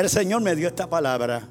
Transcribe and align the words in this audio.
el 0.00 0.10
Señor 0.10 0.42
me 0.42 0.54
dio 0.54 0.68
esta 0.68 0.88
palabra 0.88 1.48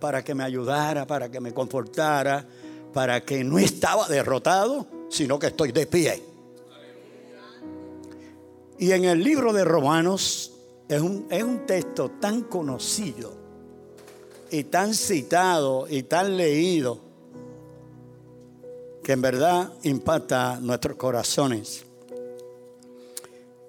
para 0.00 0.22
que 0.22 0.34
me 0.34 0.44
ayudara, 0.44 1.06
para 1.06 1.30
que 1.30 1.40
me 1.40 1.52
confortara, 1.52 2.46
para 2.92 3.20
que 3.22 3.42
no 3.42 3.58
estaba 3.58 4.08
derrotado, 4.08 4.86
sino 5.10 5.38
que 5.38 5.48
estoy 5.48 5.72
de 5.72 5.86
pie. 5.86 6.22
Y 8.78 8.92
en 8.92 9.04
el 9.04 9.22
libro 9.22 9.52
de 9.52 9.64
Romanos 9.64 10.52
es 10.88 11.00
un, 11.00 11.26
es 11.30 11.42
un 11.42 11.66
texto 11.66 12.10
tan 12.20 12.42
conocido 12.42 13.32
y 14.50 14.64
tan 14.64 14.94
citado 14.94 15.86
y 15.88 16.02
tan 16.02 16.36
leído 16.36 17.00
que 19.02 19.12
en 19.12 19.22
verdad 19.22 19.72
impacta 19.82 20.58
nuestros 20.60 20.96
corazones. 20.96 21.85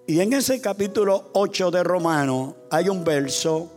Y 0.09 0.21
en 0.21 0.31
ese 0.31 0.61
capítulo 0.61 1.31
8 1.33 1.69
de 1.69 1.83
Romanos 1.83 2.55
hay 2.71 2.87
un 2.87 3.03
verso 3.03 3.69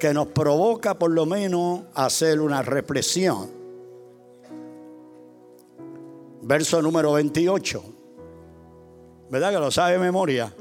que 0.00 0.12
nos 0.12 0.26
provoca 0.26 0.98
por 0.98 1.12
lo 1.12 1.26
menos 1.26 1.82
hacer 1.94 2.40
una 2.40 2.60
reflexión. 2.60 3.48
Verso 6.42 6.82
número 6.82 7.12
28. 7.12 7.84
¿Verdad 9.30 9.52
que 9.52 9.58
lo 9.60 9.70
sabe 9.70 9.92
de 9.92 9.98
memoria? 10.00 10.52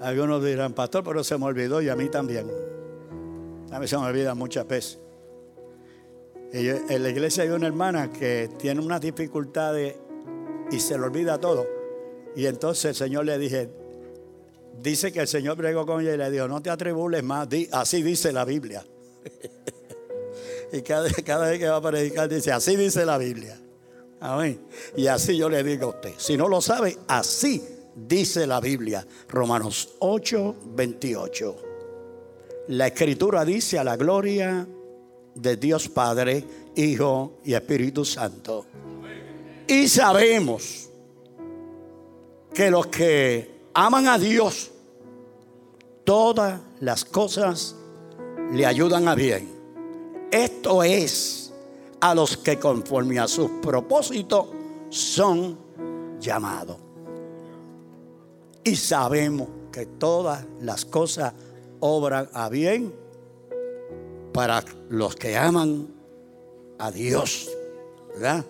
Algunos 0.00 0.42
dirán, 0.42 0.72
pastor, 0.72 1.04
pero 1.04 1.22
se 1.22 1.36
me 1.36 1.44
olvidó 1.44 1.82
y 1.82 1.90
a 1.90 1.96
mí 1.96 2.08
también. 2.08 2.50
A 3.70 3.78
mí 3.78 3.86
se 3.86 3.98
me 3.98 4.06
olvida 4.06 4.34
muchas 4.34 4.66
veces. 4.66 4.98
En 6.50 7.02
la 7.02 7.10
iglesia 7.10 7.42
hay 7.42 7.50
una 7.50 7.66
hermana 7.66 8.10
que 8.10 8.48
tiene 8.56 8.80
unas 8.80 9.02
dificultades 9.02 10.07
y 10.70 10.80
se 10.80 10.98
le 10.98 11.04
olvida 11.04 11.38
todo. 11.38 11.66
Y 12.36 12.46
entonces 12.46 12.84
el 12.86 12.94
Señor 12.94 13.24
le 13.24 13.38
dije, 13.38 13.68
dice 14.82 15.12
que 15.12 15.20
el 15.20 15.28
Señor 15.28 15.56
bregó 15.56 15.86
con 15.86 16.00
ella 16.00 16.14
y 16.14 16.18
le 16.18 16.30
dijo, 16.30 16.48
no 16.48 16.62
te 16.62 16.70
atribules 16.70 17.22
más, 17.22 17.48
así 17.72 18.02
dice 18.02 18.32
la 18.32 18.44
Biblia. 18.44 18.84
y 20.72 20.82
cada, 20.82 21.10
cada, 21.24 21.50
vez 21.50 21.58
que 21.58 21.68
va 21.68 21.76
a 21.76 21.82
predicar 21.82 22.28
dice, 22.28 22.52
así 22.52 22.76
dice 22.76 23.04
la 23.04 23.18
Biblia. 23.18 23.58
Amén. 24.20 24.60
Y 24.96 25.06
así 25.06 25.36
yo 25.36 25.48
le 25.48 25.62
digo 25.62 25.86
a 25.86 25.88
usted, 25.90 26.12
si 26.16 26.36
no 26.36 26.48
lo 26.48 26.60
sabe, 26.60 26.96
así 27.06 27.62
dice 27.94 28.46
la 28.46 28.60
Biblia. 28.60 29.06
Romanos 29.28 29.90
8, 30.00 30.54
28. 30.74 31.56
La 32.68 32.88
escritura 32.88 33.44
dice 33.44 33.78
a 33.78 33.84
la 33.84 33.96
gloria 33.96 34.66
de 35.34 35.56
Dios 35.56 35.88
Padre, 35.88 36.44
Hijo 36.76 37.38
y 37.44 37.54
Espíritu 37.54 38.04
Santo. 38.04 38.66
Y 39.68 39.86
sabemos 39.86 40.88
que 42.54 42.70
los 42.70 42.86
que 42.86 43.60
aman 43.74 44.08
a 44.08 44.18
Dios, 44.18 44.70
todas 46.04 46.58
las 46.80 47.04
cosas 47.04 47.76
le 48.50 48.64
ayudan 48.64 49.06
a 49.08 49.14
bien. 49.14 49.46
Esto 50.30 50.82
es 50.82 51.52
a 52.00 52.14
los 52.14 52.38
que 52.38 52.58
conforme 52.58 53.18
a 53.18 53.28
sus 53.28 53.50
propósitos 53.60 54.46
son 54.88 55.58
llamados. 56.18 56.78
Y 58.64 58.74
sabemos 58.74 59.48
que 59.70 59.84
todas 59.84 60.46
las 60.62 60.86
cosas 60.86 61.34
obran 61.80 62.30
a 62.32 62.48
bien 62.48 62.94
para 64.32 64.64
los 64.88 65.14
que 65.14 65.36
aman 65.36 65.88
a 66.78 66.90
Dios. 66.90 67.50
¿Verdad? 68.14 68.46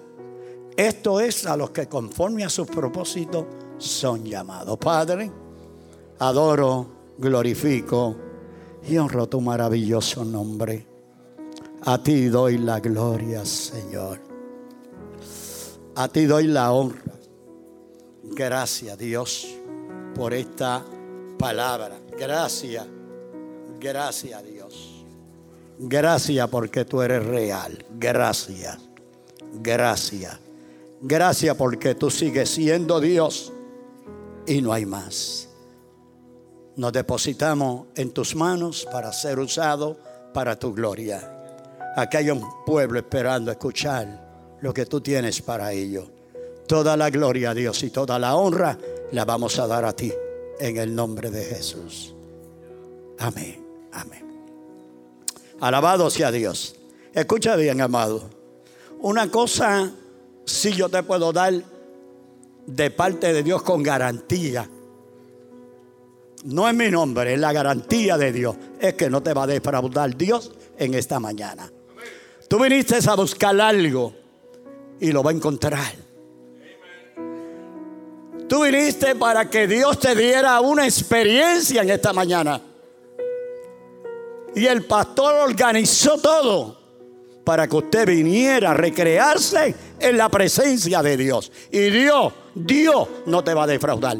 Esto 0.79 1.19
es 1.19 1.45
a 1.45 1.57
los 1.57 1.71
que 1.71 1.89
conforme 1.89 2.45
a 2.45 2.49
sus 2.49 2.69
propósitos 2.69 3.47
son 3.79 4.25
llamados. 4.25 4.79
Padre, 4.79 5.29
adoro, 6.21 6.87
glorifico 7.19 8.15
y 8.89 8.97
honro 8.97 9.27
tu 9.29 9.41
maravilloso 9.41 10.25
nombre. 10.25 10.87
A 11.85 12.01
ti 12.01 12.27
doy 12.27 12.59
la 12.59 12.79
gloria, 12.79 13.45
Señor. 13.45 14.21
A 15.97 16.07
ti 16.07 16.27
doy 16.27 16.47
la 16.47 16.71
honra. 16.71 17.13
Gracias, 18.23 18.97
Dios, 18.99 19.49
por 20.15 20.33
esta 20.33 20.85
palabra. 21.41 21.99
Gracias, 22.17 22.87
gracias, 23.81 24.45
Dios. 24.45 25.05
Gracias 25.81 26.49
porque 26.49 26.85
tú 26.85 27.03
eres 27.03 27.27
real. 27.27 27.85
Gracias. 27.99 28.79
Gracias. 29.61 30.48
Gracias 31.01 31.57
porque 31.57 31.95
tú 31.95 32.11
sigues 32.11 32.51
siendo 32.51 33.01
Dios 33.01 33.53
y 34.47 34.61
no 34.61 34.73
hay 34.73 34.87
más. 34.87 35.49
Nos 36.77 36.93
depositamos 36.93 37.87
en 37.95 38.11
tus 38.11 38.35
manos 38.35 38.87
para 38.91 39.13
ser 39.13 39.39
usado 39.39 39.97
para 40.33 40.59
tu 40.59 40.73
gloria. 40.73 41.35
Aquí 41.97 42.17
hay 42.17 42.31
un 42.31 42.47
pueblo 42.65 42.99
esperando 42.99 43.51
escuchar 43.51 44.57
lo 44.61 44.73
que 44.73 44.87
tú 44.87 45.01
tienes 45.01 45.43
para 45.43 45.73
ellos. 45.73 46.09
Toda 46.67 46.97
la 46.97 47.11
gloria 47.11 47.51
a 47.51 47.55
Dios 47.55 47.83
y 47.83 47.91
toda 47.91 48.19
la 48.19 48.37
honra 48.37 48.79
la 49.13 49.25
vamos 49.25 49.59
a 49.59 49.67
dar 49.67 49.85
a 49.85 49.93
ti 49.93 50.13
en 50.61 50.77
el 50.77 50.95
nombre 50.95 51.31
de 51.31 51.45
Jesús. 51.45 52.15
Amén. 53.19 53.65
Amén. 53.93 54.25
Alabado 55.61 56.11
sea 56.11 56.31
Dios. 56.31 56.77
Escucha 57.13 57.57
bien, 57.57 57.81
amado. 57.81 58.23
Una 59.01 59.31
cosa 59.31 59.93
sí 60.49 60.73
yo 60.73 60.89
te 60.89 61.03
puedo 61.03 61.33
dar 61.33 61.55
de 62.67 62.91
parte 62.91 63.33
de 63.33 63.43
Dios 63.43 63.63
con 63.63 63.83
garantía. 63.83 64.69
No 66.45 66.69
es 66.69 66.75
mi 66.75 66.91
nombre, 66.91 67.35
es 67.35 67.41
la 67.41 67.53
garantía 67.53 68.17
de 68.17 68.33
Dios. 68.33 68.57
Es 68.81 68.95
que 68.95 69.11
no 69.11 69.23
te 69.23 69.35
va 69.35 69.45
a 69.45 69.47
defraudar 69.47 70.17
Dios 70.17 70.53
en 70.79 70.95
esta 70.95 71.19
mañana. 71.19 71.71
Tú 72.49 72.59
viniste 72.61 72.99
a 73.07 73.15
buscar 73.15 73.61
algo 73.61 74.15
y 75.01 75.13
lo 75.13 75.23
va 75.23 75.31
a 75.31 75.35
encontrar. 75.35 75.95
Tú 78.49 78.63
viniste 78.63 79.15
para 79.15 79.51
que 79.51 79.67
Dios 79.67 79.99
te 79.99 80.15
diera 80.15 80.61
una 80.61 80.87
experiencia 80.87 81.83
en 81.83 81.91
esta 81.91 82.13
mañana. 82.13 82.63
Y 84.55 84.67
el 84.67 84.85
pastor 84.87 85.35
organizó 85.35 86.19
todo 86.19 86.78
para 87.49 87.67
que 87.67 87.77
usted 87.77 88.07
viniera 88.07 88.73
a 88.73 88.75
recrearse 88.75 89.75
en 89.99 90.19
la 90.19 90.29
presencia 90.29 91.03
de 91.03 91.17
Dios. 91.17 91.51
Y 91.73 91.89
Dios, 91.89 92.31
Dios 92.55 93.09
no 93.25 93.43
te 93.43 93.55
va 93.55 93.65
a 93.65 93.67
defraudar. 93.67 94.19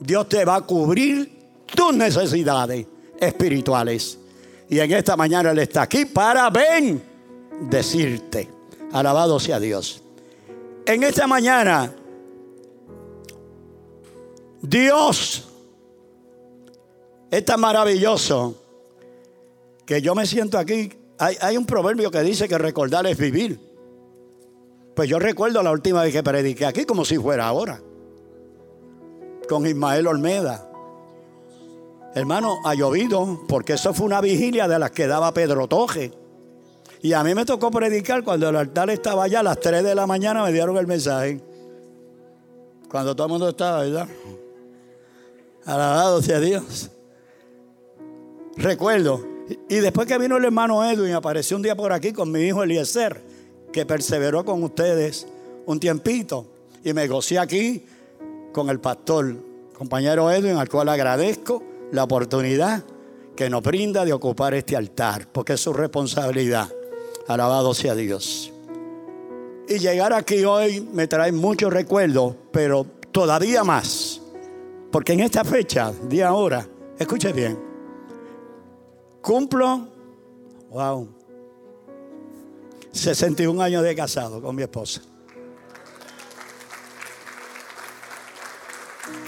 Dios 0.00 0.28
te 0.28 0.44
va 0.44 0.56
a 0.56 0.60
cubrir 0.62 1.30
tus 1.72 1.94
necesidades 1.94 2.88
espirituales. 3.20 4.18
Y 4.68 4.80
en 4.80 4.90
esta 4.90 5.16
mañana 5.16 5.52
Él 5.52 5.60
está 5.60 5.82
aquí 5.82 6.06
para 6.06 6.50
ven 6.50 7.00
decirte. 7.60 8.50
Alabado 8.90 9.38
sea 9.38 9.60
Dios. 9.60 10.02
En 10.84 11.04
esta 11.04 11.28
mañana, 11.28 11.94
Dios 14.60 15.48
es 17.30 17.44
tan 17.44 17.60
maravilloso 17.60 18.56
que 19.86 20.02
yo 20.02 20.16
me 20.16 20.26
siento 20.26 20.58
aquí. 20.58 20.94
Hay, 21.20 21.54
un 21.58 21.66
proverbio 21.66 22.10
que 22.10 22.22
dice 22.22 22.48
que 22.48 22.56
recordar 22.56 23.06
es 23.06 23.18
vivir. 23.18 23.60
Pues 24.96 25.06
yo 25.06 25.18
recuerdo 25.18 25.62
la 25.62 25.70
última 25.70 26.02
vez 26.02 26.14
que 26.14 26.22
prediqué 26.22 26.64
aquí 26.64 26.86
como 26.86 27.04
si 27.04 27.18
fuera 27.18 27.46
ahora. 27.46 27.78
Con 29.46 29.66
Ismael 29.66 30.06
Olmeda. 30.06 30.66
Hermano, 32.14 32.56
ha 32.64 32.74
llovido 32.74 33.42
porque 33.48 33.74
eso 33.74 33.92
fue 33.92 34.06
una 34.06 34.22
vigilia 34.22 34.66
de 34.66 34.78
las 34.78 34.92
que 34.92 35.06
daba 35.06 35.34
Pedro 35.34 35.68
Toje. 35.68 36.10
Y 37.02 37.12
a 37.12 37.22
mí 37.22 37.34
me 37.34 37.44
tocó 37.44 37.70
predicar 37.70 38.24
cuando 38.24 38.48
el 38.48 38.56
altar 38.56 38.88
estaba 38.88 39.24
allá 39.24 39.40
a 39.40 39.42
las 39.42 39.60
3 39.60 39.84
de 39.84 39.94
la 39.94 40.06
mañana, 40.06 40.42
me 40.42 40.52
dieron 40.52 40.78
el 40.78 40.86
mensaje. 40.86 41.38
Cuando 42.90 43.14
todo 43.14 43.26
el 43.26 43.32
mundo 43.32 43.50
estaba, 43.50 43.82
¿verdad? 43.82 44.08
Alabado 45.66 46.22
sea 46.22 46.40
Dios. 46.40 46.90
Recuerdo, 48.56 49.22
y 49.68 49.76
después 49.76 50.06
que 50.06 50.18
vino 50.18 50.36
el 50.36 50.44
hermano 50.44 50.84
Edwin, 50.84 51.12
apareció 51.12 51.56
un 51.56 51.62
día 51.62 51.76
por 51.76 51.92
aquí 51.92 52.12
con 52.12 52.30
mi 52.30 52.40
hijo 52.40 52.62
Eliezer, 52.62 53.20
que 53.72 53.86
perseveró 53.86 54.44
con 54.44 54.62
ustedes 54.62 55.26
un 55.66 55.80
tiempito. 55.80 56.46
Y 56.84 56.92
me 56.92 57.06
gocé 57.08 57.38
aquí 57.38 57.84
con 58.52 58.68
el 58.70 58.80
pastor, 58.80 59.34
compañero 59.76 60.30
Edwin, 60.30 60.56
al 60.56 60.68
cual 60.68 60.88
agradezco 60.88 61.62
la 61.92 62.04
oportunidad 62.04 62.82
que 63.36 63.48
nos 63.48 63.62
brinda 63.62 64.04
de 64.04 64.12
ocupar 64.12 64.54
este 64.54 64.76
altar, 64.76 65.26
porque 65.32 65.54
es 65.54 65.60
su 65.60 65.72
responsabilidad. 65.72 66.68
Alabado 67.26 67.74
sea 67.74 67.94
Dios. 67.94 68.52
Y 69.68 69.78
llegar 69.78 70.12
aquí 70.12 70.44
hoy 70.44 70.80
me 70.92 71.06
trae 71.06 71.32
muchos 71.32 71.72
recuerdos, 71.72 72.34
pero 72.50 72.84
todavía 73.12 73.62
más. 73.62 74.20
Porque 74.90 75.12
en 75.12 75.20
esta 75.20 75.44
fecha, 75.44 75.92
día 76.08 76.28
ahora, 76.28 76.66
escuche 76.98 77.32
bien, 77.32 77.69
Cumplo, 79.20 79.88
wow, 80.70 81.08
61 82.92 83.62
años 83.62 83.82
de 83.82 83.94
casado 83.94 84.40
con 84.40 84.56
mi 84.56 84.62
esposa. 84.62 85.02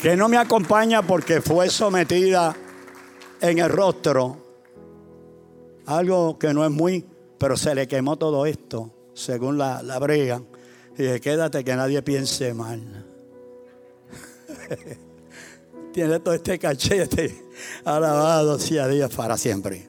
que 0.03 0.17
no 0.17 0.29
me 0.29 0.37
acompaña 0.37 1.01
porque 1.03 1.41
fue 1.41 1.71
sometida 1.71 2.57
en 3.41 3.61
el 3.61 3.69
rostro. 3.69 4.37
Algo 5.87 6.37
que 6.41 6.53
no 6.53 6.65
es 6.65 6.73
muy, 6.73 7.05
pero 7.39 7.57
se 7.57 7.73
le 7.73 7.87
quemó 7.87 8.17
todo 8.17 8.45
esto, 8.45 8.91
según 9.15 9.59
la, 9.59 9.81
la 9.81 10.01
brega. 10.01 10.43
Y 10.99 11.05
dije, 11.05 11.21
quédate 11.21 11.63
que 11.63 11.77
nadie 11.77 12.03
piense 12.03 12.53
mal. 12.53 13.07
Tiene 15.93 16.21
todo 16.21 16.35
este 16.35 16.59
cachete 16.59 17.45
alabado 17.85 18.59
sea 18.59 18.89
Dios 18.89 19.15
para 19.15 19.37
siempre. 19.37 19.89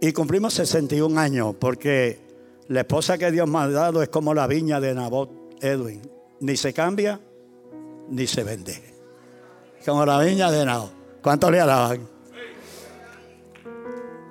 Y 0.00 0.12
cumplimos 0.12 0.54
61 0.54 1.18
años 1.18 1.54
porque 1.58 2.18
la 2.68 2.80
esposa 2.80 3.18
que 3.18 3.30
Dios 3.30 3.48
me 3.48 3.58
ha 3.58 3.68
dado 3.68 4.02
es 4.02 4.08
como 4.08 4.34
la 4.34 4.46
viña 4.46 4.80
de 4.80 4.94
Nabot 4.94 5.30
Edwin. 5.60 6.02
Ni 6.40 6.56
se 6.56 6.72
cambia 6.72 7.20
ni 8.10 8.26
se 8.26 8.44
vende. 8.44 8.80
Como 9.84 10.04
la 10.04 10.20
viña 10.20 10.50
de 10.50 10.64
Nabot. 10.64 10.92
¿Cuánto 11.22 11.50
le 11.50 11.60
alaban? 11.60 12.08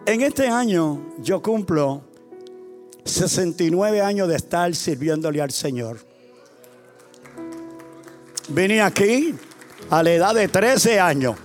En 0.06 0.22
este 0.22 0.48
año 0.48 1.13
yo 1.19 1.42
cumplo 1.42 2.04
69 3.04 4.01
años 4.01 4.28
de 4.28 4.36
estar 4.36 4.74
sirviéndole 4.74 5.42
al 5.42 5.51
Señor. 5.51 5.98
Vine 8.50 8.81
aquí 8.81 9.34
a 9.90 10.04
la 10.04 10.12
edad 10.12 10.36
de 10.36 10.48
13 10.48 11.00
años. 11.00 11.36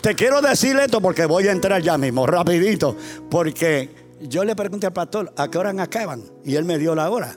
Te 0.00 0.14
quiero 0.14 0.40
decir 0.40 0.76
esto 0.76 1.00
porque 1.00 1.26
voy 1.26 1.46
a 1.48 1.52
entrar 1.52 1.82
ya 1.82 1.98
mismo, 1.98 2.26
rapidito, 2.26 2.96
porque 3.30 3.90
yo 4.20 4.44
le 4.44 4.56
pregunté 4.56 4.86
al 4.86 4.92
pastor, 4.92 5.32
¿a 5.36 5.48
qué 5.48 5.58
hora 5.58 5.70
acaban? 5.82 6.22
Y 6.44 6.54
él 6.56 6.64
me 6.64 6.78
dio 6.78 6.94
la 6.94 7.10
hora. 7.10 7.36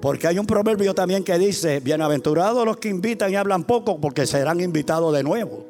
Porque 0.00 0.26
hay 0.26 0.38
un 0.38 0.46
proverbio 0.46 0.94
también 0.94 1.24
que 1.24 1.38
dice, 1.38 1.80
bienaventurados 1.80 2.64
los 2.64 2.76
que 2.76 2.88
invitan 2.88 3.32
y 3.32 3.36
hablan 3.36 3.64
poco, 3.64 4.00
porque 4.00 4.26
serán 4.26 4.60
invitados 4.60 5.12
de 5.14 5.22
nuevo. 5.22 5.66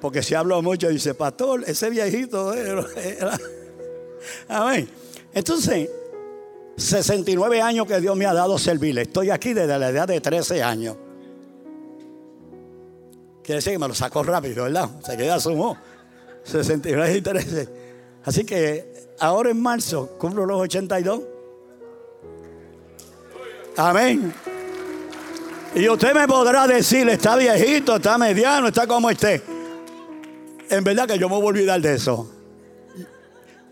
Porque 0.00 0.22
si 0.22 0.34
hablo 0.34 0.62
mucho, 0.62 0.88
dice, 0.88 1.14
pastor, 1.14 1.64
ese 1.66 1.90
viejito 1.90 2.54
era... 2.54 2.86
Amén. 4.48 4.88
Entonces, 5.34 5.90
69 6.76 7.60
años 7.60 7.86
que 7.86 8.00
Dios 8.00 8.16
me 8.16 8.24
ha 8.24 8.32
dado 8.32 8.58
servirle. 8.58 9.02
Estoy 9.02 9.30
aquí 9.30 9.52
desde 9.52 9.78
la 9.78 9.90
edad 9.90 10.08
de 10.08 10.20
13 10.20 10.62
años. 10.62 10.96
Quiere 13.50 13.58
decir 13.58 13.72
que 13.72 13.78
me 13.80 13.88
lo 13.88 13.96
sacó 13.96 14.22
rápido, 14.22 14.62
¿verdad? 14.62 14.88
Se 15.04 15.16
queda 15.16 15.40
sumó. 15.40 15.76
69 16.44 17.16
y 17.16 17.20
13. 17.20 17.68
Así 18.24 18.44
que 18.44 19.08
ahora 19.18 19.50
en 19.50 19.60
marzo 19.60 20.10
cumplo 20.20 20.46
los 20.46 20.60
82. 20.60 21.20
Amén. 23.76 24.32
Y 25.74 25.88
usted 25.88 26.14
me 26.14 26.28
podrá 26.28 26.68
decir, 26.68 27.08
está 27.08 27.34
viejito, 27.34 27.96
está 27.96 28.16
mediano, 28.18 28.68
está 28.68 28.86
como 28.86 29.10
esté. 29.10 29.42
En 30.68 30.84
verdad 30.84 31.08
que 31.08 31.18
yo 31.18 31.28
me 31.28 31.34
voy 31.34 31.42
a 31.42 31.48
olvidar 31.48 31.80
de 31.80 31.94
eso. 31.94 32.30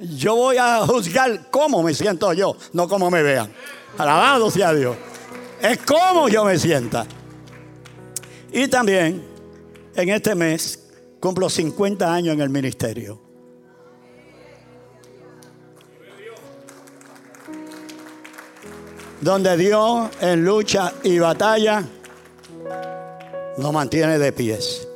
Yo 0.01 0.35
voy 0.35 0.57
a 0.57 0.85
juzgar 0.85 1.51
cómo 1.53 1.85
me 1.85 1.95
siento 1.95 2.33
yo, 2.33 2.57
no 2.73 2.89
cómo 2.89 3.13
me 3.13 3.23
vean. 3.23 3.49
Alabado 3.97 4.51
sea 4.51 4.75
Dios. 4.75 4.97
Es 5.63 5.79
cómo 5.79 6.29
yo 6.29 6.45
me 6.45 6.59
sienta. 6.59 7.07
Y 8.51 8.67
también 8.67 9.28
en 10.03 10.11
este 10.11 10.35
mes 10.35 10.79
cumplo 11.19 11.51
50 11.51 12.13
años 12.13 12.35
en 12.35 12.41
el 12.41 12.51
ministerio. 12.51 13.21
Donde 19.21 19.57
Dios 19.57 20.11
en 20.21 20.45
lucha 20.45 20.95
y 21.03 21.19
batalla 21.19 21.85
nos 23.59 23.73
mantiene 23.73 24.19
de 24.21 24.33
pies. 24.33 24.87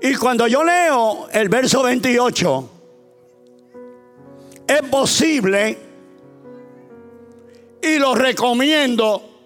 Y 0.00 0.14
cuando 0.14 0.46
yo 0.46 0.64
leo 0.64 1.28
el 1.30 1.50
verso 1.50 1.82
28, 1.82 2.70
es 4.66 4.82
posible 4.90 5.78
y 7.82 7.98
lo 7.98 8.14
recomiendo 8.14 9.37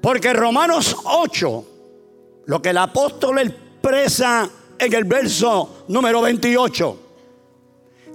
porque 0.00 0.32
Romanos 0.32 0.96
8, 1.04 1.64
lo 2.46 2.62
que 2.62 2.70
el 2.70 2.78
apóstol 2.78 3.38
expresa 3.38 4.48
en 4.78 4.92
el 4.94 5.04
verso 5.04 5.84
número 5.88 6.22
28, 6.22 6.98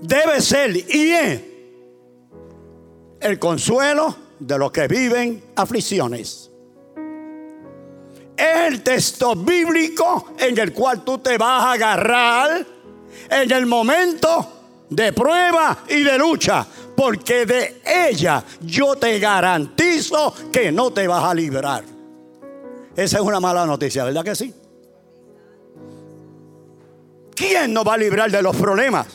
debe 0.01 0.41
ser 0.41 0.75
y 0.75 1.11
es 1.11 1.41
el 3.19 3.39
consuelo 3.39 4.15
de 4.39 4.57
los 4.57 4.71
que 4.71 4.87
viven 4.87 5.43
aflicciones. 5.55 6.49
Es 8.35 8.57
el 8.67 8.81
texto 8.81 9.35
bíblico 9.35 10.33
en 10.37 10.57
el 10.57 10.73
cual 10.73 11.03
tú 11.03 11.19
te 11.19 11.37
vas 11.37 11.63
a 11.63 11.71
agarrar 11.73 12.65
en 13.29 13.51
el 13.51 13.65
momento 13.65 14.55
de 14.89 15.13
prueba 15.13 15.85
y 15.87 16.03
de 16.03 16.17
lucha 16.17 16.65
porque 16.95 17.45
de 17.45 17.81
ella 17.85 18.43
yo 18.61 18.95
te 18.95 19.19
garantizo 19.19 20.33
que 20.51 20.71
no 20.71 20.91
te 20.91 21.07
vas 21.07 21.23
a 21.23 21.33
librar. 21.33 21.83
Esa 22.95 23.17
es 23.17 23.23
una 23.23 23.39
mala 23.39 23.65
noticia, 23.65 24.05
¿verdad 24.05 24.23
que 24.23 24.35
sí? 24.35 24.53
¿Quién 27.35 27.73
nos 27.73 27.85
va 27.85 27.95
a 27.95 27.97
librar 27.97 28.31
de 28.31 28.41
los 28.41 28.55
problemas? 28.55 29.07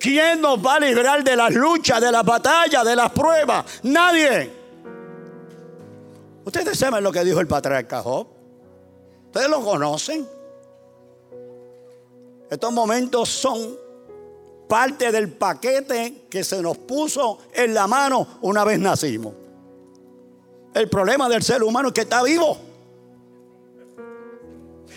¿Quién 0.00 0.40
nos 0.40 0.58
va 0.58 0.74
a 0.74 0.80
librar 0.80 1.22
de 1.22 1.36
las 1.36 1.54
luchas, 1.54 2.00
de 2.00 2.10
las 2.10 2.24
batallas, 2.24 2.84
de 2.84 2.96
las 2.96 3.10
pruebas? 3.12 3.64
Nadie. 3.84 4.50
Ustedes 6.44 6.78
saben 6.78 7.02
lo 7.02 7.10
que 7.10 7.24
dijo 7.24 7.40
el 7.40 7.46
patriarca 7.46 8.02
Job. 8.02 8.26
Ustedes 9.26 9.48
lo 9.48 9.64
conocen. 9.64 10.28
Estos 12.50 12.72
momentos 12.72 13.28
son 13.28 13.83
parte 14.74 15.12
del 15.12 15.28
paquete 15.28 16.26
que 16.28 16.42
se 16.42 16.60
nos 16.60 16.76
puso 16.78 17.38
en 17.54 17.72
la 17.74 17.86
mano 17.86 18.26
una 18.40 18.64
vez 18.64 18.80
nacimos. 18.80 19.32
El 20.74 20.88
problema 20.88 21.28
del 21.28 21.44
ser 21.44 21.62
humano 21.62 21.90
es 21.90 21.94
que 21.94 22.00
está 22.00 22.24
vivo. 22.24 22.58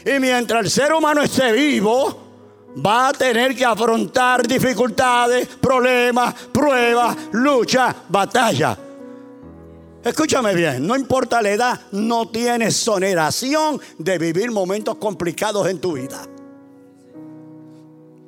Y 0.03 0.19
mientras 0.19 0.63
el 0.63 0.71
ser 0.71 0.93
humano 0.93 1.21
esté 1.21 1.51
vivo, 1.51 2.17
va 2.83 3.09
a 3.09 3.13
tener 3.13 3.55
que 3.55 3.63
afrontar 3.63 4.47
dificultades, 4.47 5.47
problemas, 5.47 6.33
pruebas, 6.51 7.15
lucha, 7.33 7.95
batalla. 8.09 8.75
Escúchame 10.03 10.55
bien, 10.55 10.87
no 10.87 10.95
importa 10.95 11.39
la 11.39 11.51
edad, 11.51 11.81
no 11.91 12.29
tienes 12.29 12.69
exoneración 12.69 13.79
de 13.99 14.17
vivir 14.17 14.49
momentos 14.49 14.95
complicados 14.95 15.67
en 15.67 15.79
tu 15.79 15.93
vida. 15.93 16.25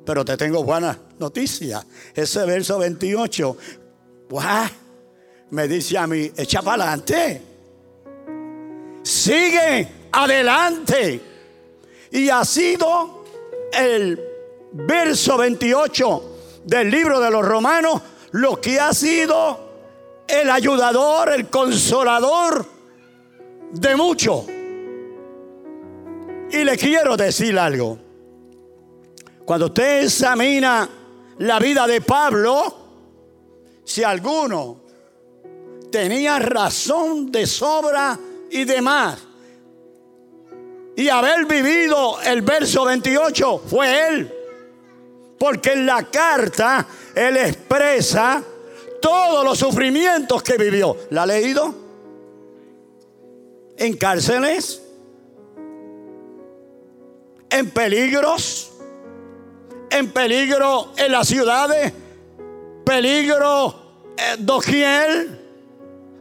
Pero 0.06 0.24
te 0.24 0.36
tengo 0.36 0.62
buena 0.62 1.09
noticia. 1.20 1.84
Ese 2.14 2.44
verso 2.46 2.78
28, 2.78 3.56
me 5.50 5.68
dice 5.68 5.98
a 5.98 6.06
mí, 6.06 6.32
echa 6.36 6.62
para 6.62 6.84
adelante. 6.84 7.42
Sigue 9.02 9.88
adelante. 10.10 11.20
Y 12.10 12.28
ha 12.28 12.44
sido 12.44 13.24
el 13.72 14.20
verso 14.72 15.36
28 15.36 16.36
del 16.64 16.90
libro 16.90 17.20
de 17.20 17.30
los 17.30 17.46
romanos 17.46 18.02
lo 18.32 18.60
que 18.60 18.78
ha 18.78 18.92
sido 18.92 19.68
el 20.26 20.50
ayudador, 20.50 21.32
el 21.32 21.48
consolador 21.48 22.64
de 23.72 23.96
muchos. 23.96 24.44
Y 26.52 26.64
le 26.64 26.76
quiero 26.76 27.16
decir 27.16 27.58
algo. 27.58 27.98
Cuando 29.44 29.66
usted 29.66 30.04
examina 30.04 30.88
la 31.40 31.58
vida 31.58 31.86
de 31.86 32.02
Pablo, 32.02 32.74
si 33.84 34.04
alguno 34.04 34.82
tenía 35.90 36.38
razón 36.38 37.32
de 37.32 37.46
sobra 37.46 38.18
y 38.50 38.64
demás, 38.64 39.18
y 40.96 41.08
haber 41.08 41.46
vivido 41.46 42.20
el 42.20 42.42
verso 42.42 42.84
28 42.84 43.62
fue 43.66 44.08
él. 44.08 44.34
Porque 45.38 45.72
en 45.72 45.86
la 45.86 46.10
carta 46.10 46.86
él 47.14 47.38
expresa 47.38 48.42
todos 49.00 49.42
los 49.42 49.58
sufrimientos 49.58 50.42
que 50.42 50.58
vivió. 50.58 50.94
¿La 51.08 51.22
ha 51.22 51.26
leído? 51.26 51.74
En 53.78 53.96
cárceles, 53.96 54.82
en 57.48 57.70
peligros, 57.70 58.69
en 59.90 60.10
peligro 60.12 60.92
en 60.96 61.12
las 61.12 61.26
ciudades, 61.26 61.92
peligro 62.84 63.74
eh, 64.16 64.36
doquier, 64.38 65.40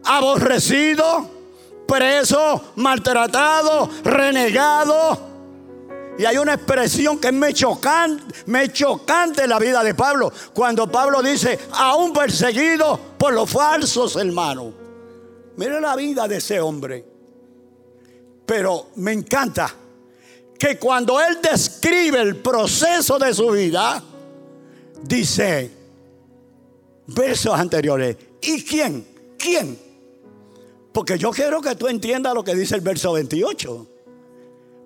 aborrecido, 0.03 1.29
preso, 1.87 2.73
maltratado, 2.75 3.89
renegado. 4.03 5.29
Y 6.17 6.25
hay 6.25 6.37
una 6.37 6.55
expresión 6.55 7.17
que 7.17 7.31
me 7.31 7.53
chocante, 7.53 8.43
me 8.47 8.71
chocante 8.73 9.43
en 9.43 9.49
la 9.49 9.59
vida 9.59 9.83
de 9.83 9.93
Pablo. 9.93 10.31
Cuando 10.53 10.91
Pablo 10.91 11.21
dice, 11.21 11.57
aún 11.71 12.11
perseguido 12.11 12.99
por 13.17 13.33
los 13.33 13.49
falsos 13.49 14.17
hermanos. 14.17 14.73
Mire 15.55 15.79
la 15.79 15.95
vida 15.95 16.27
de 16.27 16.37
ese 16.37 16.59
hombre. 16.59 17.05
Pero 18.45 18.87
me 18.95 19.13
encanta 19.13 19.73
que 20.59 20.77
cuando 20.77 21.21
él 21.21 21.39
describe 21.41 22.19
el 22.19 22.35
proceso 22.35 23.17
de 23.17 23.33
su 23.33 23.49
vida, 23.51 24.03
dice, 25.01 25.71
versos 27.07 27.57
anteriores, 27.57 28.17
¿y 28.41 28.61
quién? 28.63 29.07
¿Quién? 29.37 29.79
Porque 30.91 31.17
yo 31.17 31.31
quiero 31.31 31.61
que 31.61 31.75
tú 31.75 31.87
entiendas 31.87 32.33
lo 32.33 32.43
que 32.43 32.53
dice 32.53 32.75
el 32.75 32.81
verso 32.81 33.13
28. 33.13 33.87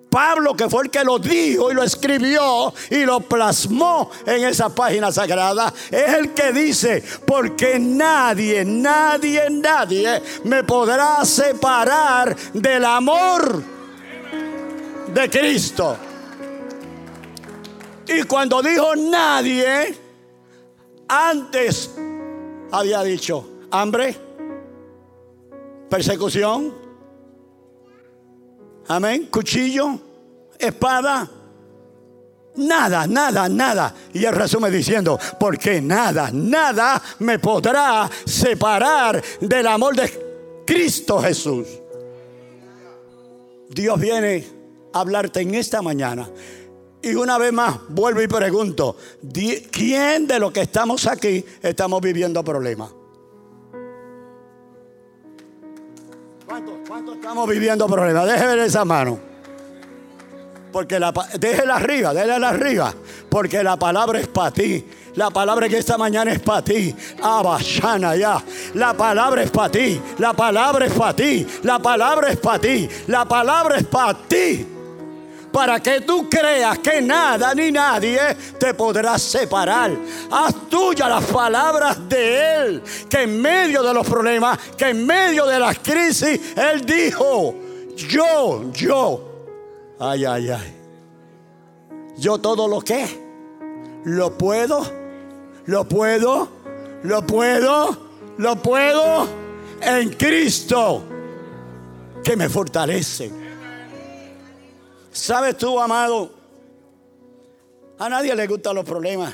Pablo, 0.08 0.54
que 0.54 0.70
fue 0.70 0.84
el 0.84 0.90
que 0.90 1.02
lo 1.02 1.18
dijo 1.18 1.72
y 1.72 1.74
lo 1.74 1.82
escribió 1.82 2.72
y 2.88 3.04
lo 3.04 3.18
plasmó 3.18 4.12
en 4.24 4.44
esa 4.44 4.72
página 4.72 5.10
sagrada, 5.10 5.74
es 5.90 6.14
el 6.14 6.32
que 6.32 6.52
dice, 6.52 7.02
porque 7.26 7.80
nadie, 7.80 8.64
nadie, 8.64 9.50
nadie 9.50 10.22
me 10.44 10.62
podrá 10.62 11.24
separar 11.24 12.36
del 12.52 12.84
amor 12.84 13.73
de 15.14 15.30
Cristo. 15.30 15.96
Y 18.06 18.22
cuando 18.24 18.60
dijo 18.60 18.94
nadie, 18.96 19.96
antes 21.08 21.94
había 22.70 23.02
dicho 23.02 23.48
hambre, 23.70 24.14
persecución, 25.88 26.84
Amén. 28.88 29.28
Cuchillo, 29.30 29.98
espada. 30.58 31.30
Nada, 32.56 33.06
nada, 33.06 33.48
nada. 33.48 33.94
Y 34.12 34.24
él 34.24 34.34
resume 34.34 34.70
diciendo, 34.70 35.18
porque 35.40 35.80
nada, 35.80 36.30
nada 36.32 37.02
me 37.20 37.38
podrá 37.38 38.08
separar 38.24 39.22
del 39.40 39.66
amor 39.66 39.96
de 39.96 40.62
Cristo 40.66 41.20
Jesús. 41.20 41.66
Dios 43.70 43.98
viene 43.98 44.46
hablarte 44.94 45.40
en 45.40 45.54
esta 45.54 45.82
mañana. 45.82 46.28
Y 47.02 47.14
una 47.14 47.36
vez 47.36 47.52
más, 47.52 47.76
vuelvo 47.88 48.22
y 48.22 48.28
pregunto, 48.28 48.96
¿quién 49.70 50.26
de 50.26 50.38
los 50.38 50.52
que 50.52 50.62
estamos 50.62 51.06
aquí 51.06 51.44
estamos 51.60 52.00
viviendo 52.00 52.42
problemas? 52.42 52.90
¿Cuánto, 56.46 57.14
estamos 57.14 57.48
viviendo 57.48 57.86
problemas? 57.86 58.26
Deje 58.26 58.46
ver 58.46 58.58
esa 58.60 58.84
mano. 58.86 59.18
Porque 60.72 60.98
la, 60.98 61.12
déjela 61.38 61.76
arriba, 61.76 62.14
déjela 62.14 62.48
arriba. 62.48 62.94
Porque 63.28 63.62
la 63.62 63.76
palabra 63.76 64.20
es 64.20 64.28
para 64.28 64.50
ti. 64.50 64.84
La 65.14 65.30
palabra 65.30 65.68
que 65.68 65.78
esta 65.78 65.98
mañana 65.98 66.32
es 66.32 66.40
para 66.40 66.62
ti. 66.62 66.94
Abashana 67.22 68.16
ya. 68.16 68.42
La 68.74 68.94
palabra 68.94 69.42
es 69.42 69.50
para 69.50 69.70
ti. 69.70 70.00
La 70.18 70.32
palabra 70.32 70.86
es 70.86 70.92
para 70.92 71.14
ti. 71.14 71.46
La 71.62 71.78
palabra 71.78 72.30
es 72.30 72.38
para 72.38 72.58
ti. 72.58 72.88
La 73.08 73.24
palabra 73.26 73.76
es 73.76 73.86
para 73.86 74.18
ti 74.26 74.73
para 75.54 75.78
que 75.78 76.00
tú 76.00 76.28
creas 76.28 76.80
que 76.80 77.00
nada 77.00 77.54
ni 77.54 77.70
nadie 77.70 78.18
te 78.58 78.74
podrá 78.74 79.16
separar. 79.20 79.92
Haz 80.28 80.68
tuya 80.68 81.08
las 81.08 81.24
palabras 81.26 82.08
de 82.08 82.56
Él, 82.56 82.82
que 83.08 83.22
en 83.22 83.40
medio 83.40 83.80
de 83.84 83.94
los 83.94 84.04
problemas, 84.04 84.58
que 84.76 84.88
en 84.88 85.06
medio 85.06 85.46
de 85.46 85.60
las 85.60 85.78
crisis, 85.78 86.40
Él 86.56 86.84
dijo, 86.84 87.54
yo, 87.96 88.72
yo, 88.72 89.28
ay, 90.00 90.24
ay, 90.24 90.50
ay, 90.50 90.76
yo 92.16 92.38
todo 92.38 92.66
lo 92.66 92.80
que 92.80 93.06
lo 94.06 94.36
puedo, 94.36 94.84
lo 95.66 95.88
puedo, 95.88 96.48
lo 97.04 97.24
puedo, 97.24 97.96
lo 98.38 98.56
puedo 98.56 99.28
en 99.80 100.10
Cristo 100.14 101.04
que 102.24 102.36
me 102.36 102.48
fortalece. 102.48 103.43
¿Sabes 105.14 105.56
tú, 105.56 105.78
amado? 105.78 106.28
A 108.00 108.08
nadie 108.08 108.34
le 108.34 108.48
gustan 108.48 108.74
los 108.74 108.84
problemas. 108.84 109.32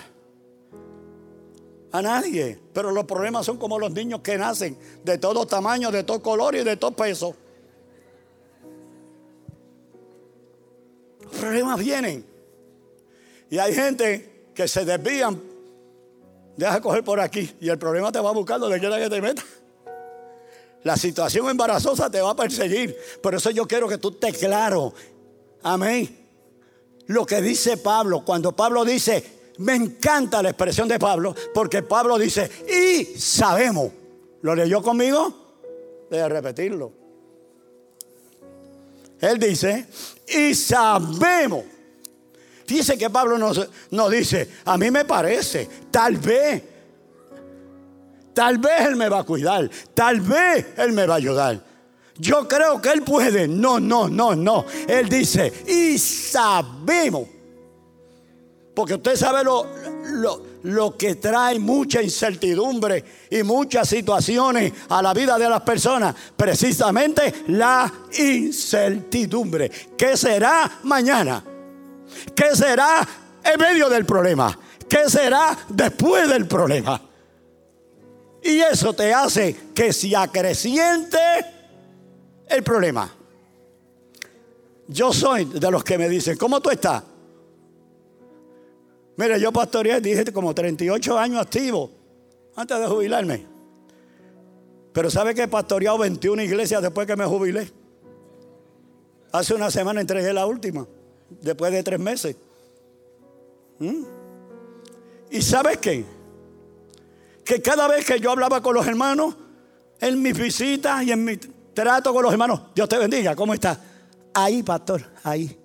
A 1.90 2.02
nadie. 2.02 2.60
Pero 2.74 2.92
los 2.92 3.06
problemas 3.06 3.46
son 3.46 3.56
como 3.56 3.78
los 3.78 3.90
niños 3.90 4.20
que 4.20 4.36
nacen 4.36 4.78
de 5.02 5.16
todo 5.16 5.46
tamaño, 5.46 5.90
de 5.90 6.04
todo 6.04 6.20
color 6.20 6.54
y 6.54 6.64
de 6.64 6.76
todo 6.76 6.92
peso. 6.92 7.34
Los 11.22 11.32
problemas 11.32 11.78
vienen. 11.78 12.26
Y 13.48 13.56
hay 13.56 13.74
gente 13.74 14.50
que 14.54 14.68
se 14.68 14.84
desvían. 14.84 15.40
Deja 16.58 16.82
coger 16.82 17.02
por 17.02 17.20
aquí. 17.20 17.56
Y 17.58 17.70
el 17.70 17.78
problema 17.78 18.12
te 18.12 18.20
va 18.20 18.28
a 18.28 18.34
buscar 18.34 18.60
donde 18.60 18.78
quiera 18.78 18.98
que 18.98 19.08
te 19.08 19.22
metas. 19.22 19.46
La 20.82 20.96
situación 20.96 21.48
embarazosa 21.48 22.10
te 22.10 22.20
va 22.20 22.30
a 22.30 22.36
perseguir. 22.36 22.96
Por 23.22 23.34
eso 23.34 23.50
yo 23.50 23.66
quiero 23.66 23.88
que 23.88 23.98
tú 23.98 24.10
estés 24.10 24.38
claro 24.38 24.94
Amén. 25.62 26.16
Lo 27.06 27.26
que 27.26 27.40
dice 27.42 27.76
Pablo, 27.76 28.24
cuando 28.24 28.54
Pablo 28.54 28.84
dice, 28.84 29.40
me 29.58 29.74
encanta 29.74 30.42
la 30.42 30.50
expresión 30.50 30.88
de 30.88 30.98
Pablo, 30.98 31.34
porque 31.52 31.82
Pablo 31.82 32.18
dice, 32.18 32.50
y 32.68 33.04
sabemos. 33.18 33.92
¿Lo 34.42 34.54
leyó 34.54 34.80
conmigo? 34.80 35.34
Debe 36.10 36.28
repetirlo. 36.28 36.92
Él 39.20 39.38
dice, 39.38 39.86
y 40.28 40.54
sabemos. 40.54 41.64
Dice 42.66 42.96
que 42.96 43.10
Pablo 43.10 43.36
nos, 43.36 43.68
nos 43.90 44.10
dice, 44.10 44.48
a 44.64 44.78
mí 44.78 44.90
me 44.90 45.04
parece, 45.04 45.68
tal 45.90 46.16
vez, 46.16 46.62
tal 48.32 48.58
vez 48.58 48.86
Él 48.86 48.96
me 48.96 49.08
va 49.08 49.18
a 49.18 49.24
cuidar, 49.24 49.68
tal 49.92 50.20
vez 50.20 50.68
Él 50.76 50.92
me 50.92 51.06
va 51.06 51.14
a 51.14 51.18
ayudar. 51.18 51.69
Yo 52.20 52.46
creo 52.46 52.82
que 52.82 52.90
Él 52.90 53.02
puede. 53.02 53.48
No, 53.48 53.80
no, 53.80 54.06
no, 54.06 54.36
no. 54.36 54.66
Él 54.86 55.08
dice, 55.08 55.64
y 55.66 55.98
sabemos. 55.98 57.26
Porque 58.74 58.94
usted 58.94 59.16
sabe 59.16 59.42
lo, 59.42 59.66
lo, 60.62 60.96
que 60.98 61.14
trae 61.14 61.58
mucha 61.58 62.02
incertidumbre 62.02 63.04
y 63.30 63.42
muchas 63.42 63.88
situaciones 63.88 64.72
a 64.90 65.00
la 65.00 65.14
vida 65.14 65.38
de 65.38 65.48
las 65.48 65.62
personas. 65.62 66.14
Precisamente 66.36 67.44
la 67.48 67.90
incertidumbre. 68.18 69.70
¿Qué 69.96 70.14
será 70.16 70.70
mañana? 70.82 71.42
¿Qué 72.34 72.54
será 72.54 73.06
en 73.42 73.58
medio 73.58 73.88
del 73.88 74.04
problema? 74.04 74.56
¿Qué 74.88 75.08
será 75.08 75.56
después 75.68 76.28
del 76.28 76.46
problema? 76.46 77.00
Y 78.42 78.60
eso 78.60 78.92
te 78.92 79.12
hace 79.12 79.56
que 79.74 79.92
si 79.92 80.14
acreciente 80.14 81.18
el 82.50 82.62
problema. 82.62 83.10
Yo 84.88 85.12
soy 85.12 85.44
de 85.44 85.70
los 85.70 85.84
que 85.84 85.96
me 85.96 86.08
dicen, 86.08 86.36
¿cómo 86.36 86.60
tú 86.60 86.70
estás? 86.70 87.02
Mire, 89.16 89.38
yo 89.38 89.52
pastoreé, 89.52 90.00
dije 90.00 90.32
como 90.32 90.54
38 90.54 91.18
años 91.18 91.40
activo 91.40 91.90
antes 92.56 92.78
de 92.78 92.86
jubilarme. 92.86 93.46
Pero 94.92 95.10
¿sabe 95.10 95.34
que 95.34 95.42
he 95.42 95.48
pastoreado 95.48 95.98
21 95.98 96.42
iglesias 96.42 96.82
después 96.82 97.06
que 97.06 97.16
me 97.16 97.24
jubilé? 97.24 97.70
Hace 99.32 99.54
una 99.54 99.70
semana 99.70 100.00
entregué 100.00 100.32
la 100.32 100.46
última, 100.46 100.86
después 101.40 101.72
de 101.72 101.82
tres 101.82 102.00
meses. 102.00 102.36
¿Mm? 103.78 104.02
¿Y 105.30 105.42
sabes 105.42 105.78
qué? 105.78 106.04
Que 107.44 107.62
cada 107.62 107.86
vez 107.86 108.04
que 108.04 108.18
yo 108.18 108.32
hablaba 108.32 108.60
con 108.60 108.74
los 108.74 108.86
hermanos, 108.86 109.36
en 110.00 110.20
mis 110.20 110.36
visitas 110.36 111.04
y 111.04 111.12
en 111.12 111.24
mi 111.24 111.38
trato 111.74 112.12
con 112.12 112.22
los 112.22 112.32
hermanos. 112.32 112.60
Dios 112.74 112.88
te 112.88 112.98
bendiga. 112.98 113.34
¿Cómo 113.34 113.54
está? 113.54 113.78
Ahí, 114.34 114.62
pastor, 114.62 115.02
ahí. 115.22 115.56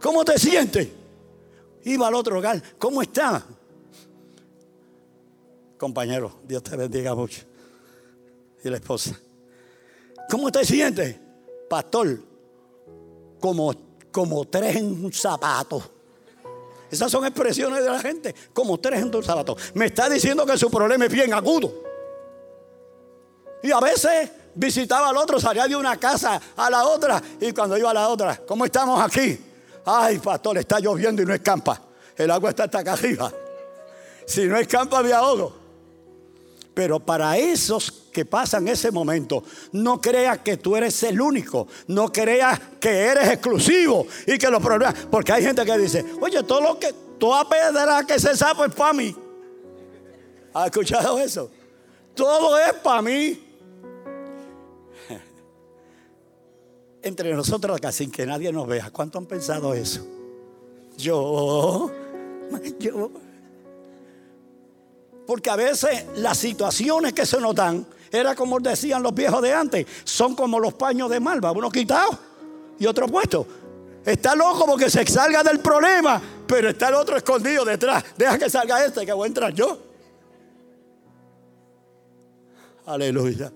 ¿Cómo 0.00 0.24
te 0.24 0.38
sientes? 0.38 0.88
Iba 1.84 2.08
al 2.08 2.14
otro 2.14 2.38
hogar. 2.38 2.62
¿Cómo 2.78 3.02
está? 3.02 3.44
Compañero, 5.78 6.40
Dios 6.46 6.62
te 6.62 6.76
bendiga 6.76 7.14
mucho. 7.14 7.42
Y 8.62 8.68
la 8.68 8.76
esposa. 8.76 9.18
¿Cómo 10.30 10.50
te 10.50 10.64
sientes? 10.64 11.16
Pastor, 11.68 12.20
como, 13.40 13.74
como 14.10 14.44
tres 14.46 14.76
en 14.76 15.04
un 15.04 15.12
zapato. 15.12 15.82
Esas 16.90 17.10
son 17.10 17.24
expresiones 17.26 17.82
de 17.82 17.90
la 17.90 17.98
gente, 17.98 18.34
como 18.52 18.78
tres 18.78 19.00
en 19.00 19.14
un 19.14 19.22
zapato. 19.22 19.56
Me 19.74 19.86
está 19.86 20.08
diciendo 20.08 20.46
que 20.46 20.56
su 20.56 20.70
problema 20.70 21.06
es 21.06 21.12
bien 21.12 21.32
agudo. 21.34 21.85
Y 23.62 23.72
a 23.72 23.80
veces 23.80 24.30
visitaba 24.54 25.08
al 25.08 25.16
otro, 25.16 25.40
salía 25.40 25.66
de 25.66 25.76
una 25.76 25.96
casa 25.96 26.40
a 26.56 26.70
la 26.70 26.84
otra. 26.84 27.22
Y 27.40 27.52
cuando 27.52 27.76
iba 27.76 27.90
a 27.90 27.94
la 27.94 28.08
otra, 28.08 28.40
¿cómo 28.46 28.64
estamos 28.64 29.00
aquí? 29.00 29.38
Ay, 29.84 30.18
pastor, 30.18 30.58
está 30.58 30.80
lloviendo 30.80 31.22
y 31.22 31.26
no 31.26 31.34
escampa. 31.34 31.80
El 32.16 32.30
agua 32.30 32.50
está 32.50 32.64
hasta 32.64 32.80
acá 32.80 32.94
arriba. 32.94 33.32
Si 34.26 34.46
no 34.46 34.56
escampa, 34.56 35.02
me 35.02 35.12
ahogo. 35.12 35.66
Pero 36.74 37.00
para 37.00 37.38
esos 37.38 37.90
que 38.12 38.24
pasan 38.24 38.68
ese 38.68 38.90
momento, 38.90 39.42
no 39.72 40.00
creas 40.00 40.38
que 40.38 40.56
tú 40.56 40.76
eres 40.76 41.02
el 41.04 41.20
único. 41.20 41.68
No 41.86 42.12
creas 42.12 42.60
que 42.80 42.90
eres 42.90 43.28
exclusivo 43.28 44.06
y 44.26 44.36
que 44.36 44.50
los 44.50 44.62
problemas. 44.62 45.06
Porque 45.10 45.32
hay 45.32 45.42
gente 45.42 45.64
que 45.64 45.78
dice, 45.78 46.04
oye, 46.20 46.42
todo 46.42 46.60
lo 46.60 46.78
que, 46.78 46.92
toda 47.18 47.48
pedra 47.48 48.04
que 48.04 48.18
se 48.18 48.36
sabe 48.36 48.66
es 48.66 48.74
para 48.74 48.92
mí. 48.92 49.14
¿Has 50.52 50.66
escuchado 50.66 51.18
eso? 51.18 51.50
Todo 52.14 52.58
es 52.58 52.72
para 52.74 53.02
mí. 53.02 53.45
Entre 57.06 57.32
nosotros 57.32 57.76
acá, 57.76 57.92
sin 57.92 58.10
que 58.10 58.26
nadie 58.26 58.50
nos 58.50 58.66
vea, 58.66 58.90
¿cuánto 58.90 59.18
han 59.18 59.26
pensado 59.26 59.72
eso? 59.74 60.04
Yo, 60.98 61.88
yo. 62.80 63.10
Porque 65.24 65.48
a 65.48 65.54
veces 65.54 66.04
las 66.16 66.36
situaciones 66.36 67.12
que 67.12 67.24
se 67.24 67.40
nos 67.40 67.54
dan, 67.54 67.86
era 68.10 68.34
como 68.34 68.58
decían 68.58 69.04
los 69.04 69.14
viejos 69.14 69.40
de 69.40 69.54
antes, 69.54 69.86
son 70.02 70.34
como 70.34 70.58
los 70.58 70.74
paños 70.74 71.08
de 71.08 71.20
malva, 71.20 71.52
uno 71.52 71.70
quitado 71.70 72.10
y 72.76 72.86
otro 72.86 73.06
puesto. 73.06 73.46
Está 74.04 74.34
loco 74.34 74.66
porque 74.66 74.90
se 74.90 75.06
salga 75.06 75.44
del 75.44 75.60
problema, 75.60 76.20
pero 76.44 76.70
está 76.70 76.88
el 76.88 76.94
otro 76.94 77.16
escondido 77.16 77.64
detrás. 77.64 78.02
Deja 78.16 78.36
que 78.36 78.50
salga 78.50 78.84
este, 78.84 79.06
que 79.06 79.12
voy 79.12 79.26
a 79.26 79.28
entrar 79.28 79.54
yo. 79.54 79.78
Aleluya. 82.84 83.52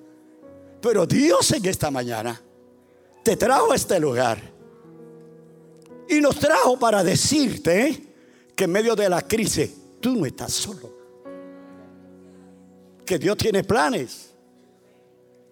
Pero 0.81 1.05
Dios 1.05 1.51
en 1.51 1.67
esta 1.67 1.91
mañana 1.91 2.41
te 3.23 3.37
trajo 3.37 3.73
a 3.73 3.77
este 3.77 3.99
lugar. 4.01 4.41
Y 6.09 6.21
nos 6.21 6.39
trajo 6.39 6.79
para 6.79 7.05
decirte 7.05 8.07
que 8.57 8.65
en 8.65 8.73
medio 8.73 8.97
de 8.97 9.09
la 9.09 9.23
crisis 9.23 9.71
tú 10.01 10.17
no 10.17 10.27
estás 10.27 10.53
solo. 10.53 10.93
Que 13.05 13.19
Dios 13.19 13.37
tiene 13.37 13.63
planes. 13.63 14.31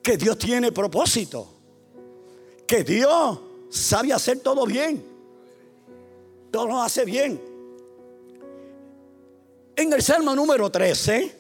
Que 0.03 0.17
Dios 0.17 0.39
tiene 0.39 0.73
propósito. 0.73 1.49
Que 2.67 2.83
Dios 2.83 3.39
sabe 3.71 4.13
hacer 4.13 4.41
todo 4.41 4.67
bien. 4.67 5.05
Todo 6.51 6.67
lo 6.67 6.83
hace 6.83 7.05
bien. 7.05 7.41
En 9.77 9.93
el 9.93 10.03
Salmo 10.03 10.35
número 10.35 10.71
13, 10.71 11.37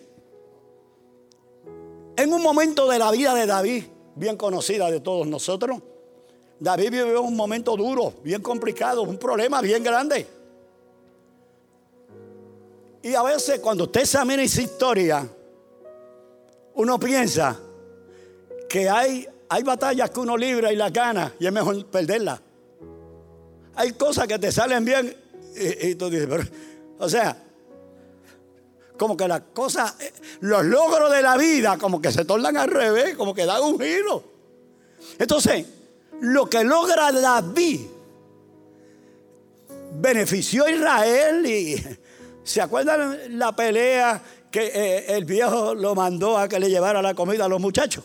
en 2.16 2.32
un 2.32 2.42
momento 2.42 2.88
de 2.88 2.98
la 2.98 3.10
vida 3.10 3.34
de 3.34 3.46
David, 3.46 3.84
bien 4.14 4.36
conocida 4.36 4.90
de 4.90 5.00
todos 5.00 5.26
nosotros, 5.26 5.82
David 6.60 6.90
vivió 6.90 7.22
un 7.22 7.36
momento 7.36 7.76
duro, 7.76 8.14
bien 8.24 8.42
complicado, 8.42 9.02
un 9.02 9.18
problema 9.18 9.60
bien 9.60 9.82
grande. 9.82 10.26
Y 13.02 13.14
a 13.14 13.22
veces 13.22 13.60
cuando 13.60 13.84
usted 13.84 14.00
examina 14.00 14.42
esa 14.42 14.60
historia, 14.60 15.28
uno 16.74 16.98
piensa 16.98 17.58
que 18.68 18.88
hay, 18.88 19.26
hay 19.48 19.62
batallas 19.62 20.10
que 20.10 20.20
uno 20.20 20.36
libra 20.36 20.72
y 20.72 20.76
las 20.76 20.92
gana 20.92 21.32
y 21.38 21.46
es 21.46 21.52
mejor 21.52 21.86
perderlas. 21.86 22.40
Hay 23.76 23.92
cosas 23.92 24.26
que 24.26 24.38
te 24.38 24.50
salen 24.50 24.84
bien 24.84 25.16
y, 25.54 25.94
tú 25.94 26.10
dices, 26.10 26.26
pero, 26.28 26.42
o 26.98 27.08
sea, 27.08 27.36
como 28.96 29.16
que 29.16 29.28
las 29.28 29.42
cosas, 29.54 29.94
los 30.40 30.64
logros 30.64 31.12
de 31.12 31.22
la 31.22 31.36
vida 31.36 31.78
como 31.78 32.02
que 32.02 32.10
se 32.10 32.24
tornan 32.24 32.56
al 32.56 32.68
revés, 32.68 33.16
como 33.16 33.32
que 33.32 33.46
dan 33.46 33.62
un 33.62 33.78
giro. 33.78 34.24
Entonces, 35.18 35.64
lo 36.20 36.48
que 36.48 36.64
logra 36.64 37.12
David 37.12 37.80
benefició 39.92 40.64
a 40.64 40.70
Israel 40.70 41.46
y 41.46 41.76
se 42.42 42.60
acuerdan 42.60 43.38
la 43.38 43.54
pelea 43.54 44.22
que 44.50 44.66
eh, 44.66 45.16
el 45.16 45.24
viejo 45.24 45.74
lo 45.74 45.94
mandó 45.94 46.38
a 46.38 46.48
que 46.48 46.58
le 46.58 46.70
llevara 46.70 47.02
la 47.02 47.14
comida 47.14 47.44
a 47.44 47.48
los 47.48 47.60
muchachos. 47.60 48.04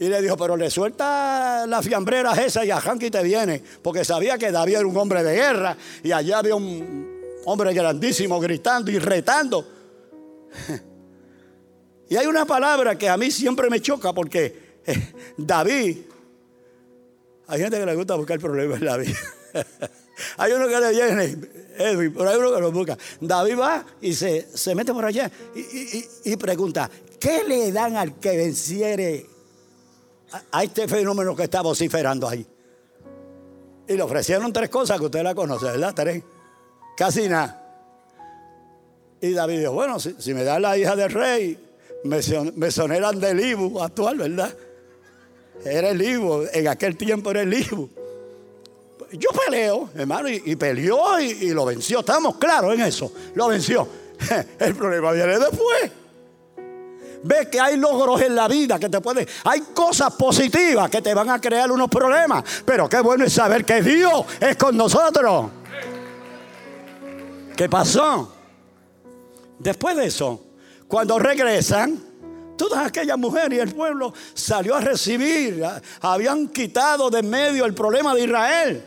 Y 0.00 0.08
le 0.08 0.22
dijo, 0.22 0.36
pero 0.36 0.56
le 0.56 0.70
suelta 0.70 1.66
la 1.66 1.82
fiambrera 1.82 2.32
esa 2.32 2.64
y 2.64 2.70
a 2.70 2.78
Hanky 2.78 3.10
te 3.10 3.22
viene, 3.22 3.62
porque 3.82 4.04
sabía 4.04 4.38
que 4.38 4.52
David 4.52 4.76
era 4.76 4.86
un 4.86 4.96
hombre 4.96 5.24
de 5.24 5.34
guerra 5.34 5.76
y 6.04 6.12
allá 6.12 6.38
había 6.38 6.54
un 6.54 7.40
hombre 7.44 7.72
grandísimo 7.72 8.38
gritando 8.38 8.90
y 8.90 8.98
retando. 8.98 9.66
Y 12.10 12.16
hay 12.16 12.26
una 12.26 12.46
palabra 12.46 12.96
que 12.96 13.06
a 13.08 13.18
mí 13.18 13.30
siempre 13.30 13.68
me 13.68 13.82
choca 13.82 14.14
porque 14.14 14.78
eh, 14.86 15.12
David 15.36 15.98
hay 17.48 17.60
gente 17.60 17.78
que 17.78 17.86
le 17.86 17.94
gusta 17.94 18.14
buscar 18.14 18.38
problemas 18.38 18.78
en 18.78 18.84
la 18.84 18.96
vida. 18.98 19.16
hay 20.36 20.52
uno 20.52 20.68
que 20.68 20.80
le 20.80 20.90
viene, 20.90 21.36
Edwin, 21.78 22.12
pero 22.12 22.28
hay 22.28 22.36
uno 22.36 22.54
que 22.54 22.60
lo 22.60 22.70
busca. 22.70 22.98
David 23.22 23.58
va 23.58 23.86
y 24.02 24.12
se, 24.12 24.46
se 24.54 24.74
mete 24.74 24.92
por 24.92 25.06
allá 25.06 25.30
y, 25.54 26.36
pregunta, 26.36 26.90
¿qué 27.18 27.44
le 27.44 27.72
dan 27.72 27.96
al 27.96 28.20
que 28.20 28.36
venciere 28.36 29.26
a, 30.52 30.62
este 30.62 30.86
fenómeno 30.86 31.34
que 31.34 31.44
está 31.44 31.62
vociferando 31.62 32.28
ahí? 32.28 32.46
Y 33.88 33.94
le 33.94 34.02
ofrecieron 34.02 34.52
tres 34.52 34.68
cosas 34.68 34.98
que 34.98 35.06
usted 35.06 35.22
la 35.22 35.34
conoce, 35.34 35.64
¿verdad? 35.64 35.94
Tres. 35.94 36.22
Casi 36.98 37.30
nada. 37.30 37.64
Y 39.22 39.32
David 39.32 39.60
dijo, 39.60 39.72
bueno, 39.72 39.98
si, 39.98 40.34
me 40.34 40.44
dan 40.44 40.60
la 40.60 40.76
hija 40.76 40.94
del 40.94 41.10
rey, 41.10 41.58
me, 42.04 42.20
me 42.56 42.70
soneran 42.70 43.18
del 43.18 43.40
Ibu 43.40 43.80
actual, 43.80 44.18
¿verdad? 44.18 44.54
Era 45.64 45.90
el 45.90 46.00
Ivo, 46.00 46.44
en 46.52 46.68
aquel 46.68 46.96
tiempo 46.96 47.30
era 47.30 47.42
el 47.42 47.52
Ivo. 47.52 47.88
Yo 49.12 49.30
peleo, 49.30 49.88
hermano, 49.94 50.28
y, 50.28 50.54
peleó 50.56 51.18
y, 51.18 51.50
lo 51.50 51.64
venció. 51.64 52.00
Estamos 52.00 52.36
claros 52.36 52.74
en 52.74 52.82
eso. 52.82 53.10
Lo 53.34 53.48
venció. 53.48 53.88
El 54.58 54.74
problema 54.74 55.12
viene 55.12 55.38
después. 55.38 55.92
Ve 57.22 57.48
que 57.50 57.58
hay 57.58 57.76
logros 57.76 58.20
en 58.20 58.34
la 58.34 58.46
vida 58.48 58.78
que 58.78 58.88
te 58.88 59.00
pueden. 59.00 59.26
Hay 59.44 59.60
cosas 59.72 60.12
positivas 60.14 60.90
que 60.90 61.00
te 61.00 61.14
van 61.14 61.30
a 61.30 61.40
crear 61.40 61.70
unos 61.72 61.88
problemas. 61.88 62.44
Pero 62.64 62.88
qué 62.88 63.00
bueno 63.00 63.24
es 63.24 63.32
saber 63.32 63.64
que 63.64 63.80
Dios 63.82 64.26
es 64.40 64.56
con 64.56 64.76
nosotros. 64.76 65.50
¿Qué 67.56 67.68
pasó? 67.68 68.34
Después 69.58 69.96
de 69.96 70.06
eso, 70.06 70.44
cuando 70.86 71.18
regresan, 71.18 72.07
Todas 72.58 72.86
aquellas 72.86 73.16
mujeres 73.16 73.56
y 73.56 73.60
el 73.60 73.74
pueblo 73.74 74.12
salió 74.34 74.74
a 74.74 74.80
recibir. 74.80 75.64
Habían 76.00 76.48
quitado 76.48 77.08
de 77.08 77.22
medio 77.22 77.64
el 77.64 77.72
problema 77.72 78.14
de 78.14 78.24
Israel. 78.24 78.84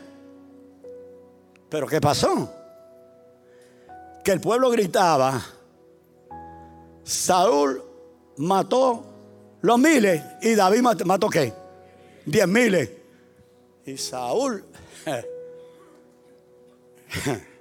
Pero 1.70 1.88
¿qué 1.88 2.00
pasó? 2.00 2.52
Que 4.22 4.32
el 4.32 4.40
pueblo 4.40 4.70
gritaba, 4.70 5.42
Saúl 7.02 7.82
mató 8.36 9.06
los 9.62 9.78
miles 9.78 10.22
y 10.42 10.54
David 10.54 10.82
mató 11.06 11.30
qué? 11.30 11.52
Diez 12.26 12.46
miles. 12.46 12.90
Y 13.86 13.96
Saúl 13.96 14.64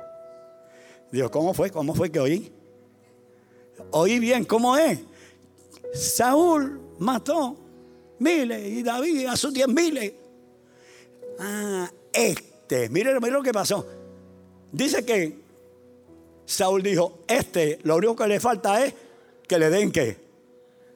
Dios, 1.12 1.32
¿cómo 1.32 1.54
fue? 1.54 1.70
¿Cómo 1.72 1.94
fue 1.94 2.12
que 2.12 2.20
oí? 2.20 2.52
Oí 3.92 4.20
bien, 4.20 4.44
¿cómo 4.46 4.78
es? 4.78 5.00
Saúl 5.94 6.80
mató 7.00 7.58
miles 8.20 8.68
y 8.68 8.84
David 8.84 9.26
a 9.28 9.36
sus 9.36 9.54
diez 9.54 9.68
miles. 9.68 10.14
Ah, 11.40 11.90
este, 12.14 12.90
mire, 12.90 13.20
mire 13.20 13.32
lo 13.32 13.44
que 13.44 13.52
pasó. 13.52 13.86
Dice 14.72 15.04
que 15.04 15.42
Saúl 16.46 16.84
dijo, 16.84 17.20
este, 17.28 17.80
lo 17.84 17.98
único 17.98 18.16
que 18.16 18.28
le 18.28 18.40
falta 18.40 18.86
es 18.86 18.94
que 19.48 19.58
le 19.58 19.70
den 19.70 19.92
que 19.92 20.18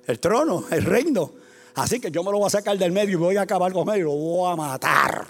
el 0.05 0.19
trono, 0.19 0.65
el 0.71 0.83
reino. 0.83 1.31
Así 1.75 1.99
que 1.99 2.09
yo 2.09 2.23
me 2.23 2.31
lo 2.31 2.37
voy 2.37 2.47
a 2.47 2.51
sacar 2.51 2.77
del 2.77 2.91
medio 2.91 3.13
y 3.13 3.15
voy 3.15 3.37
a 3.37 3.41
acabar 3.41 3.73
con 3.73 3.89
él 3.89 3.99
y 3.99 4.03
lo 4.03 4.11
voy 4.11 4.51
a 4.51 4.55
matar. 4.55 5.25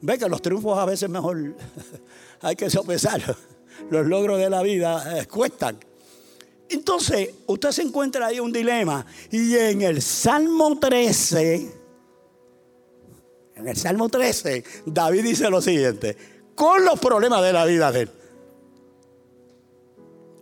Ve 0.00 0.18
que 0.18 0.28
los 0.28 0.42
triunfos 0.42 0.76
a 0.76 0.84
veces 0.84 1.08
mejor 1.08 1.36
hay 2.40 2.56
que 2.56 2.68
sopesar. 2.68 3.22
Los 3.90 4.06
logros 4.06 4.38
de 4.38 4.50
la 4.50 4.62
vida 4.62 5.18
eh, 5.18 5.26
cuestan. 5.26 5.78
Entonces, 6.68 7.30
usted 7.46 7.70
se 7.70 7.82
encuentra 7.82 8.26
ahí 8.26 8.40
un 8.40 8.52
dilema. 8.52 9.04
Y 9.30 9.54
en 9.56 9.82
el 9.82 10.02
Salmo 10.02 10.78
13, 10.78 11.72
en 13.56 13.68
el 13.68 13.76
Salmo 13.76 14.08
13, 14.08 14.64
David 14.86 15.22
dice 15.22 15.50
lo 15.50 15.60
siguiente, 15.60 16.16
con 16.54 16.84
los 16.84 16.98
problemas 16.98 17.42
de 17.42 17.52
la 17.52 17.64
vida 17.64 17.92
de 17.92 18.00
él. 18.02 18.10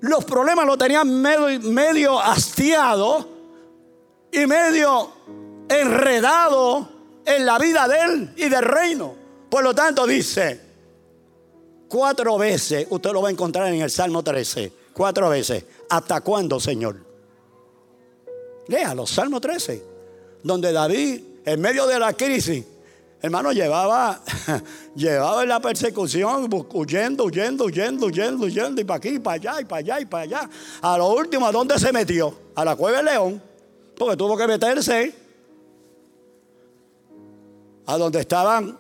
Los 0.00 0.24
problemas 0.24 0.66
lo 0.66 0.76
tenían 0.76 1.22
medio, 1.22 2.20
hastiado 2.20 3.28
y 4.32 4.46
medio 4.46 5.12
enredado 5.68 6.88
en 7.24 7.46
la 7.46 7.58
vida 7.58 7.87
de 7.87 7.98
él 8.00 8.35
y 8.37 8.48
del 8.48 8.62
reino. 8.62 9.14
Por 9.48 9.62
lo 9.62 9.74
tanto, 9.74 10.06
dice, 10.06 10.61
cuatro 11.87 12.37
veces, 12.37 12.87
usted 12.90 13.12
lo 13.12 13.22
va 13.22 13.28
a 13.28 13.32
encontrar 13.32 13.68
en 13.72 13.80
el 13.80 13.90
Salmo 13.90 14.24
13, 14.24 14.72
cuatro 14.92 15.28
veces. 15.28 15.64
¿Hasta 15.88 16.20
cuándo, 16.20 16.61
Señor? 16.61 16.96
Léalo, 18.68 19.07
Salmo 19.07 19.40
13, 19.40 19.83
donde 20.42 20.72
David, 20.72 21.20
en 21.44 21.61
medio 21.61 21.87
de 21.87 21.98
la 21.98 22.12
crisis, 22.12 22.64
hermano, 23.20 23.52
llevaba, 23.52 24.22
llevaba 24.94 25.42
en 25.42 25.48
la 25.48 25.61
persecución, 25.61 26.48
huyendo, 26.72 27.24
huyendo, 27.24 27.64
huyendo, 27.64 28.07
huyendo, 28.07 28.46
huyendo, 28.46 28.81
y 28.81 28.85
para 28.85 28.98
aquí, 28.98 29.09
y 29.11 29.18
para 29.18 29.35
allá, 29.35 29.61
y 29.61 29.64
para 29.64 29.78
allá, 29.78 30.00
y 30.00 30.05
para 30.07 30.22
allá. 30.22 30.50
A 30.81 30.98
lo 30.98 31.12
último, 31.12 31.46
¿a 31.46 31.52
dónde 31.52 31.78
se 31.78 31.92
metió? 31.92 32.35
A 32.55 32.64
la 32.64 32.76
cueva 32.76 32.98
del 32.98 33.07
león, 33.07 33.42
porque 33.96 34.16
tuvo 34.16 34.37
que 34.37 34.46
meterse 34.46 35.14
a 37.87 37.98
donde 37.98 38.20
estaban 38.20 38.78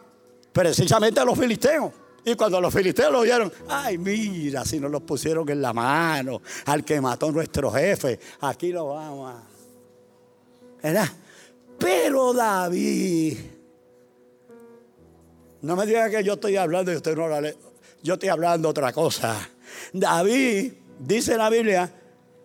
precisamente 0.52 1.24
los 1.24 1.38
filisteos. 1.38 1.92
Y 2.24 2.34
cuando 2.36 2.60
los 2.60 2.72
filisteos 2.72 3.12
lo 3.12 3.22
vieron, 3.22 3.52
ay, 3.68 3.98
mira, 3.98 4.64
si 4.64 4.78
nos 4.78 4.90
los 4.90 5.02
pusieron 5.02 5.48
en 5.48 5.60
la 5.60 5.72
mano, 5.72 6.40
al 6.66 6.84
que 6.84 7.00
mató 7.00 7.32
nuestro 7.32 7.70
jefe, 7.72 8.18
aquí 8.40 8.70
lo 8.70 8.88
vamos. 8.88 9.34
¿Verdad? 10.82 11.08
Pero 11.78 12.32
David, 12.32 13.38
no 15.62 15.76
me 15.76 15.84
diga 15.84 16.08
que 16.10 16.22
yo 16.22 16.34
estoy 16.34 16.56
hablando 16.56 16.92
y 16.92 16.96
usted 16.96 17.16
no 17.16 17.28
la 17.28 17.40
lee. 17.40 17.54
Yo 18.02 18.14
estoy 18.14 18.28
hablando 18.28 18.68
otra 18.68 18.92
cosa. 18.92 19.36
David, 19.92 20.72
dice 21.00 21.36
la 21.36 21.50
Biblia, 21.50 21.92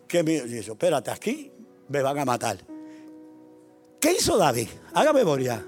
que 0.07 0.23
me 0.23 0.41
dice, 0.41 0.71
espérate, 0.71 1.11
aquí 1.11 1.51
me 1.89 2.01
van 2.01 2.17
a 2.17 2.25
matar. 2.25 2.57
¿Qué 3.99 4.13
hizo 4.13 4.37
David? 4.37 4.69
Haga 4.93 5.13
memoria. 5.13 5.63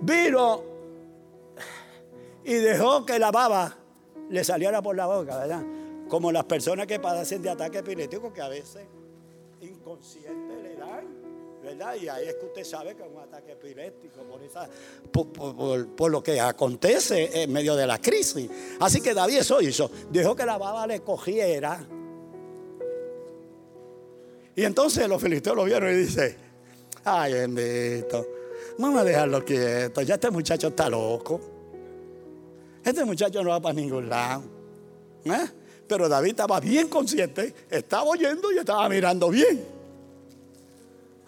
Vino 0.00 0.71
y 2.44 2.54
dejó 2.54 3.06
que 3.06 3.18
la 3.18 3.30
baba 3.30 3.76
le 4.30 4.44
saliera 4.44 4.82
por 4.82 4.96
la 4.96 5.06
boca, 5.06 5.38
¿verdad? 5.38 5.62
Como 6.08 6.32
las 6.32 6.44
personas 6.44 6.86
que 6.86 6.98
padecen 6.98 7.42
de 7.42 7.50
ataque 7.50 7.78
epiléptico 7.78 8.32
que 8.32 8.40
a 8.40 8.48
veces 8.48 8.84
inconsciente 9.60 10.62
le 10.62 10.76
dan, 10.76 11.06
¿verdad? 11.62 11.94
Y 11.94 12.08
ahí 12.08 12.28
es 12.28 12.34
que 12.34 12.46
usted 12.46 12.64
sabe 12.64 12.96
que 12.96 13.02
es 13.02 13.08
un 13.08 13.20
ataque 13.20 13.52
epiléptico 13.52 14.22
por, 14.22 14.42
esa, 14.42 14.68
por, 15.12 16.10
lo 16.10 16.22
que 16.22 16.40
acontece 16.40 17.42
en 17.42 17.52
medio 17.52 17.76
de 17.76 17.86
la 17.86 17.98
crisis. 17.98 18.50
Así 18.80 19.00
que 19.00 19.14
David 19.14 19.38
eso 19.38 19.60
hizo, 19.60 19.90
dejó 20.10 20.34
que 20.34 20.44
la 20.44 20.58
baba 20.58 20.86
le 20.86 21.00
cogiera. 21.00 21.86
Y 24.54 24.64
entonces 24.64 25.08
los 25.08 25.22
filisteos 25.22 25.56
lo 25.56 25.64
vieron 25.64 25.90
y 25.90 25.96
dice, 25.96 26.36
ay 27.04 27.32
bendito, 27.32 28.26
vamos 28.78 29.00
a 29.00 29.04
dejarlo 29.04 29.44
quieto, 29.44 30.02
ya 30.02 30.14
este 30.14 30.30
muchacho 30.30 30.68
está 30.68 30.90
loco. 30.90 31.51
Este 32.84 33.04
muchacho 33.04 33.42
no 33.42 33.50
va 33.50 33.60
para 33.60 33.74
ningún 33.74 34.08
lado. 34.08 34.42
¿eh? 35.24 35.46
Pero 35.86 36.08
David 36.08 36.30
estaba 36.30 36.60
bien 36.60 36.88
consciente, 36.88 37.54
estaba 37.70 38.04
oyendo 38.04 38.50
y 38.52 38.58
estaba 38.58 38.88
mirando 38.88 39.28
bien. 39.30 39.64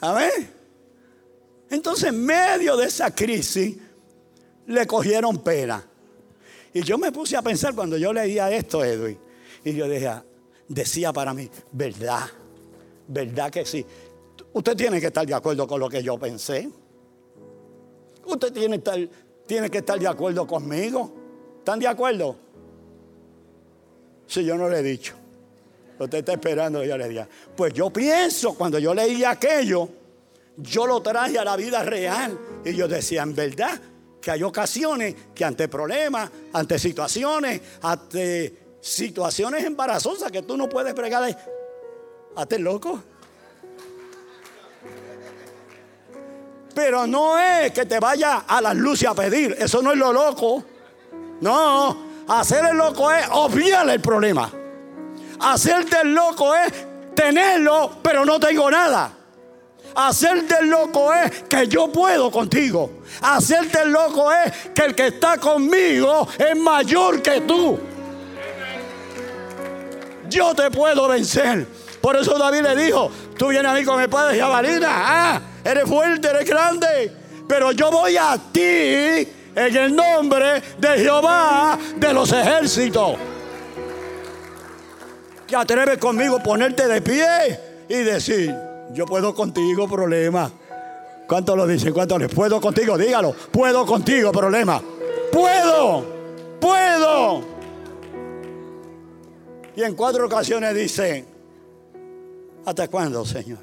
Amén. 0.00 0.50
Entonces, 1.70 2.10
en 2.10 2.24
medio 2.24 2.76
de 2.76 2.86
esa 2.86 3.14
crisis, 3.14 3.76
le 4.66 4.86
cogieron 4.86 5.38
pena. 5.38 5.84
Y 6.72 6.82
yo 6.82 6.98
me 6.98 7.12
puse 7.12 7.36
a 7.36 7.42
pensar 7.42 7.74
cuando 7.74 7.96
yo 7.96 8.12
leía 8.12 8.50
esto, 8.50 8.84
Edwin. 8.84 9.18
Y 9.64 9.74
yo 9.74 9.88
decía, 9.88 10.24
decía 10.68 11.12
para 11.12 11.32
mí, 11.32 11.48
¿verdad? 11.72 12.26
¿Verdad 13.06 13.50
que 13.50 13.64
sí? 13.64 13.84
Usted 14.52 14.76
tiene 14.76 15.00
que 15.00 15.06
estar 15.06 15.26
de 15.26 15.34
acuerdo 15.34 15.66
con 15.66 15.80
lo 15.80 15.88
que 15.88 16.02
yo 16.02 16.18
pensé. 16.18 16.68
Usted 18.26 18.52
tiene 19.46 19.70
que 19.70 19.78
estar 19.78 19.98
de 19.98 20.08
acuerdo 20.08 20.46
conmigo. 20.46 21.23
¿Están 21.64 21.78
de 21.78 21.88
acuerdo? 21.88 22.36
Si 24.26 24.44
yo 24.44 24.54
no 24.58 24.68
le 24.68 24.80
he 24.80 24.82
dicho. 24.82 25.14
Usted 25.98 26.18
está 26.18 26.34
esperando 26.34 26.84
yo 26.84 26.98
le 26.98 27.08
diga. 27.08 27.26
Pues 27.56 27.72
yo 27.72 27.88
pienso, 27.88 28.52
cuando 28.52 28.78
yo 28.78 28.92
leí 28.92 29.24
aquello, 29.24 29.88
yo 30.58 30.86
lo 30.86 31.00
traje 31.00 31.38
a 31.38 31.44
la 31.44 31.56
vida 31.56 31.82
real. 31.82 32.38
Y 32.66 32.74
yo 32.74 32.86
decía, 32.86 33.22
en 33.22 33.34
verdad, 33.34 33.80
que 34.20 34.30
hay 34.30 34.42
ocasiones 34.42 35.14
que 35.34 35.42
ante 35.42 35.66
problemas, 35.68 36.30
ante 36.52 36.78
situaciones, 36.78 37.62
ante 37.80 38.76
situaciones 38.82 39.64
embarazosas 39.64 40.30
que 40.30 40.42
tú 40.42 40.58
no 40.58 40.68
puedes 40.68 40.92
pregarle. 40.92 41.34
Hazte 42.36 42.58
loco. 42.58 43.02
Pero 46.74 47.06
no 47.06 47.38
es 47.38 47.72
que 47.72 47.86
te 47.86 47.98
vaya 47.98 48.40
a 48.46 48.60
las 48.60 48.76
luces 48.76 49.08
a 49.08 49.14
pedir. 49.14 49.56
Eso 49.58 49.80
no 49.80 49.92
es 49.92 49.96
lo 49.96 50.12
loco. 50.12 50.62
No, 51.44 51.94
hacer 52.26 52.64
el 52.70 52.78
loco 52.78 53.12
es 53.12 53.26
obviar 53.32 53.86
el 53.90 54.00
problema. 54.00 54.50
Hacerte 55.40 55.98
el 56.00 56.14
loco 56.14 56.54
es 56.54 56.72
tenerlo, 57.14 57.98
pero 58.02 58.24
no 58.24 58.40
tengo 58.40 58.70
nada. 58.70 59.12
Hacerte 59.94 60.54
el 60.60 60.70
loco 60.70 61.12
es 61.12 61.42
que 61.42 61.68
yo 61.68 61.92
puedo 61.92 62.30
contigo. 62.30 63.02
Hacerte 63.20 63.82
el 63.82 63.92
loco 63.92 64.32
es 64.32 64.70
que 64.74 64.86
el 64.86 64.94
que 64.94 65.08
está 65.08 65.36
conmigo 65.36 66.26
es 66.38 66.56
mayor 66.56 67.20
que 67.20 67.42
tú. 67.42 67.78
Yo 70.30 70.54
te 70.54 70.70
puedo 70.70 71.08
vencer. 71.08 71.66
Por 72.00 72.16
eso 72.16 72.38
David 72.38 72.62
le 72.62 72.84
dijo, 72.86 73.10
tú 73.36 73.48
vienes 73.48 73.70
a 73.70 73.74
mí 73.74 73.84
con 73.84 74.02
padre 74.08 74.38
y 74.38 74.40
jabalina. 74.40 74.88
Ah, 74.90 75.40
eres 75.62 75.84
fuerte, 75.84 76.26
eres 76.26 76.48
grande. 76.48 77.14
Pero 77.46 77.72
yo 77.72 77.90
voy 77.90 78.16
a 78.16 78.38
ti 78.50 79.28
en 79.54 79.76
el 79.76 79.94
nombre 79.94 80.62
de 80.78 80.88
Jehová 80.98 81.78
de 81.96 82.12
los 82.12 82.32
ejércitos. 82.32 83.16
Que 85.46 85.56
atreves 85.56 85.98
conmigo 85.98 86.42
ponerte 86.42 86.88
de 86.88 87.02
pie 87.02 87.60
y 87.88 87.96
decir, 87.96 88.54
yo 88.92 89.04
puedo 89.06 89.34
contigo, 89.34 89.88
problema. 89.88 90.50
¿Cuánto 91.28 91.56
lo 91.56 91.66
dicen? 91.66 91.92
¿Cuánto 91.92 92.18
les 92.18 92.32
puedo 92.32 92.60
contigo? 92.60 92.98
Dígalo, 92.98 93.32
puedo 93.32 93.86
contigo, 93.86 94.32
problema. 94.32 94.80
Puedo, 95.32 96.04
puedo. 96.60 97.42
Y 99.76 99.82
en 99.82 99.94
cuatro 99.94 100.26
ocasiones 100.26 100.74
dice, 100.74 101.24
¿hasta 102.64 102.88
cuándo, 102.88 103.24
Señor? 103.24 103.58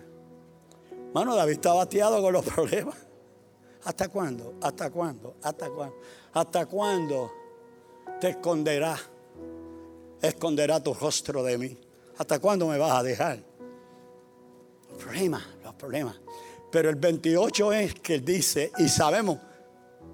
Mano, 1.13 1.35
David 1.35 1.53
está 1.53 1.73
bateado 1.73 2.21
con 2.21 2.33
los 2.33 2.43
problemas. 2.45 3.10
¿Hasta 3.83 4.09
cuándo? 4.09 4.55
¿Hasta 4.61 4.89
cuándo? 4.89 5.35
¿Hasta 5.41 5.69
cuándo? 5.69 5.95
¿Hasta 6.33 6.65
cuándo 6.65 7.31
te 8.19 8.29
esconderá? 8.29 8.97
Esconderá 10.21 10.81
tu 10.81 10.93
rostro 10.93 11.43
de 11.43 11.57
mí. 11.57 11.77
¿Hasta 12.17 12.39
cuándo 12.39 12.67
me 12.67 12.77
vas 12.77 12.91
a 12.91 13.03
dejar? 13.03 13.43
Los 14.89 15.03
problemas, 15.03 15.43
los 15.63 15.73
problemas. 15.73 16.15
Pero 16.71 16.89
el 16.89 16.95
28 16.95 17.73
es 17.73 17.95
que 17.95 18.19
dice, 18.19 18.71
y 18.77 18.87
sabemos 18.87 19.39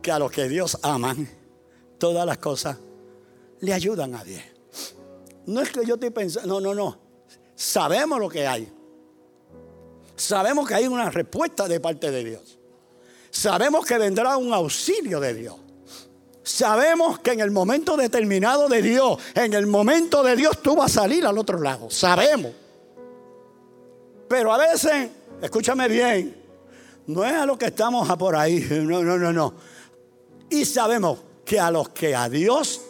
que 0.01 0.12
a 0.12 0.19
los 0.19 0.32
que 0.32 0.47
Dios 0.47 0.80
aman, 0.82 1.30
todas 1.97 2.25
las 2.25 2.38
cosas 2.38 2.77
le 3.60 3.73
ayudan 3.73 4.15
a 4.15 4.23
Dios. 4.23 4.41
No 5.45 5.62
es 5.62 5.69
que 5.69 5.86
yo 5.86 5.95
estoy 5.95 6.10
pensando, 6.10 6.60
no, 6.60 6.62
no, 6.62 6.73
no. 6.73 6.99
Sabemos 7.56 8.19
lo 8.19 8.30
que 8.30 8.47
hay. 8.47 8.71
Sabemos 10.15 10.67
que 10.67 10.75
hay 10.75 10.88
una 10.88 11.10
respuesta 11.10 11.67
de 11.67 11.80
parte 11.80 12.10
de 12.12 12.23
Dios. 12.23 12.56
Sabemos 13.29 13.85
que 13.85 13.97
vendrá 13.97 14.37
un 14.37 14.53
auxilio 14.53 15.19
de 15.19 15.33
Dios. 15.33 15.55
Sabemos 16.43 17.19
que 17.19 17.31
en 17.33 17.41
el 17.41 17.51
momento 17.51 17.97
determinado 17.97 18.69
de 18.69 18.81
Dios, 18.81 19.17
en 19.35 19.53
el 19.53 19.67
momento 19.67 20.23
de 20.23 20.35
Dios 20.35 20.61
tú 20.61 20.75
vas 20.75 20.91
a 20.91 21.01
salir 21.01 21.25
al 21.25 21.37
otro 21.37 21.59
lado. 21.59 21.89
Sabemos. 21.89 22.53
Pero 24.29 24.53
a 24.53 24.57
veces, 24.57 25.09
escúchame 25.41 25.87
bien, 25.87 26.35
no 27.07 27.23
es 27.23 27.33
a 27.33 27.45
los 27.45 27.57
que 27.57 27.65
estamos 27.65 28.07
por 28.17 28.35
ahí. 28.35 28.65
No, 28.69 29.03
no, 29.03 29.17
no, 29.17 29.33
no. 29.33 29.53
Y 30.49 30.65
sabemos 30.65 31.19
que 31.43 31.59
a 31.59 31.69
los 31.71 31.89
que 31.89 32.15
a 32.15 32.29
Dios 32.29 32.81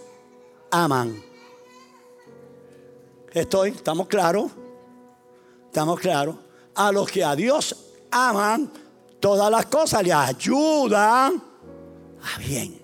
aman. 0.72 1.24
Estoy, 3.32 3.72
estamos 3.72 4.08
claros. 4.08 4.52
Estamos 5.66 6.00
claros. 6.00 6.36
A 6.76 6.92
los 6.92 7.10
que 7.10 7.24
a 7.24 7.36
Dios 7.36 7.76
aman 8.12 8.72
todas 9.20 9.50
las 9.52 9.66
cosas 9.68 10.04
le 10.04 10.14
ayudan 10.14 11.42
a 12.22 12.40
bien. 12.40 12.80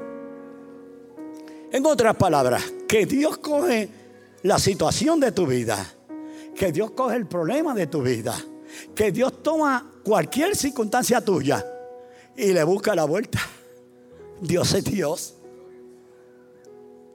En 1.71 1.85
otras 1.85 2.15
palabras, 2.15 2.63
que 2.87 3.05
Dios 3.05 3.37
coge 3.39 3.89
la 4.43 4.59
situación 4.59 5.19
de 5.19 5.31
tu 5.31 5.47
vida, 5.47 5.85
que 6.55 6.71
Dios 6.71 6.91
coge 6.91 7.15
el 7.15 7.25
problema 7.25 7.73
de 7.73 7.87
tu 7.87 8.01
vida, 8.01 8.35
que 8.93 9.11
Dios 9.11 9.41
toma 9.41 9.91
cualquier 10.03 10.55
circunstancia 10.55 11.21
tuya 11.21 11.65
y 12.35 12.53
le 12.53 12.63
busca 12.63 12.95
la 12.95 13.05
vuelta. 13.05 13.39
Dios 14.41 14.73
es 14.73 14.83
Dios. 14.83 15.35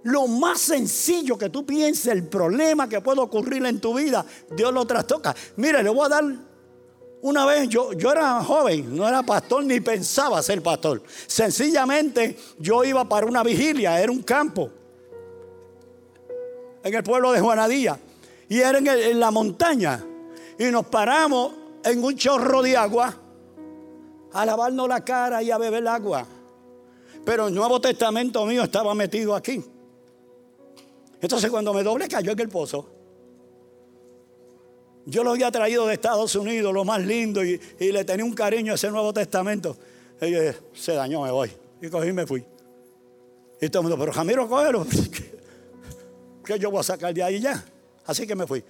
Lo 0.04 0.26
más 0.26 0.60
sencillo 0.60 1.36
que 1.36 1.50
tú 1.50 1.66
pienses, 1.66 2.06
el 2.06 2.26
problema 2.26 2.88
que 2.88 3.00
puede 3.00 3.20
ocurrir 3.20 3.64
en 3.66 3.80
tu 3.80 3.94
vida, 3.94 4.24
Dios 4.56 4.72
lo 4.72 4.86
trastoca. 4.86 5.34
Mire, 5.56 5.82
le 5.82 5.90
voy 5.90 6.06
a 6.06 6.08
dar 6.08 6.24
una 7.20 7.46
vez 7.46 7.68
yo, 7.68 7.92
yo 7.92 8.12
era 8.12 8.42
joven, 8.42 8.94
no 8.94 9.08
era 9.08 9.22
pastor 9.22 9.64
ni 9.64 9.80
pensaba 9.80 10.42
ser 10.42 10.62
pastor. 10.62 11.02
Sencillamente 11.26 12.36
yo 12.58 12.84
iba 12.84 13.08
para 13.08 13.26
una 13.26 13.42
vigilia, 13.42 14.00
era 14.00 14.12
un 14.12 14.22
campo 14.22 14.70
en 16.82 16.94
el 16.94 17.02
pueblo 17.02 17.32
de 17.32 17.40
Juanadía 17.40 17.98
y 18.48 18.60
era 18.60 18.78
en, 18.78 19.20
la 19.20 19.30
montaña. 19.30 20.04
Y 20.58 20.64
nos 20.66 20.86
paramos 20.86 21.52
en 21.84 22.02
un 22.02 22.16
chorro 22.16 22.62
de 22.62 22.76
agua 22.76 23.14
a 24.32 24.46
lavarnos 24.46 24.88
la 24.88 25.04
cara 25.04 25.42
y 25.42 25.50
a 25.50 25.58
beber 25.58 25.86
agua. 25.88 26.26
Pero 27.24 27.48
el 27.48 27.54
Nuevo 27.54 27.80
Testamento 27.80 28.44
mío 28.46 28.62
estaba 28.62 28.94
metido 28.94 29.34
aquí. 29.34 29.62
Entonces 31.20 31.50
cuando 31.50 31.74
me 31.74 31.82
doble 31.82 32.06
cayó 32.08 32.32
en 32.32 32.40
el 32.40 32.48
pozo. 32.48 32.97
Yo 35.08 35.24
lo 35.24 35.30
había 35.30 35.50
traído 35.50 35.86
de 35.86 35.94
Estados 35.94 36.34
Unidos, 36.34 36.70
lo 36.74 36.84
más 36.84 37.00
lindo, 37.00 37.42
y, 37.42 37.58
le 37.80 38.04
tenía 38.04 38.26
un 38.26 38.34
cariño 38.34 38.72
a 38.72 38.74
ese 38.74 38.90
Nuevo 38.90 39.10
Testamento. 39.14 39.74
Y 40.20 40.34
se 40.78 40.92
dañó, 40.92 41.22
me 41.22 41.30
voy. 41.30 41.50
Y 41.80 41.88
cogí 41.88 42.08
y 42.08 42.12
me 42.12 42.26
fui. 42.26 42.44
Y 43.58 43.70
todo 43.70 43.80
el 43.80 43.88
mundo, 43.88 43.98
pero 43.98 44.12
Jamiro, 44.12 44.46
cógelo. 44.46 44.86
¿Qué 46.44 46.58
yo 46.58 46.70
voy 46.70 46.80
a 46.80 46.82
sacar 46.82 47.14
de 47.14 47.22
ahí 47.22 47.40
ya? 47.40 47.64
Así 48.04 48.26
que 48.26 48.34
me 48.34 48.46
fui. 48.46 48.62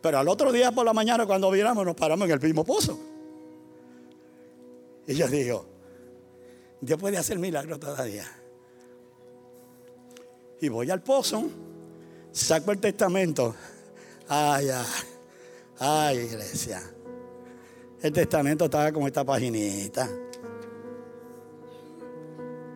Pero 0.00 0.18
al 0.18 0.26
otro 0.26 0.50
día 0.50 0.72
por 0.72 0.84
la 0.84 0.92
mañana, 0.92 1.26
cuando 1.26 1.48
viramos, 1.52 1.86
nos 1.86 1.94
paramos 1.94 2.26
en 2.26 2.32
el 2.32 2.40
mismo 2.40 2.64
pozo. 2.64 2.98
Y 5.06 5.14
yo 5.14 5.28
digo, 5.28 5.64
Dios 6.80 6.98
puede 6.98 7.18
hacer 7.18 7.38
milagros 7.38 7.78
todavía. 7.78 8.26
Y 10.60 10.68
voy 10.68 10.90
al 10.90 11.02
pozo, 11.02 11.48
saco 12.32 12.72
el 12.72 12.80
testamento. 12.80 13.54
Ay, 14.26 14.70
ay, 14.70 15.13
ay, 15.78 16.18
iglesia. 16.18 16.82
El 18.02 18.12
testamento 18.12 18.66
estaba 18.66 18.92
como 18.92 19.06
esta 19.06 19.24
paginita. 19.24 20.08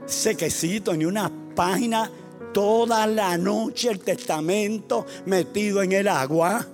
Sequecito, 0.06 0.94
ni 0.94 1.04
una 1.04 1.30
página. 1.54 2.10
Toda 2.52 3.06
la 3.06 3.36
noche 3.36 3.90
el 3.90 4.00
testamento 4.00 5.04
metido 5.26 5.82
en 5.82 5.92
el 5.92 6.08
agua. 6.08 6.66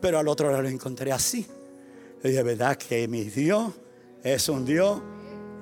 Pero 0.00 0.18
al 0.18 0.26
otro 0.26 0.50
lado 0.50 0.62
lo 0.62 0.68
encontré 0.68 1.12
así. 1.12 1.46
Y 2.22 2.30
de 2.30 2.42
verdad 2.42 2.76
que 2.76 3.06
mi 3.06 3.24
Dios 3.24 3.72
es 4.22 4.48
un 4.48 4.64
Dios 4.64 5.00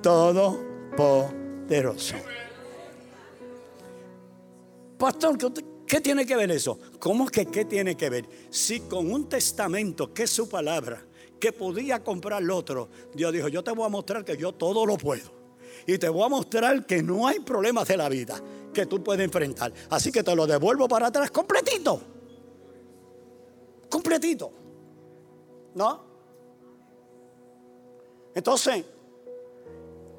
todopoderoso. 0.01 2.15
Pastor, 4.97 5.37
¿qué 5.37 5.45
tiene 6.01 6.25
que 6.25 6.35
ver 6.35 6.51
eso? 6.51 6.77
¿Cómo 6.99 7.27
que 7.27 7.47
qué 7.47 7.65
tiene 7.65 7.97
que 7.97 8.09
ver? 8.09 8.25
Si 8.49 8.81
con 8.81 9.11
un 9.11 9.27
testamento, 9.27 10.13
que 10.13 10.23
es 10.23 10.29
su 10.29 10.47
palabra, 10.47 11.03
que 11.39 11.51
podía 11.51 12.03
comprar 12.03 12.41
el 12.41 12.51
otro, 12.51 12.89
Dios 13.13 13.33
dijo, 13.33 13.47
yo 13.47 13.63
te 13.63 13.71
voy 13.71 13.85
a 13.85 13.89
mostrar 13.89 14.23
que 14.23 14.37
yo 14.37 14.51
todo 14.51 14.85
lo 14.85 14.97
puedo. 14.97 15.31
Y 15.87 15.97
te 15.97 16.07
voy 16.09 16.23
a 16.23 16.29
mostrar 16.29 16.85
que 16.85 17.01
no 17.01 17.27
hay 17.27 17.39
problemas 17.39 17.87
de 17.87 17.97
la 17.97 18.07
vida 18.09 18.39
que 18.71 18.85
tú 18.85 19.03
puedes 19.03 19.23
enfrentar. 19.25 19.73
Así 19.89 20.11
que 20.11 20.21
te 20.21 20.35
lo 20.35 20.45
devuelvo 20.45 20.87
para 20.87 21.07
atrás 21.07 21.31
completito. 21.31 22.01
Completito. 23.89 24.51
¿No? 25.73 26.05
Entonces, 28.35 28.85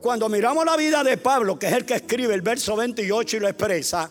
cuando 0.00 0.28
miramos 0.28 0.64
la 0.64 0.76
vida 0.76 1.04
de 1.04 1.16
Pablo, 1.16 1.58
que 1.58 1.68
es 1.68 1.72
el 1.74 1.84
que 1.84 1.94
escribe 1.94 2.34
el 2.34 2.42
verso 2.42 2.74
28 2.74 3.36
y 3.36 3.40
lo 3.40 3.48
expresa, 3.48 4.10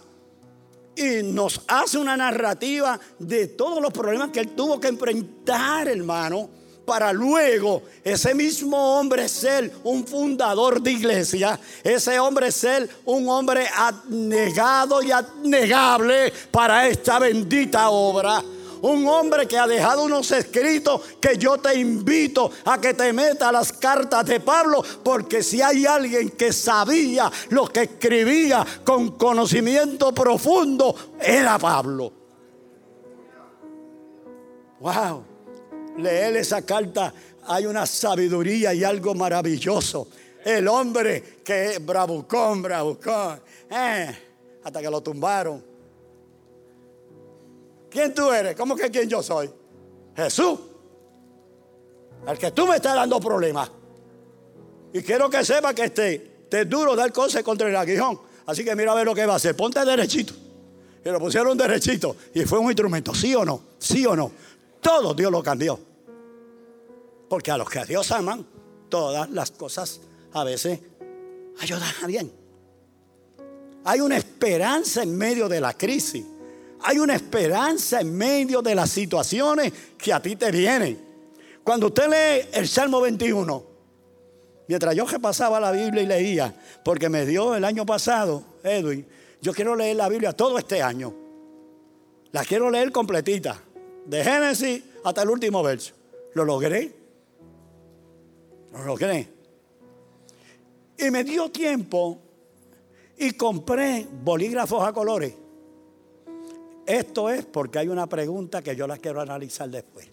y 1.00 1.24
nos 1.24 1.62
hace 1.68 1.98
una 1.98 2.18
narrativa 2.18 3.00
de 3.18 3.48
todos 3.48 3.82
los 3.82 3.94
problemas 3.94 4.32
que 4.32 4.42
él 4.42 4.50
tuvo 4.50 4.80
que 4.80 4.90
enfrentar, 4.90 5.88
hermano, 5.88 6.50
para 6.86 7.14
luego 7.14 7.84
ese 8.04 8.34
mismo 8.34 9.00
hombre 9.00 9.30
ser 9.30 9.72
un 9.84 10.06
fundador 10.06 10.82
de 10.82 10.92
iglesia, 10.92 11.60
ese 11.84 12.20
hombre 12.20 12.52
ser 12.52 12.90
un 13.06 13.30
hombre 13.30 13.68
abnegado 13.76 15.02
y 15.02 15.12
abnegable 15.12 16.34
para 16.52 16.88
esta 16.88 17.20
bendita 17.20 17.90
obra 17.90 18.44
un 18.82 19.08
hombre 19.08 19.48
que 19.48 19.58
ha 19.58 19.68
dejado 19.68 20.04
unos 20.04 20.32
escritos 20.32 21.02
que 21.20 21.38
yo 21.38 21.58
te 21.58 21.78
invito 21.80 22.52
a 22.66 22.80
que 22.80 22.94
te 22.94 23.12
meta 23.14 23.52
las 23.52 23.74
cartas 23.74 24.26
de 24.26 24.40
Pablo, 24.40 24.84
porque 25.04 25.44
si 25.44 25.62
hay 25.62 25.86
alguien 25.86 26.32
que 26.32 26.54
sabía 26.54 27.32
lo 27.50 27.68
que 27.68 27.84
escribía 27.84 28.66
con 28.84 29.18
conocimiento 29.18 30.14
profundo, 30.14 30.96
era 31.20 31.58
Pablo. 31.58 32.14
Wow, 34.80 35.24
leer 35.98 36.38
esa 36.38 36.62
carta 36.62 37.14
hay 37.48 37.66
una 37.66 37.86
sabiduría 37.86 38.74
y 38.74 38.84
algo 38.84 39.14
maravilloso. 39.16 40.08
El 40.44 40.68
hombre 40.68 41.42
que 41.44 41.72
es 41.72 41.86
bravucón, 41.86 42.62
bravucón, 42.62 43.42
eh, 43.70 44.18
hasta 44.64 44.82
que 44.82 44.90
lo 44.90 45.02
tumbaron 45.02 45.69
¿Quién 47.90 48.14
tú 48.14 48.32
eres? 48.32 48.56
¿Cómo 48.56 48.76
que 48.76 48.90
quién 48.90 49.10
yo 49.10 49.24
soy? 49.24 49.50
Jesús. 50.16 50.60
El 52.28 52.38
que 52.38 52.52
tú 52.52 52.68
me 52.68 52.76
estás 52.76 52.96
dando 52.96 53.20
problemas. 53.20 53.72
Y 54.94 55.02
quiero 55.02 55.30
que 55.30 55.44
sepa 55.46 55.74
que 55.74 55.86
este, 55.86 56.46
te 56.50 56.62
es 56.62 56.70
duro 56.70 56.96
dar 56.96 57.12
cosas 57.12 57.44
contra 57.44 57.70
el 57.70 57.76
aguijón. 57.76 58.20
Así 58.46 58.64
que 58.64 58.76
mira 58.76 58.92
a 58.92 58.96
ver 58.96 59.06
lo 59.06 59.16
que 59.16 59.26
va 59.26 59.34
a 59.34 59.36
hacer. 59.38 59.56
Ponte 59.56 59.84
derechito. 59.86 60.34
Y 61.04 61.10
lo 61.10 61.20
pusieron 61.20 61.58
derechito. 61.58 62.16
Y 62.34 62.42
fue 62.46 62.60
un 62.60 62.66
instrumento. 62.66 63.14
¿Sí 63.14 63.34
o 63.36 63.46
no? 63.46 63.62
¿Sí 63.78 64.06
o 64.06 64.16
no? 64.16 64.32
Todo 64.82 65.14
Dios 65.14 65.32
lo 65.32 65.42
cambió. 65.44 65.80
Porque 67.30 67.52
a 67.52 67.58
los 67.58 67.70
que 67.70 67.80
a 67.80 67.86
Dios 67.86 68.12
aman, 68.12 68.46
todas 68.90 69.30
las 69.30 69.52
cosas 69.52 70.02
a 70.34 70.44
veces 70.44 70.80
ayudan 71.60 71.94
a 72.04 72.08
bien. 72.08 72.32
Hay 73.86 74.02
una 74.02 74.18
esperanza 74.18 75.04
en 75.04 75.16
medio 75.16 75.48
de 75.48 75.62
la 75.62 75.74
crisis. 75.74 76.26
Hay 76.82 77.00
una 77.00 77.16
esperanza 77.16 78.02
en 78.02 78.16
medio 78.16 78.62
de 78.62 78.76
las 78.76 78.90
situaciones 78.90 79.74
que 79.98 80.14
a 80.14 80.22
ti 80.22 80.36
te 80.36 80.52
vienen. 80.52 81.00
Cuando 81.64 81.88
usted 81.88 82.08
lee 82.08 82.50
el 82.54 82.68
Salmo 82.68 83.02
21, 83.02 83.64
mientras 84.68 84.96
yo 84.96 85.06
repasaba 85.06 85.60
la 85.60 85.72
Biblia 85.72 86.04
y 86.04 86.06
leía, 86.06 86.56
porque 86.84 87.10
me 87.10 87.26
dio 87.26 87.56
el 87.56 87.66
año 87.66 87.86
pasado, 87.86 88.44
Edwin, 88.64 89.06
yo 89.42 89.54
quiero 89.54 89.76
leer 89.76 89.98
la 89.98 90.10
Biblia 90.10 90.34
todo 90.34 90.58
este 90.58 90.82
año. 90.82 91.14
La 92.32 92.46
quiero 92.46 92.70
leer 92.70 92.92
completita, 92.92 93.62
de 94.06 94.24
Génesis 94.24 94.84
hasta 95.04 95.24
el 95.24 95.30
último 95.30 95.62
verso. 95.62 95.94
Lo 96.34 96.46
logré. 96.46 96.94
Lo 98.72 98.84
logré. 98.86 99.28
Y 100.98 101.12
me 101.12 101.24
dio 101.24 101.50
tiempo 101.50 102.20
y 103.18 103.32
compré 103.32 104.08
bolígrafos 104.24 104.88
a 104.88 104.94
colores. 104.94 105.34
Esto 106.90 107.30
es 107.30 107.46
porque 107.46 107.78
hay 107.78 107.88
una 107.88 108.10
pregunta 108.10 108.64
que 108.64 108.76
yo 108.76 108.88
la 108.88 108.98
quiero 108.98 109.22
analizar 109.22 109.70
después. 109.70 110.08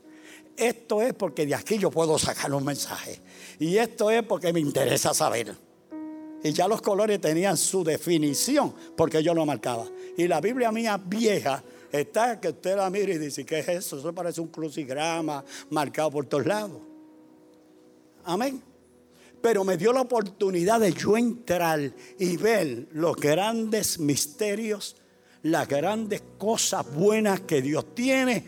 Esto 0.55 1.01
es 1.01 1.15
porque 1.15 1.47
de 1.47 1.55
aquí 1.55 1.79
yo 1.79 1.91
puedo 1.91 2.19
sacar 2.19 2.53
un 2.53 2.67
mensaje. 2.67 3.19
Y 3.59 3.79
esto 3.79 4.11
es 4.11 4.23
porque 4.25 4.53
me 4.53 4.61
interesa 4.61 5.15
saber. 5.15 5.57
Y 6.45 6.53
ya 6.53 6.69
los 6.69 6.83
colores 6.83 7.19
tenían 7.19 7.57
su 7.57 7.83
definición 7.83 8.75
porque 8.95 9.23
yo 9.23 9.33
lo 9.33 9.47
marcaba. 9.47 9.87
Y 10.19 10.29
la 10.29 10.39
Biblia 10.43 10.71
mía 10.71 11.01
vieja 11.03 11.65
está 11.91 12.39
que 12.39 12.49
usted 12.49 12.77
la 12.77 12.91
mira 12.91 13.15
y 13.15 13.19
dice, 13.19 13.47
¿qué 13.47 13.61
es 13.61 13.69
eso? 13.69 13.99
Eso 13.99 14.15
parece 14.15 14.43
un 14.43 14.49
crucigrama 14.49 15.43
marcado 15.71 16.11
por 16.11 16.27
todos 16.27 16.45
lados. 16.45 16.83
Amén. 18.25 18.63
Pero 19.41 19.65
me 19.65 19.79
dio 19.79 19.95
la 19.95 20.03
oportunidad 20.03 20.81
de 20.81 20.93
yo 20.93 21.17
entrar 21.17 21.91
y 22.19 22.37
ver 22.37 22.89
los 22.93 23.17
grandes 23.17 23.99
misterios 23.99 24.97
las 25.51 25.69
grandes 25.69 26.23
cosas 26.39 26.85
buenas 26.93 27.41
que 27.41 27.63
Dios 27.63 27.95
tiene 27.95 28.45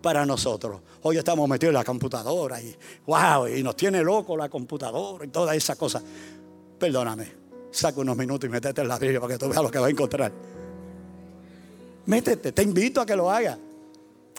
para 0.00 0.24
nosotros. 0.24 0.80
Hoy 1.02 1.18
estamos 1.18 1.48
metidos 1.48 1.70
en 1.70 1.74
la 1.74 1.84
computadora 1.84 2.60
y 2.62 2.74
wow, 3.06 3.46
y 3.46 3.62
nos 3.62 3.76
tiene 3.76 4.02
loco 4.02 4.36
la 4.36 4.48
computadora 4.48 5.24
y 5.26 5.28
todas 5.28 5.54
esas 5.54 5.76
cosas. 5.76 6.02
Perdóname, 6.78 7.30
saca 7.70 8.00
unos 8.00 8.16
minutos 8.16 8.48
y 8.48 8.50
métete 8.52 8.80
en 8.80 8.88
la 8.88 8.98
Biblia 8.98 9.20
para 9.20 9.34
que 9.34 9.38
tú 9.38 9.48
veas 9.48 9.62
lo 9.62 9.70
que 9.70 9.78
vas 9.78 9.88
a 9.88 9.90
encontrar. 9.90 10.32
Métete, 12.06 12.52
te 12.52 12.62
invito 12.62 13.02
a 13.02 13.06
que 13.06 13.16
lo 13.16 13.30
hagas. 13.30 13.58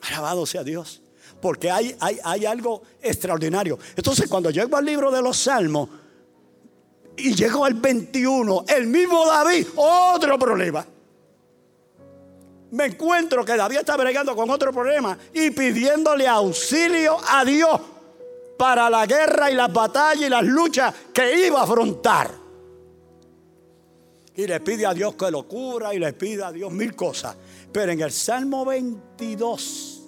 Alabado 0.09 0.45
sea 0.45 0.63
Dios. 0.63 1.01
Porque 1.41 1.69
hay, 1.69 1.95
hay, 1.99 2.19
hay 2.23 2.45
algo 2.45 2.81
extraordinario. 3.01 3.77
Entonces, 3.95 4.27
cuando 4.27 4.49
llego 4.49 4.75
al 4.77 4.85
libro 4.85 5.11
de 5.11 5.21
los 5.21 5.37
Salmos 5.37 5.89
y 7.17 7.33
llego 7.35 7.65
al 7.65 7.75
21, 7.75 8.65
el 8.69 8.87
mismo 8.87 9.25
David, 9.25 9.67
otro 9.75 10.39
problema 10.39 10.85
me 12.75 12.87
encuentro 12.87 13.45
que 13.45 13.55
David 13.55 13.77
está 13.77 13.95
bregando 13.95 14.35
con 14.35 14.49
otro 14.49 14.73
problema 14.73 15.17
y 15.33 15.49
pidiéndole 15.51 16.27
auxilio 16.27 17.17
a 17.25 17.45
Dios 17.45 17.79
para 18.57 18.89
la 18.89 19.05
guerra 19.05 19.49
y 19.49 19.55
las 19.55 19.71
batallas 19.71 20.27
y 20.27 20.29
las 20.29 20.43
luchas 20.43 20.93
que 21.13 21.47
iba 21.47 21.61
a 21.61 21.63
afrontar. 21.63 22.31
Y 24.35 24.45
le 24.45 24.59
pide 24.59 24.85
a 24.85 24.93
Dios 24.93 25.15
que 25.15 25.31
lo 25.31 25.47
cubra 25.47 25.93
y 25.93 25.99
le 25.99 26.11
pide 26.11 26.43
a 26.43 26.51
Dios 26.51 26.69
mil 26.73 26.93
cosas. 26.93 27.37
Pero 27.71 27.93
en 27.93 28.01
el 28.01 28.11
Salmo 28.11 28.65
22, 28.65 30.01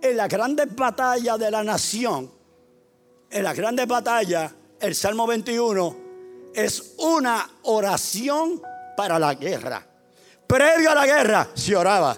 en 0.00 0.16
la 0.16 0.28
grandes 0.28 0.74
batalla 0.74 1.36
de 1.36 1.50
la 1.50 1.62
nación, 1.62 2.30
en 3.28 3.42
las 3.42 3.54
grandes 3.54 3.86
batallas, 3.86 4.50
el 4.80 4.94
Salmo 4.94 5.26
21 5.26 5.96
es 6.54 6.94
una 6.96 7.50
oración 7.64 8.62
para 8.96 9.18
la 9.18 9.34
guerra 9.34 9.89
previo 10.50 10.90
a 10.90 10.94
la 10.96 11.06
guerra 11.06 11.48
se 11.54 11.76
oraba. 11.76 12.16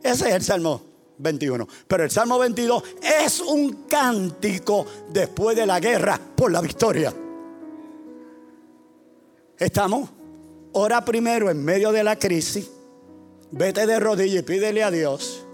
Ese 0.00 0.28
es 0.28 0.34
el 0.34 0.42
Salmo 0.42 0.80
21. 1.18 1.66
Pero 1.88 2.04
el 2.04 2.10
Salmo 2.10 2.38
22 2.38 2.84
es 3.02 3.40
un 3.40 3.86
cántico 3.88 4.86
después 5.10 5.56
de 5.56 5.66
la 5.66 5.80
guerra 5.80 6.20
por 6.36 6.52
la 6.52 6.60
victoria. 6.60 7.12
¿Estamos? 9.58 10.10
Ora 10.74 11.04
primero 11.04 11.50
en 11.50 11.64
medio 11.64 11.90
de 11.90 12.04
la 12.04 12.16
crisis. 12.16 12.70
Vete 13.50 13.84
de 13.84 13.98
rodillas 13.98 14.42
y 14.42 14.46
pídele 14.46 14.84
a 14.84 14.92
Dios 14.92 15.44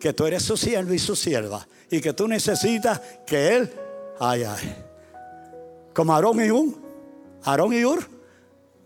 que 0.00 0.12
tú 0.12 0.26
eres 0.26 0.42
su 0.42 0.56
siervo 0.56 0.92
y 0.92 0.98
su 0.98 1.14
sierva. 1.14 1.66
Y 1.88 2.00
que 2.00 2.14
tú 2.14 2.26
necesitas 2.26 3.00
que 3.24 3.54
Él, 3.54 3.70
ay, 4.18 4.42
ay, 4.42 4.76
como 5.94 6.12
Aarón 6.12 6.44
y 6.44 6.50
Ur, 6.50 6.74
Aarón 7.44 7.72
y 7.72 7.84
Ur, 7.84 8.04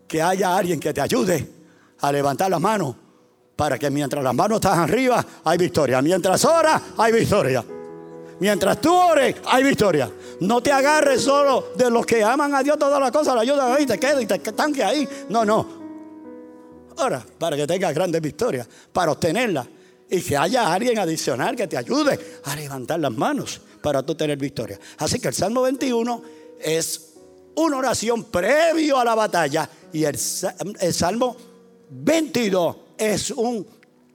que 0.06 0.20
haya 0.20 0.54
alguien 0.54 0.78
que 0.78 0.92
te 0.92 1.00
ayude 1.00 1.57
a 2.00 2.12
levantar 2.12 2.50
las 2.50 2.60
manos 2.60 2.94
para 3.56 3.78
que 3.78 3.90
mientras 3.90 4.22
las 4.22 4.34
manos 4.34 4.56
están 4.56 4.78
arriba 4.78 5.24
hay 5.44 5.58
victoria. 5.58 6.00
Mientras 6.00 6.44
oras 6.44 6.80
hay 6.96 7.12
victoria. 7.12 7.64
Mientras 8.40 8.80
tú 8.80 8.94
ores 8.94 9.34
hay 9.46 9.64
victoria. 9.64 10.10
No 10.40 10.62
te 10.62 10.70
agarres 10.70 11.22
solo 11.22 11.72
de 11.76 11.90
los 11.90 12.06
que 12.06 12.22
aman 12.22 12.54
a 12.54 12.62
Dios 12.62 12.78
todas 12.78 13.00
las 13.00 13.10
cosas, 13.10 13.34
la 13.34 13.40
ayudan 13.40 13.72
ahí, 13.72 13.84
te 13.84 13.98
quedas 13.98 14.22
y 14.22 14.26
te 14.26 14.36
estanque 14.36 14.84
ahí. 14.84 15.08
No, 15.28 15.44
no. 15.44 15.66
Ora 16.98 17.24
para 17.38 17.56
que 17.56 17.66
tengas 17.66 17.94
grandes 17.94 18.20
victorias, 18.20 18.68
para 18.92 19.12
obtenerlas. 19.12 19.66
Y 20.10 20.22
que 20.22 20.36
haya 20.36 20.72
alguien 20.72 20.98
adicional 20.98 21.54
que 21.54 21.66
te 21.66 21.76
ayude 21.76 22.18
a 22.44 22.56
levantar 22.56 22.98
las 22.98 23.12
manos 23.12 23.60
para 23.82 24.02
tú 24.02 24.14
tener 24.14 24.38
victoria. 24.38 24.78
Así 24.98 25.18
que 25.18 25.28
el 25.28 25.34
Salmo 25.34 25.62
21 25.62 26.22
es 26.60 27.14
una 27.56 27.76
oración 27.76 28.24
previo 28.24 28.98
a 28.98 29.04
la 29.04 29.14
batalla 29.14 29.68
y 29.92 30.04
el, 30.04 30.18
el 30.80 30.94
Salmo 30.94 31.36
22 31.90 32.76
es 32.96 33.30
un 33.30 33.66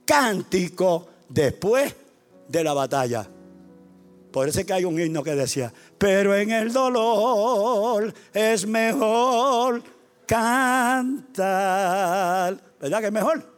cántico 0.04 1.06
después 1.28 1.94
de 2.48 2.64
la 2.64 2.74
batalla. 2.74 3.28
Por 4.30 4.48
eso 4.48 4.60
es 4.60 4.66
que 4.66 4.72
hay 4.72 4.84
un 4.84 5.00
himno 5.00 5.22
que 5.22 5.34
decía, 5.34 5.72
pero 5.96 6.34
en 6.34 6.50
el 6.50 6.72
dolor 6.72 8.12
es 8.32 8.66
mejor 8.66 9.82
cantar. 10.26 11.38
¿Verdad 12.80 13.00
que 13.00 13.06
es 13.06 13.12
mejor? 13.12 13.54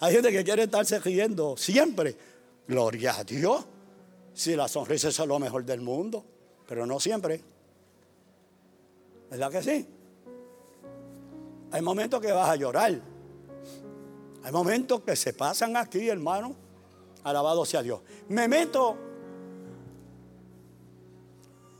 Hay 0.00 0.12
gente 0.14 0.30
que 0.30 0.44
quiere 0.44 0.64
estarse 0.64 0.98
riendo 0.98 1.56
siempre. 1.56 2.14
Gloria 2.68 3.16
a 3.16 3.24
Dios. 3.24 3.64
Si 4.34 4.56
la 4.56 4.68
sonrisa 4.68 5.08
es 5.08 5.18
lo 5.20 5.38
mejor 5.38 5.64
del 5.64 5.80
mundo, 5.80 6.24
pero 6.66 6.84
no 6.86 6.98
siempre. 7.00 7.40
¿Verdad 9.30 9.50
que 9.50 9.62
sí? 9.62 9.86
Hay 11.72 11.80
momentos 11.80 12.20
que 12.20 12.30
vas 12.30 12.48
a 12.50 12.56
llorar. 12.56 13.00
Hay 14.44 14.52
momentos 14.52 15.00
que 15.00 15.16
se 15.16 15.32
pasan 15.32 15.76
aquí, 15.76 16.08
hermano. 16.08 16.54
Alabado 17.24 17.64
sea 17.64 17.82
Dios. 17.82 18.00
Me 18.28 18.46
meto 18.46 18.96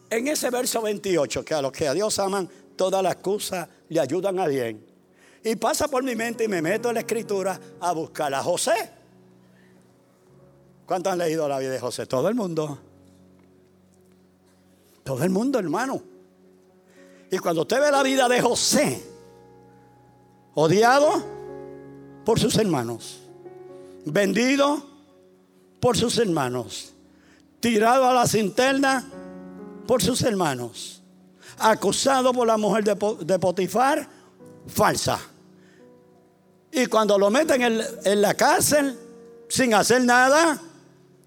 en 0.09 0.29
ese 0.29 0.51
verso 0.51 0.81
28, 0.81 1.45
que 1.45 1.55
a 1.55 1.63
los 1.63 1.73
que 1.73 1.89
a 1.89 1.95
Dios 1.95 2.19
aman, 2.19 2.49
todas 2.75 3.03
las 3.03 3.17
cosas 3.17 3.69
le 3.89 4.01
ayudan 4.01 4.39
a 4.39 4.47
bien. 4.47 4.85
Y 5.45 5.57
pasa 5.57 5.89
por 5.89 6.03
mi 6.03 6.15
mente 6.15 6.45
y 6.45 6.49
me 6.49 6.63
meto 6.63 6.89
en 6.89 6.95
la 6.95 7.01
escritura 7.01 7.59
a 7.81 7.93
buscar 7.93 8.33
a 8.33 8.43
José. 8.43 8.91
¿Cuántos 10.87 11.13
han 11.13 11.19
leído 11.19 11.47
la 11.49 11.59
vida 11.59 11.71
de 11.71 11.81
José? 11.81 12.07
Todo 12.07 12.29
el 12.29 12.35
mundo. 12.35 12.79
Todo 15.05 15.23
el 15.25 15.31
mundo, 15.31 15.59
hermano. 15.59 16.03
Y 17.31 17.39
cuando 17.39 17.63
usted 17.63 17.81
ve 17.81 17.91
la 17.91 18.03
vida 18.03 18.29
de 18.29 18.41
José, 18.41 19.12
odiado 20.55 21.25
por 22.25 22.39
sus 22.39 22.57
hermanos, 22.57 23.21
vendido 24.05 24.85
por 25.81 25.97
sus 25.97 26.19
hermanos, 26.19 26.93
tirado 27.61 28.07
a 28.07 28.13
la 28.13 28.27
cinterna 28.27 29.05
por 29.87 30.03
sus 30.03 30.23
hermanos, 30.23 31.03
acusado 31.59 32.33
por 32.33 32.47
la 32.47 32.57
mujer 32.57 32.85
de, 32.85 33.39
Potifar, 33.39 34.09
falsa. 34.67 35.19
Y 36.71 36.87
cuando 36.87 37.19
lo 37.19 37.31
meten 37.31 37.63
en, 37.63 38.23
la 38.23 38.35
cárcel, 38.35 38.99
sin 39.49 39.75
hacer 39.75 40.03
nada, 40.05 40.61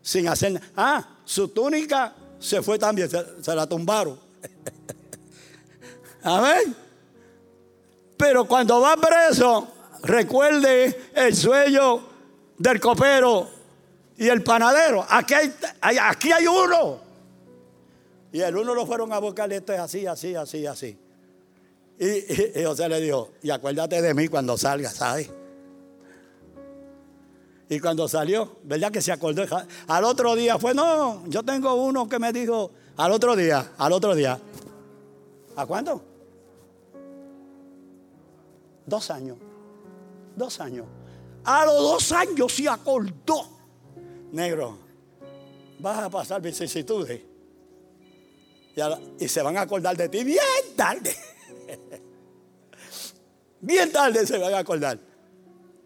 sin 0.01 0.27
hacer 0.27 0.53
nada. 0.53 0.65
Ah, 0.75 1.07
su 1.23 1.49
túnica 1.49 2.15
se 2.39 2.61
fue 2.61 2.79
también, 2.79 3.09
se, 3.09 3.23
se 3.43 3.55
la 3.55 3.67
tumbaron. 3.67 4.19
Amén. 6.23 6.84
Pero 8.17 8.45
cuando 8.45 8.79
va 8.81 8.95
preso, 8.95 9.67
recuerde 10.03 11.09
el 11.13 11.35
sueño 11.35 12.01
del 12.57 12.79
copero 12.79 13.49
y 14.17 14.27
el 14.27 14.43
panadero. 14.43 15.05
Aquí 15.09 15.33
hay, 15.33 16.47
uno. 16.47 16.99
Y 18.31 18.41
el 18.41 18.55
uno 18.55 18.73
lo 18.73 18.85
fueron 18.85 19.11
a 19.13 19.19
buscar, 19.19 19.51
esto 19.51 19.73
es 19.73 19.79
así, 19.79 20.05
así, 20.05 20.35
así, 20.35 20.65
así. 20.65 20.97
Y, 21.97 22.63
José 22.63 22.89
le 22.89 22.99
dijo, 22.99 23.31
y 23.41 23.49
acuérdate 23.49 24.01
de 24.01 24.13
mí 24.13 24.27
cuando 24.27 24.57
salga, 24.57 24.89
¿sabes? 24.89 25.29
Y 27.67 27.79
cuando 27.79 28.07
salió, 28.07 28.57
¿verdad 28.63 28.91
que 28.91 29.01
se 29.01 29.11
acordó? 29.11 29.43
Al 29.87 30.03
otro 30.03 30.35
día 30.35 30.59
fue, 30.59 30.73
no, 30.73 31.23
yo 31.27 31.43
tengo 31.43 31.73
uno 31.75 32.07
que 32.07 32.19
me 32.19 32.31
dijo, 32.31 32.71
al 32.97 33.11
otro 33.11 33.35
día, 33.35 33.71
al 33.77 33.93
otro 33.93 34.13
día. 34.13 34.39
¿A 35.55 35.65
cuánto? 35.65 36.14
Dos 38.85 39.09
años. 39.09 39.37
Dos 40.35 40.59
años. 40.59 40.85
A 41.43 41.65
los 41.65 41.75
dos 41.75 42.11
años 42.11 42.53
se 42.53 42.67
acordó. 42.67 43.49
Negro, 44.31 44.77
vas 45.79 45.99
a 45.99 46.09
pasar 46.09 46.41
vicisitudes. 46.41 47.21
Y, 49.19 49.27
se 49.27 49.41
van 49.41 49.55
a 49.57 49.61
acordar 49.61 49.95
de 49.95 50.09
ti 50.09 50.23
bien 50.23 50.39
tarde. 50.75 51.15
bien 53.61 53.91
tarde 53.91 54.25
se 54.25 54.37
van 54.37 54.53
a 54.53 54.59
acordar. 54.59 54.99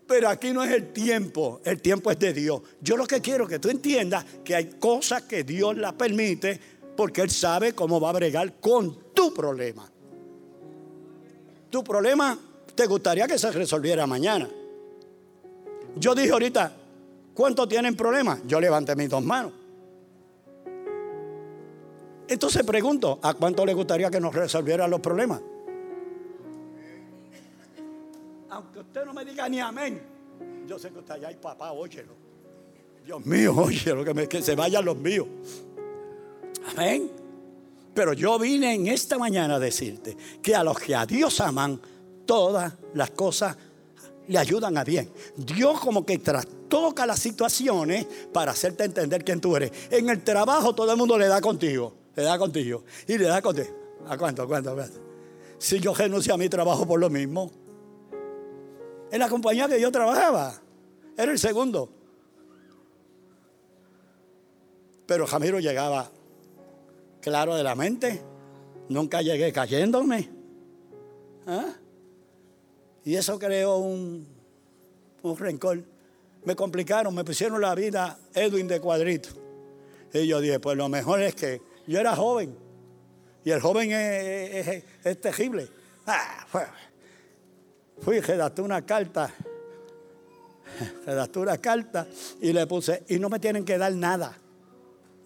Pero 0.08 0.28
aquí 0.30 0.52
no 0.52 0.64
es 0.64 0.72
el 0.72 0.92
tiempo, 0.92 1.62
el 1.64 1.82
tiempo 1.82 2.10
es 2.10 2.18
de 2.18 2.34
Dios. 2.34 2.62
Yo 2.82 2.98
lo 2.98 3.06
que 3.06 3.22
quiero 3.22 3.48
que 3.48 3.60
tú 3.60 3.70
entiendas 3.70 4.26
que 4.44 4.56
hay 4.56 4.72
cosas 4.80 5.24
que 5.24 5.44
Dios 5.44 5.78
las 5.78 5.94
permite 5.94 6.60
porque 6.98 7.22
Él 7.22 7.30
sabe 7.30 7.74
cómo 7.74 8.02
va 8.02 8.10
a 8.10 8.14
bregar 8.14 8.60
con 8.60 9.14
tu 9.14 9.32
problema. 9.34 9.88
Tu 11.70 11.84
problema 11.84 12.49
te 12.80 12.88
gustaría 12.88 13.28
que 13.28 13.38
se 13.38 13.52
resolviera 13.52 14.08
mañana. 14.08 14.48
Yo 15.98 16.16
dije 16.16 16.32
ahorita, 16.32 16.72
¿cuántos 17.34 17.68
tienen 17.68 17.94
problemas? 17.94 18.40
Yo 18.48 18.58
levanté 18.62 18.96
mis 18.96 19.10
dos 19.10 19.22
manos. 19.22 19.52
Entonces 22.26 22.64
pregunto, 22.64 23.20
¿a 23.22 23.34
cuánto 23.34 23.66
le 23.66 23.74
gustaría 23.74 24.10
que 24.10 24.22
nos 24.22 24.34
resolvieran 24.34 24.90
los 24.90 25.02
problemas? 25.02 25.42
Aunque 28.50 28.80
usted 28.80 29.04
no 29.04 29.12
me 29.12 29.26
diga 29.26 29.50
ni 29.50 29.60
amén, 29.60 30.02
yo 30.66 30.80
sé 30.80 30.90
que 30.90 31.00
usted 31.00 31.16
allá 31.16 31.28
hay 31.28 31.36
papá, 31.36 31.74
óyelo. 31.74 32.14
Dios 33.04 33.26
mío, 33.26 33.56
óyelo, 33.58 34.06
que 34.30 34.42
se 34.42 34.56
vayan 34.56 34.86
los 34.86 34.96
míos. 34.96 35.28
Amén. 36.72 37.12
Pero 37.94 38.14
yo 38.14 38.40
vine 38.40 38.74
en 38.74 38.88
esta 38.88 39.18
mañana 39.18 39.56
a 39.56 39.60
decirte 39.60 40.16
que 40.42 40.56
a 40.56 40.64
los 40.64 40.80
que 40.80 40.96
a 40.96 41.06
Dios 41.06 41.42
aman, 41.42 41.82
todas 42.30 42.72
las 42.94 43.10
cosas 43.10 43.58
le 44.28 44.38
ayudan 44.38 44.78
a 44.78 44.84
bien. 44.84 45.12
Dios 45.36 45.80
como 45.80 46.06
que 46.06 46.20
trastoca 46.20 47.08
las 47.08 47.18
situaciones 47.18 48.06
para 48.32 48.52
hacerte 48.52 48.84
entender 48.84 49.26
quién 49.26 49.42
tú 49.42 49.56
eres. 49.56 49.72
En 49.90 50.08
el 50.10 50.24
trabajo 50.24 50.76
todo 50.76 50.92
el 50.92 50.98
mundo 51.00 51.18
le 51.18 51.26
da 51.26 51.42
contigo, 51.42 51.92
le 52.16 52.22
da 52.22 52.38
contigo 52.38 52.84
y 53.08 53.18
le 53.18 53.26
da 53.26 53.42
contigo. 53.42 53.70
¿A 54.08 54.16
cuánto, 54.16 54.44
a 54.44 54.48
cuánto, 54.48 54.70
a 54.70 54.76
cuánto? 54.76 55.00
Si 55.58 55.80
yo 55.80 55.92
renuncio 55.96 56.32
a 56.36 56.38
mi 56.38 56.48
trabajo 56.50 56.86
por 56.86 57.00
lo 57.00 57.10
mismo. 57.10 57.50
En 59.12 59.18
la 59.18 59.28
compañía 59.28 59.68
que 59.68 59.82
yo 59.82 59.92
trabajaba, 59.92 60.54
era 61.18 61.32
el 61.32 61.40
segundo. 61.40 61.90
Pero 65.08 65.26
Jamiro 65.26 65.60
llegaba 65.60 66.12
claro 67.22 67.56
de 67.56 67.64
la 67.64 67.74
mente. 67.74 68.22
Nunca 68.88 69.24
llegué 69.24 69.52
cayéndome. 69.52 70.30
¿Ah? 71.48 71.74
Y 73.06 73.16
eso 73.16 73.40
creó 73.40 73.78
un, 73.78 74.28
un 75.24 75.38
rencor. 75.38 75.84
Me 76.46 76.56
complicaron, 76.56 77.14
me 77.14 77.24
pusieron 77.24 77.62
la 77.62 77.76
vida 77.76 78.18
Edwin 78.34 78.68
de 78.68 78.80
cuadrito. 78.80 79.30
Y 80.14 80.28
yo 80.28 80.42
dije, 80.42 80.60
pues 80.60 80.78
lo 80.78 80.90
mejor 80.90 81.22
es 81.22 81.36
que 81.36 81.62
yo 81.88 82.00
era 82.00 82.16
joven. 82.16 82.56
Y 83.44 83.52
el 83.52 83.62
joven 83.62 83.92
es, 83.92 84.84
es, 85.04 85.22
terrible. 85.22 85.68
Ah, 86.06 86.46
fui, 88.02 88.20
redacté 88.20 88.62
una 88.62 88.86
carta. 88.86 89.34
Redacté 91.06 91.40
una 91.40 91.58
carta 91.58 92.08
y 92.42 92.54
le 92.54 92.68
puse, 92.68 93.04
y 93.08 93.18
no 93.18 93.30
me 93.30 93.40
tienen 93.40 93.66
que 93.66 93.78
dar 93.78 93.94
nada. 93.94 94.38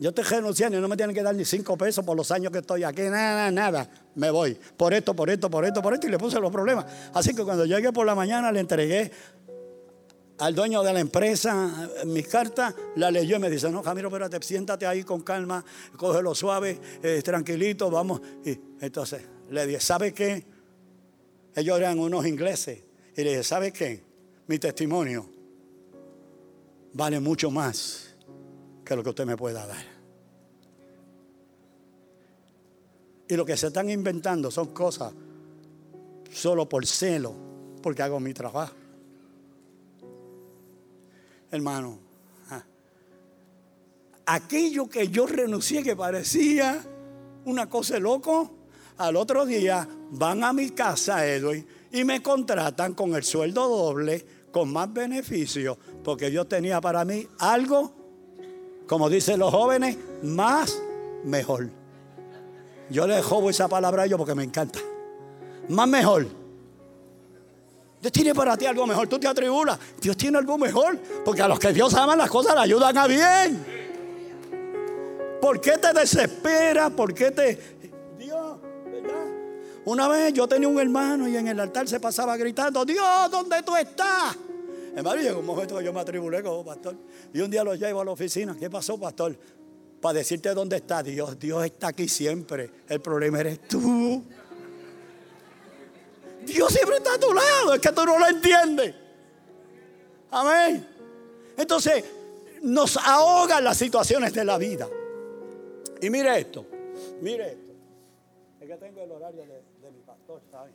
Yo 0.04 0.10
estoy 0.10 0.26
renunciando 0.26 0.78
y 0.78 0.82
no 0.82 0.90
me 0.90 0.98
tienen 0.98 1.16
que 1.16 1.24
dar 1.24 1.34
ni 1.34 1.46
cinco 1.46 1.78
pesos 1.78 2.04
por 2.04 2.18
los 2.18 2.30
años 2.30 2.52
que 2.52 2.58
estoy 2.58 2.84
aquí. 2.84 3.04
Nada, 3.04 3.50
nada. 3.50 3.90
Me 4.16 4.30
voy. 4.32 4.54
Por 4.76 4.94
esto, 4.94 5.16
por 5.16 5.30
esto, 5.30 5.50
por 5.50 5.64
esto, 5.64 5.82
por 5.82 5.94
esto. 5.94 6.08
Y 6.08 6.10
le 6.10 6.18
puse 6.18 6.42
los 6.42 6.52
problemas. 6.52 6.86
Así 7.14 7.34
que 7.34 7.42
cuando 7.46 7.66
llegué 7.66 7.94
por 7.94 8.06
la 8.06 8.14
mañana 8.14 8.52
le 8.52 8.60
entregué 8.60 9.10
al 10.40 10.54
dueño 10.54 10.84
de 10.84 10.92
la 10.92 11.00
empresa 11.00 11.90
mis 12.06 12.28
cartas, 12.28 12.76
la 12.98 13.12
leyó 13.12 13.38
y 13.38 13.40
me 13.40 13.50
dice, 13.50 13.72
no, 13.72 13.82
Jamiro, 13.82 14.10
espérate, 14.10 14.42
siéntate 14.42 14.86
ahí 14.86 15.06
con 15.06 15.22
calma, 15.22 15.64
cógelo 15.96 16.36
suave, 16.36 16.82
eh, 17.02 17.22
tranquilito, 17.24 17.90
vamos. 17.90 18.20
Y 18.44 18.60
entonces 18.82 19.22
le 19.52 19.66
dije, 19.66 19.80
¿sabe 19.80 20.14
qué? 20.14 20.46
Ellos 21.56 21.78
eran 21.78 21.98
unos 21.98 22.28
ingleses. 22.28 22.84
Y 23.16 23.24
le 23.24 23.30
dije, 23.30 23.44
¿sabe 23.44 23.72
qué? 23.72 24.04
Mi 24.48 24.60
testimonio 24.60 25.30
vale 26.92 27.22
mucho 27.22 27.50
más 27.50 28.14
que 28.84 28.98
lo 28.98 29.02
que 29.02 29.12
usted 29.12 29.26
me 29.26 29.38
pueda 29.38 29.66
dar. 29.66 29.93
Y 33.28 33.36
lo 33.36 33.46
que 33.46 33.56
se 33.58 33.68
están 33.68 33.90
inventando 33.90 34.52
son 34.52 34.68
cosas 34.74 35.14
solo 36.32 36.68
por 36.68 36.86
celo, 36.86 37.34
porque 37.82 38.02
hago 38.02 38.20
mi 38.20 38.34
trabajo. 38.34 38.74
Hermano, 41.52 42.00
ah, 42.50 42.64
aquello 44.26 44.90
que 44.90 45.08
yo 45.08 45.28
renuncié 45.28 45.84
que 45.84 45.96
parecía 45.96 46.84
una 47.46 47.70
cosa 47.70 47.96
de 47.96 48.00
loco, 48.00 48.52
al 48.98 49.16
otro 49.16 49.46
día 49.46 49.88
van 50.12 50.44
a 50.44 50.54
mi 50.54 50.72
casa, 50.72 51.26
Edwin, 51.26 51.66
y 51.92 52.04
me 52.04 52.22
contratan 52.22 52.94
con 52.94 53.14
el 53.16 53.24
sueldo 53.24 53.68
doble, 53.68 54.26
con 54.52 54.72
más 54.72 54.92
beneficios, 54.92 55.78
porque 56.04 56.30
Dios 56.30 56.48
tenía 56.48 56.82
para 56.82 57.06
mí 57.06 57.28
algo, 57.40 57.94
como 58.88 59.10
dicen 59.10 59.40
los 59.40 59.52
jóvenes, 59.52 59.98
más 60.24 60.82
mejor. 61.24 61.83
Yo 62.90 63.08
le 63.08 63.22
jobo 63.22 63.50
esa 63.50 63.68
palabra 63.68 64.04
a 64.04 64.06
ellos 64.06 64.18
porque 64.18 64.36
me 64.36 64.44
encanta. 64.44 64.80
Más 65.70 65.88
mejor. 65.88 66.28
Dios 68.02 68.12
tiene 68.12 68.36
para 68.36 68.58
ti 68.58 68.66
algo 68.66 68.86
mejor. 68.86 69.08
Tú 69.08 69.18
te 69.18 69.28
atribulas. 69.28 69.80
Dios 70.02 70.18
tiene 70.18 70.38
algo 70.38 70.58
mejor. 70.58 70.98
Porque 71.24 71.42
a 71.42 71.48
los 71.48 71.58
que 71.58 71.72
Dios 71.72 71.94
ama 71.94 72.16
las 72.16 72.30
cosas 72.30 72.54
le 72.56 72.62
ayudan 72.62 72.98
a 72.98 73.08
bien. 73.08 73.66
¿Por 75.42 75.60
qué 75.62 75.78
te 75.78 75.94
desespera? 75.94 76.90
¿Por 76.90 77.14
qué 77.14 77.32
te... 77.32 77.60
Dios, 78.18 78.58
¿verdad? 78.86 79.26
Una 79.86 80.08
vez 80.08 80.34
yo 80.34 80.48
tenía 80.48 80.68
un 80.68 80.80
hermano 80.80 81.28
y 81.28 81.36
en 81.36 81.48
el 81.48 81.60
altar 81.60 81.88
se 81.88 82.00
pasaba 82.00 82.38
gritando, 82.38 82.86
Dios, 82.86 83.30
¿dónde 83.30 83.62
tú 83.64 83.76
estás? 83.76 84.38
Hermano, 84.96 85.22
llegó 85.22 85.40
un 85.40 85.46
momento 85.46 85.78
que 85.78 85.84
yo 85.84 85.92
me 85.92 86.00
atribulé 86.00 86.44
como 86.44 86.64
pastor. 86.64 86.96
Y 87.34 87.42
un 87.42 87.50
día 87.50 87.64
lo 87.64 87.74
llevo 87.74 88.02
a 88.02 88.06
la 88.06 88.12
oficina. 88.12 88.56
¿Qué 88.60 88.70
pasó, 88.70 88.98
pastor? 88.98 89.36
Para 90.04 90.16
decirte 90.16 90.54
dónde 90.54 90.76
está 90.76 91.02
Dios. 91.02 91.40
Dios 91.40 91.64
está 91.64 91.88
aquí 91.88 92.10
siempre. 92.10 92.70
El 92.90 93.00
problema 93.00 93.40
eres 93.40 93.66
tú. 93.70 94.22
Dios 96.46 96.74
siempre 96.74 96.98
está 96.98 97.14
a 97.14 97.18
tu 97.18 97.34
lado. 97.34 97.74
Es 97.74 97.80
que 97.80 97.90
tú 97.94 98.04
no 98.04 98.20
lo 98.20 98.28
entiendes. 98.28 98.94
Amén. 100.30 100.86
Entonces, 101.56 102.04
nos 102.64 102.98
ahogan 102.98 103.64
las 103.64 103.78
situaciones 103.78 104.34
de 104.34 104.44
la 104.44 104.58
vida. 104.58 104.90
Y 106.02 106.10
mire 106.10 106.38
esto. 106.38 106.66
Mire 107.22 107.52
esto. 107.54 107.72
Es 108.60 108.68
que 108.68 108.76
tengo 108.76 109.04
el 109.06 109.12
horario 109.12 109.44
de, 109.44 109.90
mi 109.90 110.02
pastor, 110.02 110.42
¿sabes? 110.52 110.74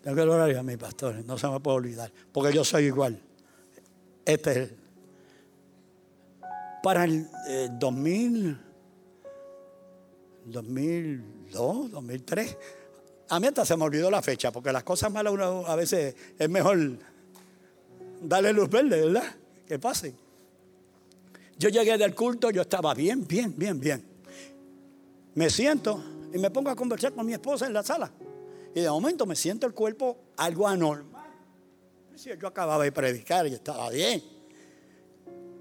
Tengo 0.00 0.22
el 0.22 0.28
horario 0.28 0.58
de 0.58 0.62
mi 0.62 0.76
pastor. 0.76 1.24
No 1.24 1.36
se 1.36 1.48
me 1.48 1.58
puede 1.58 1.78
olvidar. 1.78 2.12
Porque 2.30 2.52
yo 2.52 2.64
soy 2.64 2.84
igual. 2.84 3.20
Este 4.24 4.62
es 4.62 4.70
para 6.82 7.04
el 7.04 7.28
2000, 7.78 8.58
2002, 10.46 11.90
2003. 11.90 12.56
A 13.28 13.38
mí 13.38 13.46
hasta 13.46 13.64
se 13.64 13.76
me 13.76 13.84
olvidó 13.84 14.10
la 14.10 14.22
fecha, 14.22 14.50
porque 14.50 14.72
las 14.72 14.82
cosas 14.82 15.12
malas 15.12 15.34
a 15.66 15.76
veces 15.76 16.14
es 16.38 16.48
mejor 16.48 16.98
darle 18.22 18.52
luz 18.52 18.68
verde, 18.68 19.06
¿verdad? 19.06 19.34
Que 19.66 19.78
pase. 19.78 20.14
Yo 21.56 21.68
llegué 21.68 21.96
del 21.98 22.14
culto, 22.14 22.50
yo 22.50 22.62
estaba 22.62 22.94
bien, 22.94 23.26
bien, 23.26 23.54
bien, 23.56 23.78
bien. 23.78 24.04
Me 25.34 25.48
siento 25.50 26.02
y 26.32 26.38
me 26.38 26.50
pongo 26.50 26.70
a 26.70 26.76
conversar 26.76 27.12
con 27.12 27.26
mi 27.26 27.34
esposa 27.34 27.66
en 27.66 27.72
la 27.72 27.82
sala. 27.82 28.10
Y 28.74 28.80
de 28.80 28.90
momento 28.90 29.26
me 29.26 29.36
siento 29.36 29.66
el 29.66 29.74
cuerpo 29.74 30.16
algo 30.36 30.66
anormal. 30.66 31.30
Yo 32.16 32.48
acababa 32.48 32.84
de 32.84 32.92
predicar 32.92 33.46
y 33.46 33.54
estaba 33.54 33.90
bien. 33.90 34.39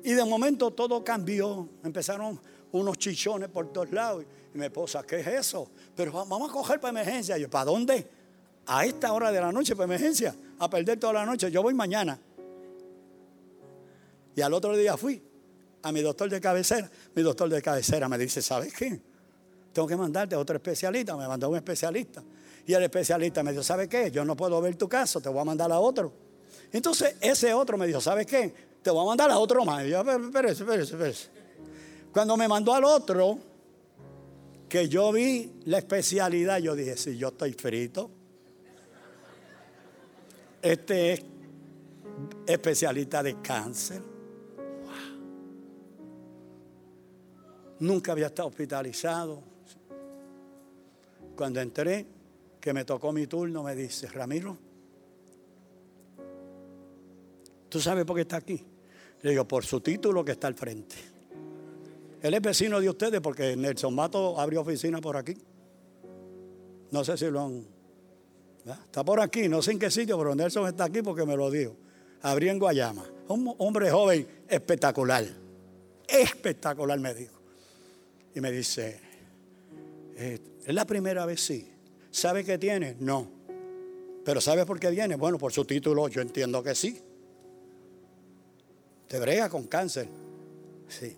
Y 0.04 0.14
de 0.14 0.24
momento 0.26 0.72
todo 0.72 1.04
cambió. 1.04 1.68
Empezaron 1.84 2.40
unos 2.72 2.98
chichones 2.98 3.50
por 3.50 3.72
todos 3.72 3.92
lados. 3.92 4.26
Y 4.54 4.58
mi 4.58 4.66
esposa, 4.66 5.04
¿qué 5.04 5.20
es 5.20 5.28
eso? 5.28 5.70
Pero 5.96 6.12
vamos 6.12 6.50
a 6.50 6.54
coger 6.54 6.80
para 6.80 6.92
emergencia. 6.92 7.38
Y 7.38 7.42
yo, 7.42 7.50
¿para 7.50 7.66
dónde? 7.66 8.08
A 8.66 8.86
esta 8.86 9.14
hora 9.14 9.32
de 9.32 9.42
la 9.42 9.52
noche 9.52 9.76
para 9.76 9.86
emergencia. 9.86 10.36
A 10.60 10.70
perder 10.70 11.00
toda 11.00 11.14
la 11.14 11.26
noche. 11.26 11.52
Yo 11.52 11.62
voy 11.62 11.74
mañana. 11.74 12.20
Y 14.36 14.42
al 14.42 14.54
otro 14.54 14.76
día 14.78 14.96
fui 14.96 15.22
a 15.82 15.92
mi 15.92 16.02
doctor 16.02 16.30
de 16.30 16.40
cabecera. 16.40 16.90
Mi 17.16 17.22
doctor 17.22 17.50
de 17.50 17.62
cabecera 17.62 18.08
me 18.08 18.18
dice, 18.18 18.42
¿sabes 18.42 18.74
qué? 18.74 19.02
Tengo 19.74 19.88
que 19.88 19.96
mandarte 19.96 20.36
a 20.36 20.40
otro 20.40 20.56
especialista. 20.56 21.16
Me 21.16 21.28
mandó 21.28 21.50
un 21.50 21.56
especialista. 21.56 22.24
Y 22.66 22.74
el 22.74 22.84
especialista 22.84 23.42
me 23.42 23.52
dijo, 23.52 23.64
¿sabes 23.64 23.88
qué? 23.88 24.12
Yo 24.12 24.24
no 24.24 24.36
puedo 24.36 24.62
ver 24.62 24.76
tu 24.76 24.88
caso, 24.88 25.20
te 25.20 25.30
voy 25.30 25.42
a 25.42 25.44
mandar 25.44 25.72
a 25.72 25.80
otro. 25.80 26.14
Entonces 26.72 27.16
ese 27.20 27.54
otro 27.54 27.78
me 27.78 27.88
dijo, 27.88 28.00
¿sabes 28.00 28.28
qué? 28.28 28.69
Te 28.82 28.90
voy 28.92 29.04
a 29.04 29.08
mandar 29.08 29.30
a 29.30 29.38
otro 29.38 29.66
más. 29.66 29.86
Y 29.86 29.90
yo, 29.90 30.02
espérese, 30.02 30.64
espérese, 30.64 30.94
espérese. 30.94 31.30
Cuando 32.12 32.38
me 32.38 32.48
mandó 32.48 32.74
al 32.74 32.84
otro, 32.84 33.38
que 34.70 34.88
yo 34.88 35.12
vi 35.12 35.52
la 35.66 35.80
especialidad, 35.80 36.60
yo 36.60 36.76
dije, 36.76 36.96
si 36.96 37.18
yo 37.18 37.30
estoy 37.30 37.54
frito. 37.54 38.12
Este 40.62 41.14
es 41.14 41.26
especialista 42.46 43.24
de 43.24 43.42
cáncer. 43.42 44.02
Nunca 47.80 48.12
había 48.12 48.28
estado 48.28 48.50
hospitalizado. 48.50 49.42
Cuando 51.36 51.62
entré, 51.62 52.06
que 52.60 52.74
me 52.74 52.84
tocó 52.84 53.14
mi 53.14 53.26
turno, 53.26 53.64
me 53.64 53.74
dice, 53.76 54.08
Ramiro, 54.08 54.58
¿tú 57.70 57.80
sabes 57.80 58.06
por 58.06 58.16
qué 58.16 58.24
está 58.24 58.38
aquí? 58.38 58.62
Le 59.22 59.32
digo, 59.32 59.48
por 59.48 59.66
su 59.66 59.82
título 59.82 60.24
que 60.26 60.34
está 60.34 60.48
al 60.48 60.56
frente. 60.56 60.96
Él 62.22 62.34
es 62.34 62.42
vecino 62.42 62.80
de 62.82 62.90
ustedes 62.90 63.22
porque 63.22 63.56
Nelson 63.56 63.94
Mato 63.94 64.40
abrió 64.40 64.62
oficina 64.62 65.00
por 65.00 65.16
aquí. 65.16 65.36
No 66.92 67.04
sé 67.04 67.18
si 67.18 67.30
lo 67.30 67.42
han... 67.42 67.66
Está 68.66 69.04
por 69.04 69.20
aquí, 69.20 69.48
no 69.48 69.62
sé 69.62 69.72
en 69.72 69.80
qué 69.80 69.90
sitio, 69.90 70.18
pero 70.18 70.36
Nelson 70.36 70.68
está 70.68 70.86
aquí 70.86 71.02
porque 71.02 71.26
me 71.26 71.36
lo 71.36 71.50
dijo. 71.50 71.76
Abrió 72.22 72.52
en 72.52 72.60
Guayama. 72.60 73.06
Un 73.30 73.56
hombre 73.58 73.90
joven 73.90 74.28
espectacular. 74.48 75.26
Espectacular, 76.08 77.00
me 77.00 77.14
dijo. 77.14 77.36
Y 78.36 78.42
me 78.42 78.52
dice, 78.52 79.00
eh, 80.16 80.40
¿es 80.66 80.74
la 80.74 80.86
primera 80.86 81.26
vez? 81.26 81.42
Sí. 81.42 81.68
¿Sabe 82.12 82.44
qué 82.44 82.58
tiene? 82.58 82.96
No. 83.00 83.32
¿Pero 84.26 84.42
sabe 84.42 84.66
por 84.66 84.80
qué 84.80 84.90
viene? 84.90 85.16
Bueno, 85.16 85.38
por 85.38 85.54
su 85.54 85.66
título 85.66 86.08
yo 86.08 86.22
entiendo 86.22 86.62
que 86.62 86.76
sí. 86.76 87.02
Te 89.10 89.20
brega 89.20 89.50
con 89.50 89.66
cáncer. 89.66 90.08
Sí. 90.88 91.18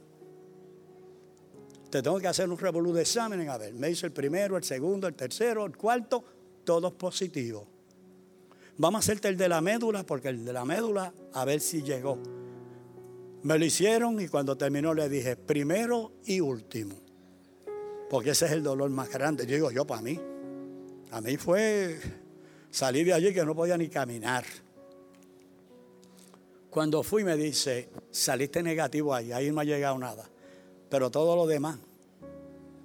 Te 1.89 2.01
tengo 2.01 2.19
que 2.21 2.27
hacer 2.27 2.49
un 2.49 2.57
revolú 2.57 2.93
de 2.93 3.01
exámenes. 3.01 3.49
A 3.49 3.57
ver, 3.57 3.73
me 3.73 3.89
hizo 3.89 4.05
el 4.05 4.13
primero, 4.13 4.55
el 4.55 4.63
segundo, 4.63 5.07
el 5.09 5.13
tercero, 5.13 5.65
el 5.65 5.75
cuarto, 5.75 6.23
todos 6.63 6.93
positivos. 6.93 7.67
Vamos 8.77 8.99
a 8.99 9.01
hacerte 9.03 9.27
el 9.27 9.35
de 9.35 9.49
la 9.49 9.59
médula, 9.59 10.03
porque 10.03 10.29
el 10.29 10.45
de 10.45 10.53
la 10.53 10.63
médula, 10.63 11.13
a 11.33 11.43
ver 11.43 11.59
si 11.59 11.83
llegó. 11.83 12.17
Me 13.43 13.59
lo 13.59 13.65
hicieron 13.65 14.21
y 14.21 14.29
cuando 14.29 14.55
terminó 14.55 14.93
le 14.93 15.09
dije, 15.09 15.35
primero 15.35 16.13
y 16.23 16.39
último. 16.39 16.95
Porque 18.09 18.29
ese 18.29 18.45
es 18.45 18.53
el 18.53 18.63
dolor 18.63 18.89
más 18.89 19.09
grande. 19.09 19.45
Yo 19.45 19.55
digo, 19.55 19.71
yo 19.71 19.85
para 19.85 20.01
mí. 20.01 20.17
A 21.11 21.19
mí 21.19 21.35
fue 21.35 21.99
salir 22.69 23.05
de 23.07 23.13
allí 23.13 23.33
que 23.33 23.43
no 23.43 23.53
podía 23.53 23.77
ni 23.77 23.89
caminar. 23.89 24.45
Cuando 26.71 27.03
fui 27.03 27.25
me 27.25 27.35
dice, 27.35 27.89
saliste 28.11 28.63
negativo 28.63 29.13
ahí, 29.13 29.33
ahí 29.33 29.51
no 29.51 29.59
ha 29.59 29.65
llegado 29.65 29.97
nada. 29.97 30.27
Pero 30.89 31.11
todo 31.11 31.35
lo 31.35 31.45
demás, 31.45 31.77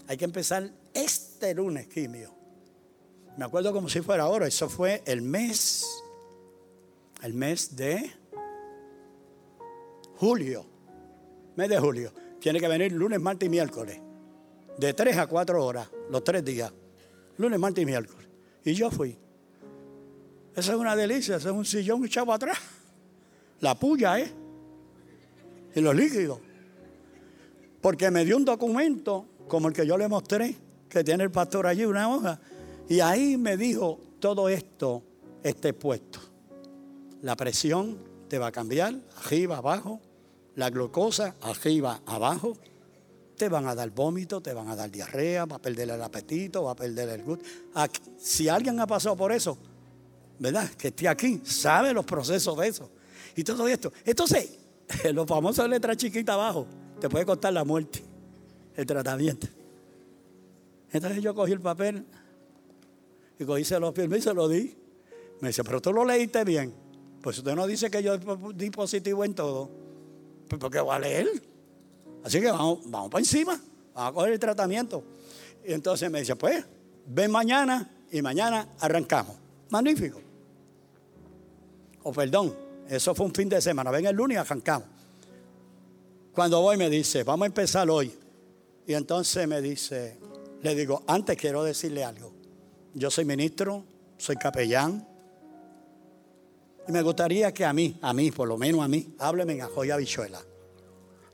hay 0.08 0.16
que 0.16 0.24
empezar 0.24 0.68
este 0.92 1.54
lunes 1.54 1.86
quimio. 1.86 2.34
Me 3.36 3.44
acuerdo 3.44 3.72
como 3.72 3.88
si 3.88 4.00
fuera 4.00 4.24
ahora, 4.24 4.48
eso 4.48 4.68
fue 4.68 5.04
el 5.06 5.22
mes, 5.22 5.86
el 7.22 7.32
mes 7.34 7.76
de 7.76 8.10
julio, 10.16 10.66
mes 11.54 11.68
de 11.68 11.78
julio. 11.78 12.12
Tiene 12.40 12.58
que 12.58 12.66
venir 12.66 12.90
lunes, 12.90 13.20
martes 13.20 13.46
y 13.46 13.50
miércoles, 13.50 14.00
de 14.78 14.94
tres 14.94 15.16
a 15.16 15.28
cuatro 15.28 15.64
horas, 15.64 15.88
los 16.10 16.24
tres 16.24 16.44
días, 16.44 16.72
lunes, 17.36 17.60
martes 17.60 17.82
y 17.82 17.86
miércoles. 17.86 18.26
Y 18.64 18.74
yo 18.74 18.90
fui. 18.90 19.16
Esa 20.56 20.72
es 20.72 20.76
una 20.76 20.96
delicia, 20.96 21.36
ese 21.36 21.50
es 21.50 21.54
un 21.54 21.64
sillón 21.64 22.04
echado 22.04 22.32
atrás. 22.32 22.58
La 23.60 23.74
puya, 23.74 24.18
¿eh? 24.18 24.30
Y 25.74 25.80
los 25.80 25.94
líquidos. 25.94 26.38
Porque 27.80 28.10
me 28.10 28.24
dio 28.24 28.36
un 28.36 28.44
documento 28.44 29.26
como 29.48 29.68
el 29.68 29.74
que 29.74 29.86
yo 29.86 29.96
le 29.96 30.08
mostré, 30.08 30.56
que 30.88 31.04
tiene 31.04 31.24
el 31.24 31.30
pastor 31.30 31.66
allí, 31.66 31.84
una 31.84 32.08
hoja. 32.08 32.40
Y 32.88 33.00
ahí 33.00 33.36
me 33.36 33.56
dijo, 33.56 33.98
todo 34.20 34.48
esto 34.48 35.02
esté 35.42 35.72
puesto. 35.72 36.20
La 37.22 37.36
presión 37.36 37.98
te 38.28 38.38
va 38.38 38.48
a 38.48 38.52
cambiar, 38.52 38.94
arriba, 39.24 39.58
abajo. 39.58 40.00
La 40.56 40.70
glucosa, 40.70 41.36
arriba, 41.42 42.00
abajo. 42.06 42.56
Te 43.36 43.48
van 43.48 43.66
a 43.66 43.74
dar 43.74 43.90
vómito, 43.90 44.40
te 44.40 44.54
van 44.54 44.68
a 44.68 44.76
dar 44.76 44.90
diarrea, 44.90 45.44
va 45.44 45.56
a 45.56 45.62
perder 45.62 45.90
el 45.90 46.02
apetito, 46.02 46.64
va 46.64 46.72
a 46.72 46.76
perder 46.76 47.08
el 47.10 47.22
gusto. 47.22 47.44
Si 48.18 48.48
alguien 48.48 48.80
ha 48.80 48.86
pasado 48.86 49.14
por 49.14 49.30
eso, 49.30 49.58
¿verdad? 50.38 50.70
Que 50.70 50.88
esté 50.88 51.06
aquí, 51.06 51.42
sabe 51.44 51.92
los 51.92 52.06
procesos 52.06 52.56
de 52.56 52.68
eso 52.68 52.90
y 53.36 53.44
todo 53.44 53.68
esto. 53.68 53.92
Entonces, 54.04 54.58
los 55.12 55.26
famosos 55.26 55.68
letras 55.68 55.96
chiquitas 55.96 56.34
abajo, 56.34 56.66
te 57.00 57.08
puede 57.08 57.24
costar 57.24 57.52
la 57.52 57.64
muerte, 57.64 58.02
el 58.74 58.86
tratamiento. 58.86 59.46
Entonces 60.90 61.22
yo 61.22 61.34
cogí 61.34 61.52
el 61.52 61.60
papel 61.60 62.04
Y 63.38 63.44
cuando 63.44 63.58
hice 63.58 63.78
los 63.78 63.94
firmé 63.94 64.18
y 64.18 64.22
se 64.22 64.32
lo 64.32 64.48
di. 64.48 64.74
Me 65.40 65.48
dice, 65.48 65.62
pero 65.62 65.80
tú 65.80 65.92
lo 65.92 66.04
leíste 66.04 66.42
bien. 66.44 66.72
Pues 67.20 67.38
usted 67.38 67.54
no 67.54 67.66
dice 67.66 67.90
que 67.90 68.02
yo 68.02 68.16
di 68.54 68.70
positivo 68.70 69.24
en 69.24 69.34
todo. 69.34 69.70
Pues 70.48 70.58
porque 70.58 70.80
va 70.80 70.96
a 70.96 70.98
leer. 70.98 71.28
Así 72.24 72.40
que 72.40 72.50
vamos, 72.50 72.80
vamos 72.86 73.10
para 73.10 73.20
encima. 73.20 73.60
Vamos 73.94 74.10
a 74.10 74.14
coger 74.14 74.32
el 74.32 74.38
tratamiento. 74.38 75.04
Y 75.66 75.72
entonces 75.72 76.10
me 76.10 76.20
dice, 76.20 76.36
pues, 76.36 76.64
ven 77.06 77.30
mañana 77.30 77.90
y 78.10 78.22
mañana 78.22 78.68
arrancamos. 78.80 79.36
Magnífico. 79.68 80.20
O 82.04 82.12
perdón, 82.12 82.54
eso 82.88 83.14
fue 83.14 83.26
un 83.26 83.34
fin 83.34 83.48
de 83.48 83.60
semana. 83.60 83.90
Ven 83.90 84.06
el 84.06 84.16
lunes 84.16 84.36
y 84.36 84.38
arrancamos. 84.38 84.88
Cuando 86.32 86.60
voy 86.60 86.76
me 86.76 86.90
dice, 86.90 87.24
vamos 87.24 87.44
a 87.44 87.46
empezar 87.46 87.88
hoy. 87.88 88.12
Y 88.86 88.94
entonces 88.94 89.48
me 89.48 89.60
dice, 89.60 90.18
le 90.62 90.74
digo, 90.74 91.02
antes 91.06 91.36
quiero 91.36 91.64
decirle 91.64 92.04
algo. 92.04 92.32
Yo 92.94 93.10
soy 93.10 93.24
ministro, 93.24 93.84
soy 94.16 94.36
capellán. 94.36 95.06
Y 96.86 96.92
me 96.92 97.02
gustaría 97.02 97.52
que 97.52 97.64
a 97.64 97.72
mí, 97.72 97.98
a 98.00 98.12
mí, 98.12 98.30
por 98.30 98.46
lo 98.46 98.56
menos 98.56 98.84
a 98.84 98.88
mí, 98.88 99.14
hábleme 99.18 99.54
en 99.54 99.62
ajoya 99.62 99.96
bichuela. 99.96 100.40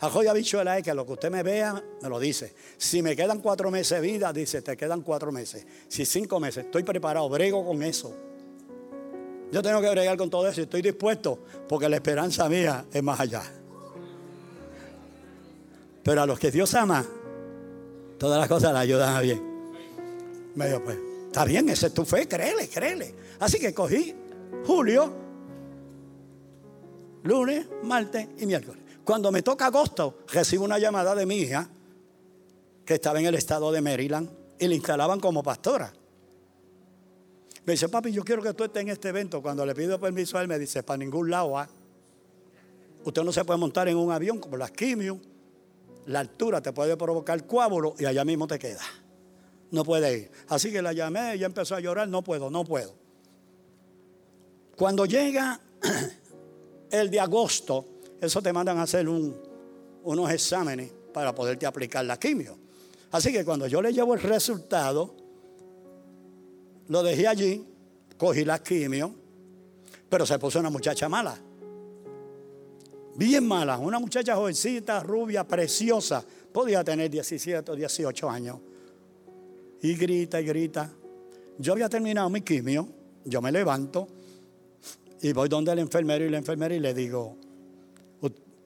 Ajoya 0.01 0.33
bichuela 0.33 0.79
es 0.79 0.85
que 0.85 0.95
lo 0.95 1.05
que 1.05 1.13
usted 1.13 1.31
me 1.31 1.43
vea, 1.43 1.83
me 2.01 2.09
lo 2.09 2.19
dice. 2.19 2.55
Si 2.79 3.03
me 3.03 3.15
quedan 3.15 3.41
cuatro 3.41 3.71
meses 3.71 4.01
de 4.01 4.07
vida, 4.07 4.33
dice, 4.33 4.63
te 4.63 4.77
quedan 4.77 5.03
cuatro 5.03 5.31
meses. 5.31 5.67
Si 5.89 6.07
cinco 6.07 6.41
meses, 6.41 6.65
estoy 6.65 6.85
preparado, 6.85 7.29
brego 7.29 7.67
con 7.67 7.83
eso. 7.83 8.32
Yo 9.53 9.63
tengo 9.63 9.83
que 9.83 9.91
bregar 9.91 10.17
con 10.17 10.31
todo 10.31 10.49
eso 10.49 10.61
y 10.61 10.65
estoy 10.65 10.81
dispuesto 10.81 11.39
porque 11.69 11.87
la 11.87 11.97
esperanza 11.97 12.49
mía 12.49 12.87
es 12.91 13.03
más 13.03 13.21
allá. 13.21 13.43
Pero 16.03 16.23
a 16.23 16.27
los 16.27 16.39
que 16.39 16.51
Dios 16.51 16.75
ama, 16.75 17.05
todas 18.19 18.41
las 18.41 18.49
cosas 18.49 18.73
le 18.73 18.79
ayudan 18.79 19.15
a 19.15 19.21
bien. 19.21 19.43
Me 20.55 20.69
dijo, 20.69 20.83
pues, 20.83 20.97
está 21.27 21.45
bien, 21.45 21.69
esa 21.69 21.89
es 21.89 21.95
tu 21.95 22.07
fe, 22.07 22.27
créele, 22.27 22.67
créele. 22.67 23.15
Así 23.41 23.59
que 23.59 23.75
cogí 23.75 24.15
julio, 24.65 25.13
lunes, 27.23 27.67
martes 27.83 28.29
y 28.39 28.47
miércoles. 28.47 28.83
Cuando 29.05 29.31
me 29.31 29.43
toca 29.43 29.67
agosto, 29.67 30.21
recibo 30.29 30.65
una 30.65 30.79
llamada 30.79 31.15
de 31.15 31.27
mi 31.27 31.37
hija 31.37 31.69
que 32.87 32.95
estaba 32.95 33.21
en 33.21 33.27
el 33.27 33.35
estado 33.35 33.71
de 33.71 33.83
Maryland 33.83 34.31
y 34.59 34.67
la 34.67 34.75
instalaban 34.75 35.21
como 35.21 35.43
pastora. 35.43 35.93
Me 37.65 37.75
dice, 37.75 37.89
papi, 37.89 38.11
yo 38.11 38.25
quiero 38.25 38.43
que 38.43 38.53
tú 38.55 38.65
estés 38.65 38.83
en 38.83 38.89
este 38.89 39.11
evento. 39.11 39.41
Cuando 39.41 39.65
le 39.65 39.75
pido 39.75 39.99
permiso 40.01 40.37
a 40.37 40.43
él, 40.43 40.49
me 40.49 40.59
dice, 40.59 40.83
para 40.83 40.99
ningún 40.99 41.31
lado. 41.31 41.59
¿ah? 41.59 41.69
Usted 43.05 43.23
no 43.23 43.33
se 43.33 43.45
puede 43.45 43.59
montar 43.59 43.89
en 43.89 43.97
un 43.97 44.11
avión 44.11 44.39
como 44.39 44.57
las 44.57 44.73
quimio. 44.73 45.21
La 46.07 46.21
altura 46.21 46.61
te 46.61 46.73
puede 46.73 46.97
provocar 46.97 47.47
coágulo 47.47 47.95
y 47.99 48.05
allá 48.05 48.25
mismo 48.25 48.49
te 48.49 48.59
queda. 48.59 48.83
No 49.71 49.85
puede 49.85 50.19
ir. 50.19 50.31
Así 50.49 50.73
que 50.73 50.83
la 50.83 50.93
llamé, 50.93 51.35
ella 51.35 51.47
empezó 51.47 51.77
a 51.77 51.81
llorar, 51.81 52.09
no 52.09 52.23
puedo, 52.23 52.51
no 52.51 52.65
puedo. 52.65 52.95
Cuando 54.77 55.07
llega 55.07 55.61
el 56.91 57.11
de 57.11 57.21
agosto, 57.21 57.87
eso 58.21 58.43
te 58.43 58.53
mandan 58.53 58.79
a 58.79 58.83
hacer 58.83 59.09
unos 59.09 60.31
exámenes 60.31 60.93
para 61.15 61.33
poderte 61.33 61.65
aplicar 61.65 62.05
la 62.05 62.19
quimio. 62.19 62.59
Así 63.13 63.33
que 63.33 63.45
cuando 63.45 63.69
yo 63.69 63.81
le 63.81 63.93
llevo 63.93 64.15
el 64.15 64.21
resultado, 64.21 65.15
lo 66.93 67.03
dejé 67.03 67.27
allí, 67.27 67.67
cogí 68.19 68.45
la 68.45 68.63
quimio, 68.63 69.15
pero 70.11 70.27
se 70.27 70.39
puso 70.39 70.61
una 70.61 70.69
muchacha 70.69 71.09
mala. 71.09 71.39
Bien 73.17 73.47
mala, 73.47 73.79
una 73.79 73.99
muchacha 73.99 74.37
jovencita, 74.37 75.03
rubia, 75.03 75.49
preciosa. 75.49 76.23
Podía 76.53 76.85
tener 76.85 77.11
17 77.11 77.71
o 77.73 77.75
18 77.75 78.29
años. 78.29 78.59
Y 79.81 79.95
grita 79.95 80.39
y 80.39 80.45
grita. 80.45 80.93
Yo 81.57 81.73
había 81.73 81.89
terminado 81.89 82.29
mi 82.29 82.43
quimio, 82.43 82.87
yo 83.25 83.41
me 83.41 83.51
levanto 83.51 84.07
y 85.23 85.33
voy 85.33 85.49
donde 85.49 85.73
el 85.73 85.79
enfermero 85.79 86.27
y 86.27 86.29
la 86.29 86.37
enfermera 86.37 86.75
y 86.75 86.81
le 86.81 86.93
digo, 86.93 87.39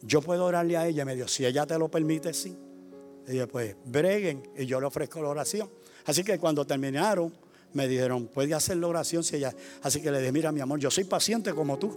yo 0.03 0.20
puedo 0.20 0.47
orarle 0.47 0.77
a 0.77 0.89
ella. 0.89 1.05
Me 1.05 1.14
dijo, 1.14 1.29
si 1.29 1.47
ella 1.47 1.64
te 1.64 1.79
lo 1.79 1.89
permite, 1.89 2.35
sí. 2.35 2.57
Y 3.29 3.31
dije, 3.31 3.47
pues 3.47 3.77
breguen 3.85 4.51
y 4.57 4.66
yo 4.66 4.81
le 4.81 4.87
ofrezco 4.87 5.22
la 5.22 5.29
oración. 5.29 5.70
Así 6.07 6.24
que 6.24 6.41
cuando 6.41 6.66
terminaron, 6.66 7.33
me 7.77 7.87
dijeron, 7.87 8.27
puede 8.27 8.55
hacer 8.55 8.79
la 8.79 8.89
oración 8.89 9.22
si 9.22 9.37
ella. 9.37 9.55
Así 9.83 10.01
que 10.01 10.11
le 10.11 10.18
dije, 10.18 10.33
mira, 10.33 10.51
mi 10.51 10.61
amor, 10.61 10.81
yo 10.81 10.91
soy 10.91 11.05
paciente 11.05 11.53
como 11.53 11.79
tú. 11.79 11.95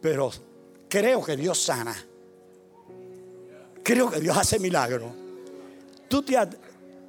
Pero 0.00 0.30
creo 0.88 1.22
que 1.24 1.36
Dios 1.36 1.60
sana. 1.60 1.94
Creo 3.82 4.10
que 4.10 4.20
Dios 4.20 4.36
hace 4.36 4.60
milagros. 4.60 5.12
Tú, 6.08 6.22
te, 6.22 6.36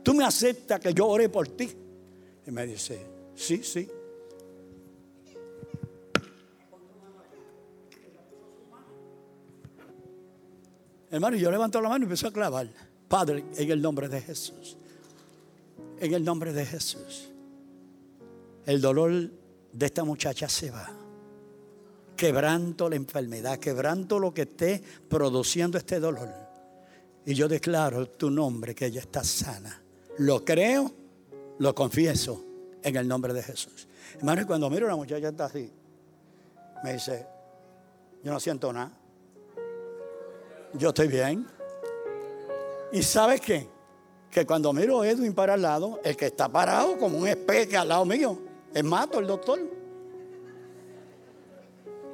tú 0.02 0.16
me 0.16 0.26
aceptas 0.26 0.80
que 0.80 0.94
yo 0.94 1.08
ore 1.08 1.30
por 1.30 1.48
ti. 1.50 1.72
Y 2.48 2.52
me 2.52 2.66
dice, 2.66 3.00
sí, 3.36 3.64
sí. 3.64 3.88
Hermano, 11.12 11.38
yo 11.38 11.52
levanto 11.52 11.80
la 11.80 11.90
mano 11.90 12.04
y 12.04 12.06
empiezo 12.06 12.28
a 12.28 12.34
clavar. 12.34 12.68
Padre, 13.08 13.46
en 13.56 13.70
el 13.70 13.80
nombre 13.80 14.10
de 14.10 14.20
Jesús 14.20 14.78
en 16.04 16.14
el 16.14 16.24
nombre 16.26 16.52
de 16.52 16.66
Jesús. 16.66 17.30
El 18.66 18.82
dolor 18.82 19.32
de 19.72 19.86
esta 19.86 20.04
muchacha 20.04 20.50
se 20.50 20.70
va. 20.70 20.92
Quebranto 22.18 22.90
la 22.90 22.98
enfermedad, 22.98 23.58
quebranto 23.58 24.20
lo 24.20 24.34
que 24.34 24.42
esté 24.42 24.84
produciendo 25.08 25.78
este 25.78 26.02
dolor. 26.02 26.30
Y 27.26 27.34
yo 27.34 27.48
declaro 27.48 28.06
tu 28.10 28.30
nombre 28.30 28.76
que 28.76 28.88
ella 28.88 29.00
está 29.00 29.24
sana. 29.24 29.82
Lo 30.18 30.44
creo, 30.44 30.92
lo 31.60 31.74
confieso 31.74 32.44
en 32.84 32.98
el 32.98 33.08
nombre 33.08 33.34
de 33.34 33.42
Jesús. 33.42 33.88
Hermano, 34.16 34.46
cuando 34.46 34.70
miro 34.70 34.88
a 34.88 34.90
la 34.90 34.96
muchacha 34.98 35.30
está 35.30 35.46
así, 35.46 35.72
me 36.84 36.94
dice, 36.94 37.26
yo 38.22 38.34
no 38.34 38.42
siento 38.42 38.74
nada. 38.74 38.92
Yo 40.74 40.90
estoy 40.90 41.08
bien. 41.08 41.48
¿Y 42.92 43.02
sabes 43.02 43.40
qué? 43.40 43.73
Que 44.34 44.46
cuando 44.46 44.74
miro 44.74 45.02
a 45.02 45.10
Edwin 45.10 45.34
para 45.34 45.54
el 45.54 45.62
lado, 45.62 46.02
el 46.04 46.18
que 46.18 46.26
está 46.26 46.50
parado 46.50 46.98
como 46.98 47.20
un 47.20 47.28
espejo 47.28 47.80
al 47.80 47.88
lado 47.88 48.04
mío, 48.04 48.38
es 48.74 48.84
Mato, 48.84 49.20
el 49.20 49.28
doctor. 49.28 49.60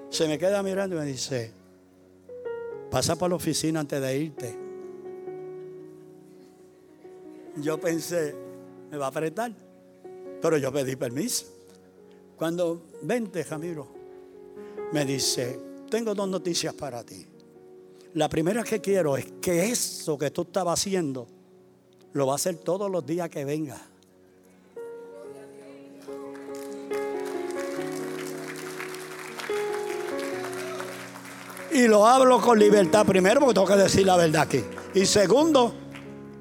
Se 0.09 0.27
me 0.27 0.37
queda 0.37 0.61
mirando 0.61 0.97
y 0.97 0.99
me 0.99 1.05
dice, 1.05 1.51
pasa 2.91 3.15
por 3.15 3.29
la 3.29 3.37
oficina 3.37 3.79
antes 3.79 4.01
de 4.01 4.17
irte. 4.17 4.59
Yo 7.57 7.79
pensé, 7.79 8.35
me 8.91 8.97
va 8.97 9.05
a 9.05 9.09
apretar, 9.09 9.51
pero 10.41 10.57
yo 10.57 10.71
pedí 10.71 10.95
permiso. 10.95 11.45
Cuando 12.35 12.83
vente, 13.01 13.43
Jamiro, 13.43 13.87
me 14.91 15.05
dice, 15.05 15.59
tengo 15.89 16.13
dos 16.13 16.27
noticias 16.27 16.73
para 16.73 17.03
ti. 17.03 17.25
La 18.13 18.27
primera 18.27 18.63
que 18.63 18.81
quiero 18.81 19.15
es 19.15 19.25
que 19.41 19.69
eso 19.69 20.17
que 20.17 20.31
tú 20.31 20.41
estabas 20.41 20.79
haciendo, 20.79 21.27
lo 22.13 22.27
va 22.27 22.33
a 22.33 22.35
hacer 22.35 22.57
todos 22.57 22.89
los 22.89 23.05
días 23.05 23.29
que 23.29 23.45
venga. 23.45 23.77
Y 31.71 31.87
lo 31.87 32.05
hablo 32.05 32.41
con 32.41 32.57
libertad 32.57 33.05
primero 33.05 33.39
porque 33.39 33.53
tengo 33.53 33.67
que 33.67 33.75
decir 33.75 34.05
la 34.05 34.17
verdad 34.17 34.41
aquí. 34.41 34.63
Y 34.93 35.05
segundo, 35.05 35.73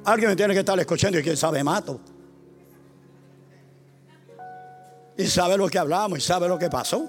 alguien 0.04 0.30
me 0.30 0.36
tiene 0.36 0.54
que 0.54 0.60
estar 0.60 0.78
escuchando 0.80 1.18
y 1.18 1.22
quién 1.22 1.36
sabe 1.36 1.62
mato. 1.62 2.00
Y 5.16 5.26
sabe 5.26 5.56
lo 5.56 5.68
que 5.68 5.78
hablamos 5.78 6.18
y 6.18 6.22
sabe 6.22 6.48
lo 6.48 6.58
que 6.58 6.70
pasó. 6.70 7.08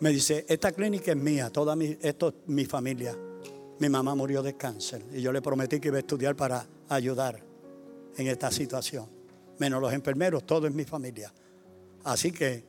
Me 0.00 0.10
dice, 0.10 0.46
esta 0.48 0.72
clínica 0.72 1.10
es 1.10 1.16
mía, 1.16 1.50
toda 1.50 1.76
mi, 1.76 1.98
esto 2.00 2.28
es 2.28 2.34
mi 2.46 2.64
familia. 2.64 3.14
Mi 3.78 3.88
mamá 3.88 4.14
murió 4.14 4.42
de 4.42 4.56
cáncer 4.56 5.04
y 5.12 5.20
yo 5.20 5.32
le 5.32 5.42
prometí 5.42 5.80
que 5.80 5.88
iba 5.88 5.96
a 5.98 6.00
estudiar 6.00 6.34
para 6.34 6.64
ayudar 6.88 7.40
en 8.16 8.26
esta 8.26 8.50
situación. 8.50 9.06
Menos 9.58 9.80
los 9.80 9.92
enfermeros, 9.92 10.44
todo 10.46 10.66
es 10.66 10.74
mi 10.74 10.84
familia. 10.84 11.32
Así 12.04 12.32
que 12.32 12.64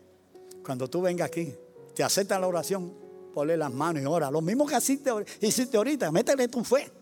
cuando 0.63 0.89
tú 0.89 1.01
vengas 1.01 1.27
aquí, 1.27 1.53
te 1.93 2.03
aceptan 2.03 2.41
la 2.41 2.47
oración, 2.47 2.93
ponle 3.33 3.57
las 3.57 3.73
manos 3.73 4.03
y 4.03 4.05
ora. 4.05 4.31
Lo 4.31 4.41
mismo 4.41 4.65
que 4.65 4.77
hiciste, 4.77 5.11
hiciste 5.41 5.77
ahorita, 5.77 6.11
métele 6.11 6.47
tu 6.47 6.63
fe. 6.63 6.89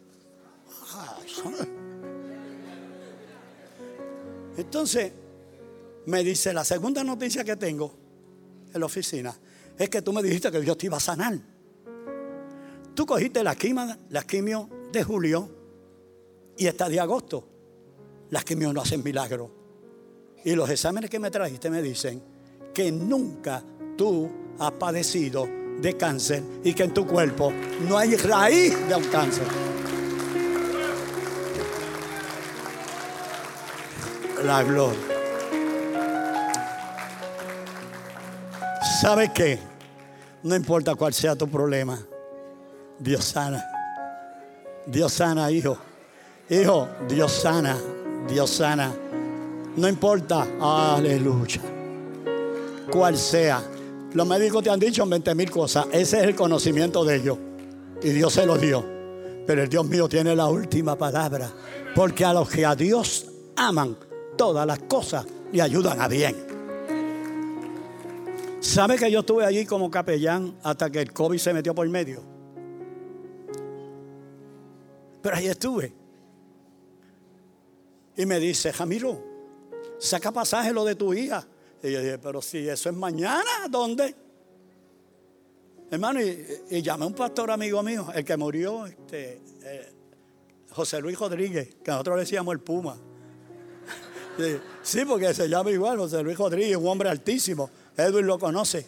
Entonces, 4.58 5.12
me 6.06 6.24
dice, 6.24 6.54
la 6.54 6.64
segunda 6.64 7.04
noticia 7.04 7.44
que 7.44 7.56
tengo 7.56 7.92
en 8.74 8.80
la 8.80 8.86
oficina 8.86 9.36
es 9.78 9.90
que 9.90 10.02
tú 10.02 10.14
me 10.14 10.24
dijiste 10.24 10.50
que 10.52 10.62
Dios 10.62 10.78
te 10.78 10.86
iba 10.88 10.98
a 10.98 11.02
sanar. 11.02 11.38
Tú 12.96 13.06
cogiste 13.06 13.44
la 13.44 13.56
quimio, 13.56 13.96
la 14.10 14.24
quimio 14.24 14.70
de 14.92 15.04
julio 15.04 15.57
y 16.58 16.68
esta 16.68 16.90
de 16.90 17.00
agosto. 17.00 17.48
Las 18.30 18.44
quimios 18.44 18.74
no 18.74 18.82
hacen 18.82 19.04
milagro. 19.04 19.52
Y 20.44 20.56
los 20.56 20.70
exámenes 20.70 21.10
que 21.10 21.20
me 21.20 21.32
trajiste 21.32 21.70
me 21.70 21.82
dicen 21.82 22.22
que 22.74 22.92
nunca 22.92 23.64
tú 23.98 24.30
has 24.60 24.72
padecido 24.72 25.48
de 25.82 25.96
cáncer 25.96 26.44
y 26.64 26.74
que 26.74 26.84
en 26.84 26.94
tu 26.94 27.06
cuerpo 27.06 27.52
no 27.88 27.98
hay 27.98 28.16
raíz 28.16 28.76
de 28.88 28.96
un 28.96 29.04
cáncer. 29.06 29.48
la 34.44 34.64
gloria. 34.64 35.00
¿Sabes 39.02 39.32
qué? 39.32 39.60
No 40.44 40.56
importa 40.56 40.96
cuál 40.96 41.14
sea 41.14 41.36
tu 41.36 41.48
problema, 41.50 42.00
Dios 43.00 43.26
sana. 43.26 43.64
Dios 44.86 45.14
sana, 45.14 45.52
hijo. 45.52 45.78
Hijo, 46.50 46.88
Dios 47.10 47.32
sana. 47.32 47.78
Dios 48.28 48.50
sana. 48.50 48.94
No 49.76 49.88
importa, 49.88 50.48
aleluya. 50.96 51.62
Cuál 52.92 53.18
sea. 53.18 53.62
Los 54.14 54.26
médicos 54.26 54.64
te 54.64 54.70
han 54.70 54.80
dicho 54.80 55.06
20 55.06 55.36
mil 55.36 55.52
cosas. 55.52 55.88
Ese 55.92 56.20
es 56.20 56.24
el 56.24 56.36
conocimiento 56.36 57.04
de 57.04 57.18
ellos. 57.18 57.38
Y 58.02 58.10
Dios 58.10 58.34
se 58.34 58.46
los 58.46 58.62
dio. 58.62 58.84
Pero 59.46 59.64
el 59.64 59.70
Dios 59.70 59.86
mío 59.86 60.08
tiene 60.08 60.36
la 60.36 60.48
última 60.48 60.98
palabra. 60.98 61.52
Porque 61.94 62.24
a 62.24 62.34
los 62.34 62.50
que 62.50 62.66
a 62.66 62.76
Dios 62.76 63.28
aman, 63.56 63.98
todas 64.38 64.66
las 64.66 64.80
cosas 64.80 65.26
le 65.52 65.62
ayudan 65.62 66.00
a 66.00 66.08
bien. 66.08 66.36
¿Sabe 68.62 68.98
que 68.98 69.12
yo 69.12 69.20
estuve 69.20 69.46
allí 69.46 69.66
como 69.66 69.92
capellán 69.92 70.58
hasta 70.64 70.90
que 70.90 71.02
el 71.02 71.12
COVID 71.12 71.38
se 71.38 71.54
metió 71.54 71.76
por 71.76 71.88
medio? 71.90 72.22
Pero 75.22 75.36
ahí 75.36 75.48
estuve. 75.48 75.97
Y 78.18 78.26
me 78.26 78.40
dice, 78.40 78.74
Jamiro, 78.74 79.24
saca 80.00 80.32
pasaje 80.32 80.74
lo 80.74 80.84
de 80.84 80.96
tu 80.96 81.14
hija. 81.14 81.48
Y 81.84 81.92
yo 81.92 82.02
dije, 82.02 82.18
pero 82.18 82.42
si 82.42 82.68
eso 82.68 82.90
es 82.90 82.96
mañana, 82.96 83.68
¿dónde? 83.70 84.16
Hermano, 85.90 86.20
y, 86.22 86.82
llamé 86.82 87.06
a 87.06 87.08
un 87.08 87.14
pastor 87.14 87.50
amigo 87.52 87.82
mío, 87.82 88.08
el 88.14 88.26
que 88.26 88.36
murió, 88.36 88.86
este, 88.86 89.42
eh, 89.64 89.94
José 90.72 91.00
Luis 91.00 91.18
Rodríguez, 91.18 91.76
que 91.84 91.92
nosotros 91.92 92.18
le 92.18 92.22
decíamos 92.22 92.54
el 92.54 92.60
Puma. 92.60 92.98
Sí, 94.84 95.04
porque 95.04 95.34
se 95.34 95.50
llama 95.50 95.72
igual, 95.72 95.98
José 95.98 96.22
Luis 96.22 96.38
Rodríguez, 96.38 96.78
un 96.78 96.88
hombre 96.88 97.10
altísimo. 97.10 97.72
Edwin 97.98 98.28
lo 98.28 98.38
conoce. 98.38 98.86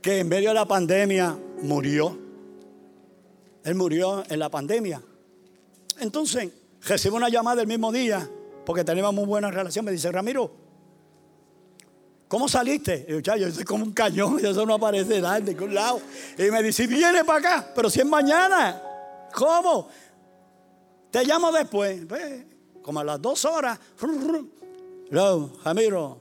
Que 0.00 0.20
en 0.20 0.28
medio 0.28 0.50
de 0.50 0.54
la 0.54 0.66
pandemia 0.66 1.36
murió. 1.62 2.16
Él 3.64 3.74
murió 3.74 4.22
en 4.28 4.38
la 4.38 4.48
pandemia. 4.48 5.02
Entonces, 5.98 6.48
recibo 6.82 7.16
una 7.16 7.28
llamada 7.28 7.62
el 7.62 7.66
mismo 7.66 7.90
día, 7.90 8.30
porque 8.64 8.84
tenemos 8.84 9.12
muy 9.14 9.24
buena 9.24 9.50
relación. 9.50 9.84
Me 9.84 9.92
dice, 9.92 10.10
Ramiro, 10.10 10.50
¿cómo 12.28 12.48
saliste? 12.48 13.06
Y 13.08 13.22
yo, 13.22 13.36
yo 13.36 13.50
soy 13.50 13.64
como 13.64 13.84
un 13.84 13.92
cañón, 13.92 14.38
eso 14.44 14.64
no 14.66 14.74
aparece 14.74 15.20
nada 15.20 15.40
de 15.40 15.52
ningún 15.52 15.74
lado. 15.74 16.00
Y 16.38 16.50
me 16.50 16.62
dice, 16.62 16.86
viene 16.86 17.24
para 17.24 17.38
acá, 17.38 17.72
pero 17.74 17.90
si 17.90 18.00
es 18.00 18.06
mañana. 18.06 18.80
¿Cómo? 19.34 19.88
Te 21.10 21.24
llamo 21.24 21.50
después. 21.52 22.06
Pues, 22.06 22.44
como 22.82 23.00
a 23.00 23.04
las 23.04 23.20
dos 23.20 23.44
horas. 23.46 23.78
Ramiro, 25.64 26.20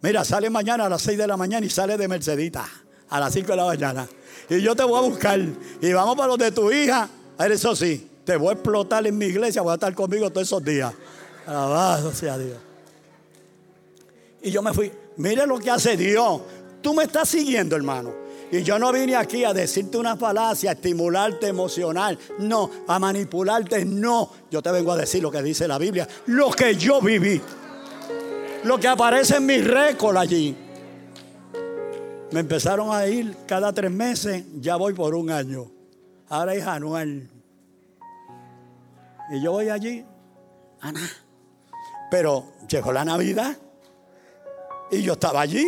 mira, 0.00 0.24
sale 0.24 0.50
mañana 0.50 0.86
a 0.86 0.88
las 0.88 1.02
seis 1.02 1.16
de 1.16 1.26
la 1.26 1.36
mañana 1.36 1.64
y 1.64 1.70
sale 1.70 1.96
de 1.96 2.08
Mercedita 2.08 2.66
a 3.08 3.20
las 3.20 3.32
cinco 3.32 3.52
de 3.52 3.56
la 3.56 3.66
mañana. 3.66 4.08
Y 4.50 4.60
yo 4.60 4.74
te 4.74 4.82
voy 4.82 4.98
a 4.98 5.08
buscar. 5.08 5.38
Y 5.80 5.92
vamos 5.92 6.16
para 6.16 6.28
los 6.28 6.38
de 6.38 6.50
tu 6.50 6.72
hija. 6.72 7.08
Eso 7.38 7.76
sí, 7.76 8.10
te 8.24 8.36
voy 8.36 8.48
a 8.48 8.52
explotar 8.52 9.06
en 9.06 9.16
mi 9.16 9.26
iglesia, 9.26 9.62
voy 9.62 9.72
a 9.72 9.74
estar 9.74 9.94
conmigo 9.94 10.30
todos 10.30 10.48
esos 10.48 10.64
días. 10.64 10.92
Alabado 11.46 12.12
sea 12.12 12.38
Dios. 12.38 12.58
Y 14.42 14.50
yo 14.50 14.62
me 14.62 14.72
fui. 14.72 14.92
Mire 15.16 15.46
lo 15.46 15.58
que 15.58 15.70
hace 15.70 15.96
Dios. 15.96 16.40
Tú 16.82 16.94
me 16.94 17.04
estás 17.04 17.28
siguiendo, 17.28 17.76
hermano. 17.76 18.24
Y 18.52 18.62
yo 18.62 18.78
no 18.78 18.92
vine 18.92 19.16
aquí 19.16 19.44
a 19.44 19.52
decirte 19.52 19.96
una 19.96 20.16
falacia, 20.16 20.70
a 20.70 20.72
estimularte 20.74 21.48
emocional, 21.48 22.16
no, 22.38 22.70
a 22.86 22.98
manipularte, 22.98 23.84
no. 23.84 24.30
Yo 24.50 24.62
te 24.62 24.70
vengo 24.70 24.92
a 24.92 24.96
decir 24.96 25.22
lo 25.22 25.30
que 25.30 25.42
dice 25.42 25.66
la 25.66 25.78
Biblia, 25.78 26.06
lo 26.26 26.50
que 26.50 26.76
yo 26.76 27.00
viví, 27.00 27.40
lo 28.62 28.78
que 28.78 28.86
aparece 28.86 29.38
en 29.38 29.46
mi 29.46 29.58
récord 29.58 30.16
allí. 30.16 30.56
Me 32.30 32.40
empezaron 32.40 32.94
a 32.94 33.06
ir 33.08 33.34
cada 33.46 33.72
tres 33.72 33.90
meses, 33.90 34.44
ya 34.60 34.76
voy 34.76 34.92
por 34.92 35.14
un 35.14 35.30
año. 35.30 35.70
Ahora 36.28 36.54
es 36.54 36.66
anual. 36.66 37.28
Y 39.32 39.42
yo 39.42 39.52
voy 39.52 39.68
allí, 39.68 40.04
Ana. 40.80 41.00
Pero 42.14 42.52
llegó 42.68 42.92
la 42.92 43.04
Navidad 43.04 43.56
y 44.88 45.02
yo 45.02 45.14
estaba 45.14 45.40
allí. 45.40 45.66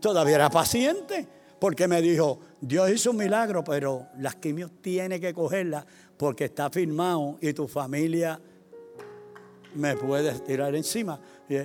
Todavía 0.00 0.36
era 0.36 0.48
paciente 0.48 1.28
porque 1.58 1.86
me 1.86 2.00
dijo, 2.00 2.40
Dios 2.62 2.90
hizo 2.90 3.10
un 3.10 3.18
milagro, 3.18 3.62
pero 3.62 4.06
las 4.16 4.36
quimios 4.36 4.70
tiene 4.80 5.20
que 5.20 5.34
cogerlas 5.34 5.84
porque 6.16 6.46
está 6.46 6.70
firmado 6.70 7.36
y 7.42 7.52
tu 7.52 7.68
familia 7.68 8.40
me 9.74 9.98
puede 9.98 10.32
tirar 10.40 10.74
encima. 10.74 11.20
Y 11.46 11.56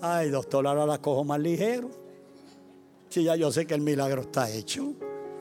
ay, 0.00 0.30
doctor, 0.30 0.66
ahora 0.66 0.86
las 0.86 1.00
cojo 1.00 1.22
más 1.22 1.38
ligero. 1.38 1.90
Si 3.10 3.22
ya 3.22 3.36
yo 3.36 3.52
sé 3.52 3.66
que 3.66 3.74
el 3.74 3.82
milagro 3.82 4.22
está 4.22 4.50
hecho. 4.50 4.94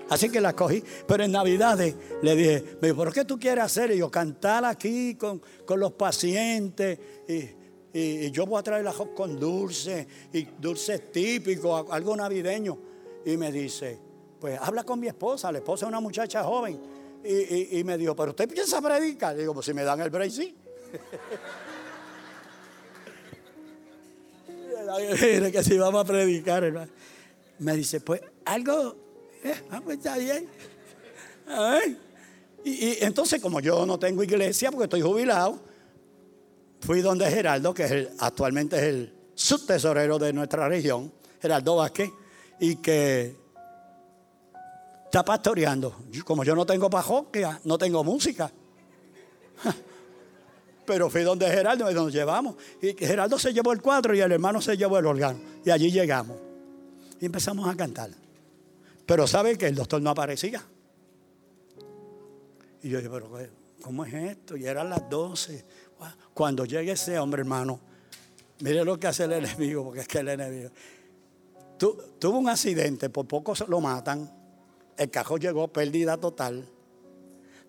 Así 0.10 0.30
que 0.30 0.41
la 0.41 0.54
cogí. 0.54 0.84
Pero 1.08 1.24
en 1.24 1.32
Navidades 1.32 1.96
le 2.22 2.36
dije, 2.36 2.78
me 2.82 2.93
¿pero 2.93 3.10
qué 3.14 3.24
tú 3.24 3.39
quieres 3.39 3.64
hacer? 3.64 3.91
Y 3.91 4.00
yo, 4.00 4.12
cantar 4.12 4.66
aquí 4.66 5.16
con, 5.16 5.41
los 5.78 5.93
pacientes. 5.93 7.00
Yo 8.32 8.46
voy 8.46 8.60
a 8.60 8.64
traer 8.64 8.84
la 8.84 8.93
con 8.93 9.39
dulce 9.39 10.08
y 10.34 10.43
dulces 10.60 11.12
típicos, 11.12 11.86
algo 11.89 12.16
navideño. 12.16 12.78
Y 13.26 13.38
me 13.38 13.52
dice, 13.52 14.00
pues 14.39 14.60
habla 14.62 14.84
con 14.84 15.00
mi 15.00 15.08
esposa. 15.08 15.52
La 15.52 15.60
esposa 15.60 15.86
es 15.86 15.89
una 15.89 16.00
muchacha 16.00 16.43
joven. 16.43 16.80
Y, 17.24 17.84
me 17.84 17.98
dijo, 17.98 18.16
¿pero 18.16 18.32
usted 18.32 18.48
piensa 18.48 18.82
predicar? 18.82 19.36
digo, 19.36 19.54
pues 19.54 19.66
si 19.66 19.74
me 19.74 19.84
dan 19.84 20.00
el 20.02 20.10
break, 20.10 20.30
sí. 20.30 20.56
que 25.52 25.64
si 25.64 25.78
vamos 25.78 26.04
a 26.04 26.06
predicar. 26.06 26.89
Me 27.60 27.76
dice, 27.76 28.02
pues 28.02 28.22
algo 28.43 29.06
eh, 29.46 29.54
ah, 29.70 29.80
pues 29.84 29.98
está 29.98 30.18
bien. 30.18 30.48
Y, 32.64 33.04
entonces, 33.04 33.39
como 33.39 33.60
yo 33.60 33.86
no 33.86 34.00
tengo 34.00 34.24
iglesia 34.24 34.72
porque 34.72 34.86
estoy 34.86 35.02
jubilado, 35.02 35.60
fui 36.86 37.02
donde 37.02 37.30
Geraldo, 37.30 37.74
que 37.74 38.10
actualmente 38.20 38.78
es 38.78 38.84
el 38.84 39.14
subtesorero 39.34 40.20
de 40.20 40.32
nuestra 40.32 40.70
región, 40.70 41.12
Geraldo 41.42 41.78
Vázquez, 41.78 42.12
y 42.60 42.76
que 42.78 43.36
está 45.06 45.26
pastoreando. 45.26 45.96
Como 46.24 46.44
yo 46.44 46.56
no 46.56 46.66
tengo 46.66 46.90
parroquia, 46.90 47.60
no 47.64 47.78
tengo 47.78 48.04
música. 48.04 48.52
Pero 50.86 51.10
fui 51.10 51.24
donde 51.24 51.50
Geraldo 51.50 51.90
y 51.90 51.94
nos 51.96 52.14
llevamos. 52.14 52.56
Y 52.82 52.94
Geraldo 52.94 53.40
se 53.40 53.52
llevó 53.52 53.74
el 53.74 53.82
cuadro 53.82 54.14
y 54.14 54.20
el 54.22 54.32
hermano 54.32 54.62
se 54.62 54.78
llevó 54.78 55.00
el 55.00 55.08
órgano. 55.08 55.40
Y 55.66 55.72
allí 55.72 55.92
llegamos. 55.92 56.38
Y 57.20 57.26
empezamos 57.26 57.68
a 57.68 57.76
cantar. 57.76 58.12
Pero 59.08 59.26
sabe 59.26 59.58
que 59.58 59.66
el 59.66 59.76
doctor 59.76 60.02
no 60.02 60.12
aparecía. 60.12 60.64
Y 62.84 62.90
yo 62.90 63.00
dije, 63.00 63.10
pero 63.10 63.32
¿cómo 63.82 64.06
es 64.06 64.14
esto? 64.14 64.56
Y 64.56 64.66
eran 64.66 64.92
las 64.92 65.10
12. 65.10 65.66
Cuando 66.34 66.66
llegue 66.66 66.91
ese 66.91 67.18
hombre, 67.20 67.41
hermano, 67.41 67.80
mire 68.60 68.84
lo 68.84 68.99
que 68.99 69.08
hace 69.08 69.24
el 69.26 69.34
enemigo, 69.34 69.84
porque 69.84 70.01
es 70.01 70.08
que 70.08 70.20
el 70.20 70.30
enemigo. 70.30 70.70
tuvo 71.78 72.38
un 72.38 72.49
accidente, 72.49 73.10
por 73.10 73.28
poco 73.28 73.53
lo 73.68 73.82
matan. 73.82 74.32
El 74.97 75.10
cajón 75.10 75.39
llegó, 75.39 75.68
pérdida 75.68 76.18
total. 76.18 76.68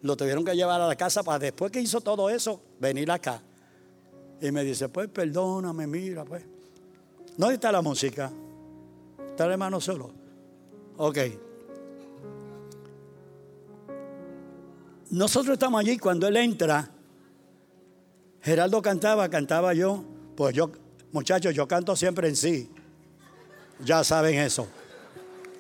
Lo 0.03 0.16
tuvieron 0.16 0.45
que 0.45 0.55
llevar 0.55 0.80
a 0.80 0.87
la 0.87 0.97
casa 0.97 1.22
para 1.22 1.39
después 1.39 1.72
que 1.72 1.80
hizo 1.80 2.01
todo 2.01 2.30
eso, 2.30 2.61
venir 2.78 3.11
acá. 3.11 3.43
Y 4.41 4.51
me 4.53 4.62
dice, 4.62 4.89
pues 4.89 5.09
perdóname, 5.09 5.87
mira, 5.87 6.24
pues. 6.24 6.45
¿Dónde 7.37 7.55
está 7.55 7.72
la 7.72 7.82
música? 7.82 8.30
Está 9.30 9.47
el 9.47 9.53
hermano 9.53 9.80
solo. 9.80 10.11
Ok. 10.97 11.18
Nosotros 15.11 15.55
estamos 15.55 15.80
allí 15.80 15.99
cuando 15.99 16.26
él 16.26 16.37
entra. 16.37 16.91
Geraldo 18.47 18.80
cantaba, 18.80 19.28
cantaba 19.28 19.74
yo. 19.74 20.05
Pues 20.36 20.55
yo, 20.55 20.70
muchachos, 21.11 21.53
yo 21.53 21.66
canto 21.66 21.97
siempre 21.97 22.28
en 22.28 22.36
sí. 22.36 22.70
Ya 23.84 24.05
saben 24.05 24.38
eso. 24.38 24.68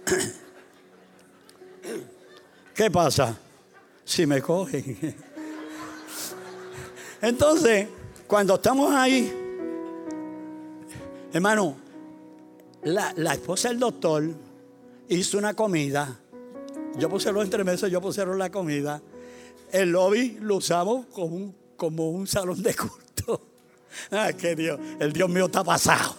¿Qué 2.74 2.88
pasa? 2.88 3.36
Si 4.04 4.24
me 4.24 4.40
cogen. 4.40 4.96
Entonces, 7.22 7.88
cuando 8.28 8.54
estamos 8.54 8.94
ahí, 8.94 9.32
hermano, 11.32 11.74
la, 12.84 13.32
esposa 13.32 13.70
del 13.70 13.80
doctor 13.80 14.22
hizo 15.08 15.38
una 15.38 15.54
comida. 15.54 16.20
Yo 16.96 17.08
puse 17.08 17.32
los 17.32 17.42
entremeses, 17.42 17.90
yo 17.90 18.00
pusieron 18.00 18.38
la 18.38 18.52
comida. 18.52 19.02
El 19.72 19.90
lobby 19.90 20.38
lo 20.40 20.54
usamos 20.54 21.06
como 21.06 21.34
un, 21.34 21.65
como 21.76 22.10
un 22.10 22.26
salón 22.26 22.62
de 22.62 22.74
culto. 22.74 23.40
Ah, 24.10 24.32
que 24.32 24.54
Dios, 24.54 24.78
el 25.00 25.12
Dios 25.12 25.28
mío 25.28 25.46
está 25.46 25.64
pasado. 25.64 26.16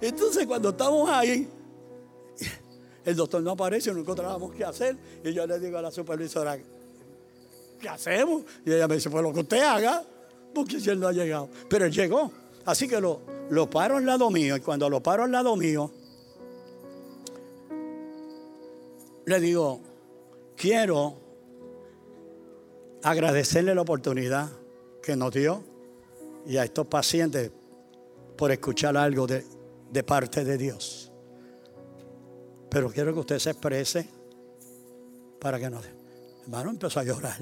Entonces 0.00 0.46
cuando 0.46 0.70
estamos 0.70 1.08
ahí, 1.10 1.48
el 3.04 3.16
doctor 3.16 3.42
no 3.42 3.52
aparece, 3.52 3.92
no 3.92 4.00
encontrábamos 4.00 4.52
qué 4.52 4.64
hacer. 4.64 4.96
Y 5.24 5.32
yo 5.32 5.46
le 5.46 5.58
digo 5.58 5.78
a 5.78 5.82
la 5.82 5.90
supervisora, 5.90 6.58
¿qué 7.80 7.88
hacemos? 7.88 8.42
Y 8.64 8.72
ella 8.72 8.88
me 8.88 8.96
dice, 8.96 9.10
pues 9.10 9.22
lo 9.22 9.32
que 9.32 9.40
usted 9.40 9.60
haga, 9.60 10.04
porque 10.54 10.80
si 10.80 10.90
él 10.90 11.00
no 11.00 11.08
ha 11.08 11.12
llegado. 11.12 11.48
Pero 11.68 11.84
él 11.84 11.92
llegó. 11.92 12.32
Así 12.64 12.88
que 12.88 13.00
lo, 13.00 13.20
lo 13.50 13.68
paro 13.68 13.96
al 13.96 14.06
lado 14.06 14.30
mío 14.30 14.56
y 14.56 14.60
cuando 14.60 14.88
lo 14.88 15.02
paro 15.02 15.24
al 15.24 15.32
lado 15.32 15.56
mío, 15.56 15.90
le 19.24 19.40
digo, 19.40 19.80
quiero 20.56 21.21
agradecerle 23.02 23.74
la 23.74 23.82
oportunidad 23.82 24.50
que 25.02 25.16
nos 25.16 25.32
dio 25.32 25.62
y 26.46 26.56
a 26.56 26.64
estos 26.64 26.86
pacientes 26.86 27.50
por 28.36 28.50
escuchar 28.50 28.96
algo 28.96 29.26
de, 29.26 29.44
de 29.90 30.02
parte 30.02 30.44
de 30.44 30.56
Dios. 30.56 31.12
Pero 32.70 32.90
quiero 32.90 33.12
que 33.12 33.20
usted 33.20 33.38
se 33.38 33.50
exprese 33.50 34.08
para 35.38 35.58
que 35.58 35.68
nos... 35.68 35.84
Hermano 36.42 36.70
empezó 36.70 37.00
a 37.00 37.04
llorar. 37.04 37.38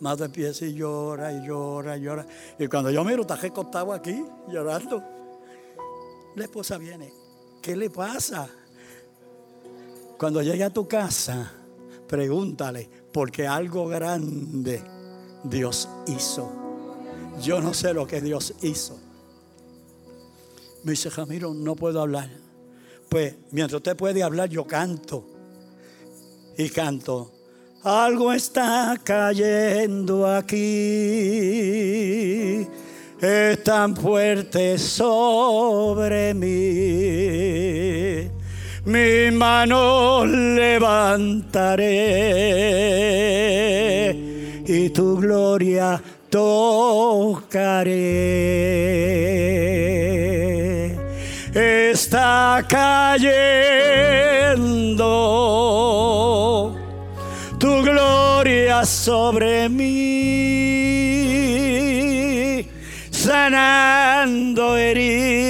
Más 0.00 0.18
de 0.18 0.28
pies 0.30 0.62
y 0.62 0.72
llora 0.72 1.32
y 1.32 1.46
llora 1.46 1.96
y 1.96 2.00
llora. 2.00 2.26
Y 2.58 2.66
cuando 2.68 2.90
yo 2.90 3.04
miro, 3.04 3.22
está 3.22 3.36
recostado 3.36 3.92
aquí 3.92 4.24
llorando. 4.48 5.02
La 6.36 6.44
esposa 6.44 6.78
viene. 6.78 7.12
¿Qué 7.60 7.76
le 7.76 7.90
pasa? 7.90 8.48
Cuando 10.16 10.42
llegue 10.42 10.64
a 10.64 10.70
tu 10.70 10.86
casa, 10.86 11.52
pregúntale, 12.06 12.88
porque 13.12 13.46
algo 13.46 13.86
grande 13.88 14.82
Dios 15.44 15.88
hizo. 16.06 16.52
Yo 17.42 17.60
no 17.60 17.72
sé 17.74 17.94
lo 17.94 18.06
que 18.06 18.20
Dios 18.20 18.54
hizo. 18.62 18.98
Me 20.84 20.92
dice, 20.92 21.10
Jamiro, 21.10 21.52
no 21.54 21.76
puedo 21.76 22.00
hablar. 22.00 22.30
Pues 23.08 23.34
mientras 23.50 23.78
usted 23.78 23.96
puede 23.96 24.22
hablar, 24.22 24.48
yo 24.48 24.66
canto. 24.66 25.26
Y 26.56 26.68
canto. 26.70 27.32
Algo 27.82 28.32
está 28.32 28.98
cayendo 29.02 30.26
aquí. 30.26 30.56
Es 33.20 33.64
tan 33.64 33.96
fuerte 33.96 34.78
sobre 34.78 36.34
mí. 36.34 38.30
Mi 38.84 39.30
mano 39.30 40.24
levantaré 40.24 41.90
y 44.66 44.88
tu 44.90 45.16
gloria 45.18 46.00
tocaré. 46.30 47.90
Está 51.52 52.64
cayendo 52.68 53.50
tu 57.58 57.82
gloria 57.82 58.86
sobre 58.86 59.68
mí, 59.68 59.90
sanando 63.10 64.76
heridas, 64.78 65.49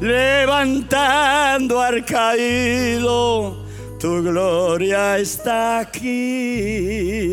levantando 0.00 1.80
al 1.80 2.04
caído. 2.04 3.56
Tu 3.98 4.22
gloria 4.22 5.18
está 5.18 5.80
aquí 5.80 7.30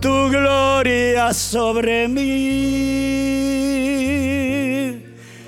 tu 0.00 0.28
gloria 0.28 1.32
sobre 1.32 2.08
mí, 2.08 2.22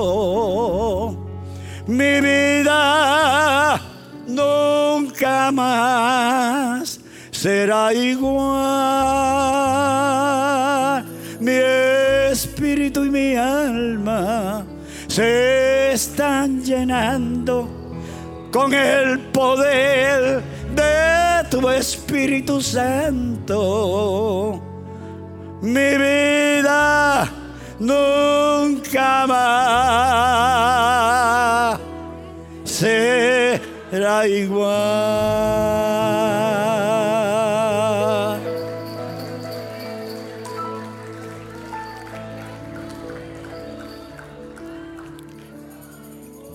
Mi 1.88 2.22
vida 2.22 3.82
nunca 4.28 5.52
más 5.52 7.00
será 7.32 7.92
igual. 7.92 8.62
Mi 11.40 11.58
espíritu 12.32 13.04
y 13.04 13.10
mi 13.10 13.36
alma 13.36 14.64
se 15.08 15.94
están 15.94 16.62
llenando 16.62 17.68
con 18.52 18.72
el 18.72 19.20
poder 19.32 20.44
de 20.76 21.44
tu 21.50 21.68
Espíritu 21.72 22.62
Santo. 22.62 23.82
Mi 25.62 25.96
vida 25.96 27.32
nunca 27.80 29.28
más 29.28 30.52
será 32.64 34.28
igual. 34.28 34.72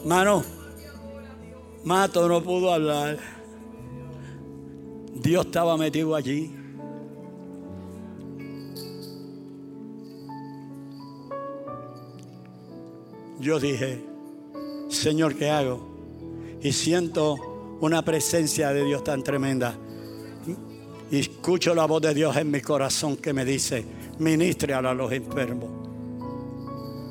Mano, 0.04 0.44
Mato 1.84 2.28
no 2.28 2.42
pudo 2.42 2.72
hablar. 2.72 3.18
Dios 5.14 5.46
estaba 5.46 5.76
metido 5.76 6.16
allí. 6.16 6.65
Yo 13.40 13.60
dije, 13.60 14.02
Señor, 14.88 15.34
¿qué 15.36 15.50
hago? 15.50 16.58
Y 16.62 16.72
siento 16.72 17.78
una 17.80 18.02
presencia 18.02 18.70
de 18.70 18.84
Dios 18.84 19.04
tan 19.04 19.22
tremenda. 19.22 19.76
Y 21.10 21.18
escucho 21.20 21.74
la 21.74 21.86
voz 21.86 22.02
de 22.02 22.14
Dios 22.14 22.36
en 22.36 22.50
mi 22.50 22.60
corazón 22.60 23.16
que 23.16 23.32
me 23.32 23.44
dice, 23.44 23.84
ministre 24.18 24.74
a 24.74 24.80
los 24.80 25.12
enfermos. 25.12 25.70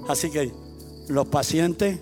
Así 0.08 0.30
que 0.30 0.52
los 1.08 1.28
pacientes 1.28 2.00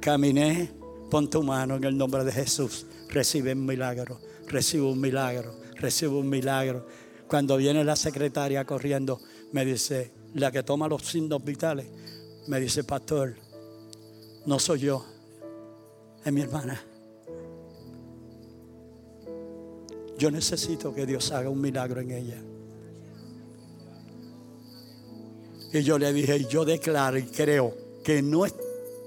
Caminé, 0.00 0.70
pon 1.10 1.28
tu 1.28 1.42
mano 1.42 1.76
en 1.76 1.84
el 1.84 1.96
nombre 1.96 2.24
de 2.24 2.32
Jesús. 2.32 2.86
Recibe 3.10 3.52
un 3.52 3.66
milagro, 3.66 4.18
recibe 4.48 4.84
un 4.84 4.98
milagro, 4.98 5.54
recibe 5.76 6.14
un 6.14 6.28
milagro. 6.28 6.86
Cuando 7.28 7.58
viene 7.58 7.84
la 7.84 7.96
secretaria 7.96 8.64
corriendo, 8.64 9.20
me 9.52 9.62
dice, 9.66 10.10
la 10.32 10.50
que 10.50 10.62
toma 10.62 10.88
los 10.88 11.02
signos 11.02 11.44
vitales, 11.44 11.86
me 12.48 12.60
dice, 12.60 12.82
pastor, 12.82 13.36
no 14.46 14.58
soy 14.58 14.80
yo, 14.80 15.04
es 16.24 16.32
mi 16.32 16.42
hermana. 16.42 16.80
Yo 20.18 20.30
necesito 20.30 20.94
que 20.94 21.06
Dios 21.06 21.30
haga 21.32 21.48
un 21.48 21.60
milagro 21.60 22.00
en 22.00 22.10
ella. 22.10 22.42
Y 25.72 25.82
yo 25.82 25.98
le 25.98 26.12
dije, 26.12 26.44
yo 26.46 26.64
declaro 26.64 27.16
y 27.16 27.24
creo 27.24 27.74
que 28.02 28.22
no 28.22 28.44
es 28.44 28.54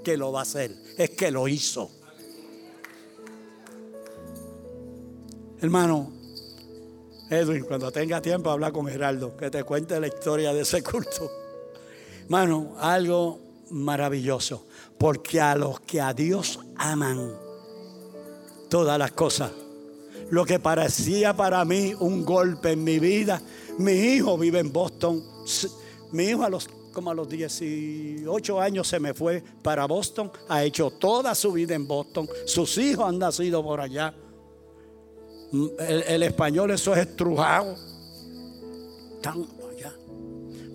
que 0.04 0.18
lo 0.18 0.32
va 0.32 0.40
a 0.40 0.44
hacer, 0.44 0.76
es 0.98 1.10
que 1.12 1.30
lo 1.30 1.48
hizo. 1.48 1.92
Hermano, 5.62 6.12
Edwin, 7.30 7.64
cuando 7.64 7.92
tenga 7.92 8.22
tiempo, 8.22 8.50
habla 8.50 8.72
con 8.72 8.88
Geraldo, 8.88 9.36
que 9.36 9.50
te 9.50 9.64
cuente 9.64 10.00
la 10.00 10.08
historia 10.08 10.54
de 10.54 10.62
ese 10.62 10.84
culto. 10.84 11.32
Hermano, 12.24 12.76
algo 12.80 13.40
maravilloso, 13.72 14.66
porque 15.04 15.42
a 15.42 15.54
los 15.54 15.82
que 15.82 16.00
a 16.00 16.14
Dios 16.14 16.62
aman, 16.78 17.34
todas 18.70 18.98
las 18.98 19.12
cosas, 19.12 19.52
lo 20.30 20.46
que 20.46 20.60
parecía 20.60 21.36
para 21.36 21.66
mí 21.66 21.94
un 22.00 22.24
golpe 22.24 22.72
en 22.72 22.86
mi 22.86 23.00
vida, 23.00 23.42
mi 23.80 23.92
hijo 23.92 24.38
vive 24.38 24.60
en 24.60 24.72
Boston, 24.72 25.22
mi 26.14 26.24
hijo 26.24 26.46
a 26.46 26.50
los 26.50 26.70
como 26.94 27.12
a 27.12 27.14
los 27.14 27.28
18 27.28 28.62
años 28.62 28.88
se 28.88 28.98
me 29.02 29.14
fue 29.14 29.44
para 29.62 29.88
Boston, 29.88 30.32
ha 30.48 30.64
hecho 30.64 30.90
toda 30.90 31.36
su 31.36 31.52
vida 31.52 31.76
en 31.76 31.86
Boston, 31.86 32.30
sus 32.46 32.78
hijos 32.78 33.06
han 33.06 33.20
nacido 33.20 33.62
por 33.62 33.82
allá. 33.82 34.16
Mm, 35.52 35.68
el, 35.80 36.24
español 36.24 36.72
eso 36.72 36.94
es 36.94 37.00
estrujado. 37.00 37.76
Tan 39.22 39.46
allá. 39.70 39.94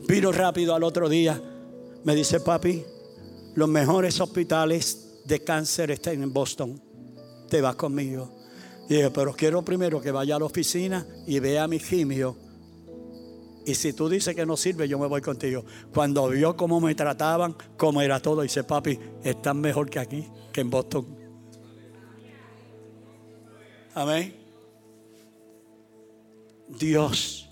Vino 0.06 0.32
rápido 0.32 0.74
al 0.74 0.82
otro 0.82 1.08
día, 1.08 1.40
me 2.04 2.14
dice 2.14 2.40
papi, 2.40 2.84
los 3.58 3.68
mejores 3.68 4.20
hospitales 4.20 5.22
de 5.24 5.42
cáncer 5.42 5.90
están 5.90 6.22
en 6.22 6.32
Boston, 6.32 6.80
te 7.50 7.60
vas 7.60 7.74
conmigo. 7.74 8.32
Y 8.88 8.94
dije, 8.94 9.10
pero 9.10 9.32
quiero 9.34 9.62
primero 9.64 10.00
que 10.00 10.10
vaya 10.10 10.36
a 10.36 10.38
la 10.38 10.44
oficina 10.44 11.06
y 11.26 11.40
vea 11.40 11.66
mi 11.66 11.78
quimio 11.78 12.48
y 13.68 13.74
si 13.74 13.92
tú 13.92 14.08
dices 14.08 14.34
que 14.34 14.46
no 14.46 14.56
sirve, 14.56 14.88
yo 14.88 14.98
me 14.98 15.06
voy 15.06 15.20
contigo. 15.20 15.62
Cuando 15.92 16.26
vio 16.30 16.56
cómo 16.56 16.80
me 16.80 16.94
trataban, 16.94 17.54
cómo 17.76 18.00
era 18.00 18.18
todo, 18.18 18.40
dice, 18.40 18.64
papi, 18.64 18.98
están 19.22 19.60
mejor 19.60 19.90
que 19.90 19.98
aquí, 19.98 20.26
que 20.50 20.62
en 20.62 20.70
Boston. 20.70 21.06
Amén. 23.92 24.34
Dios. 26.80 27.46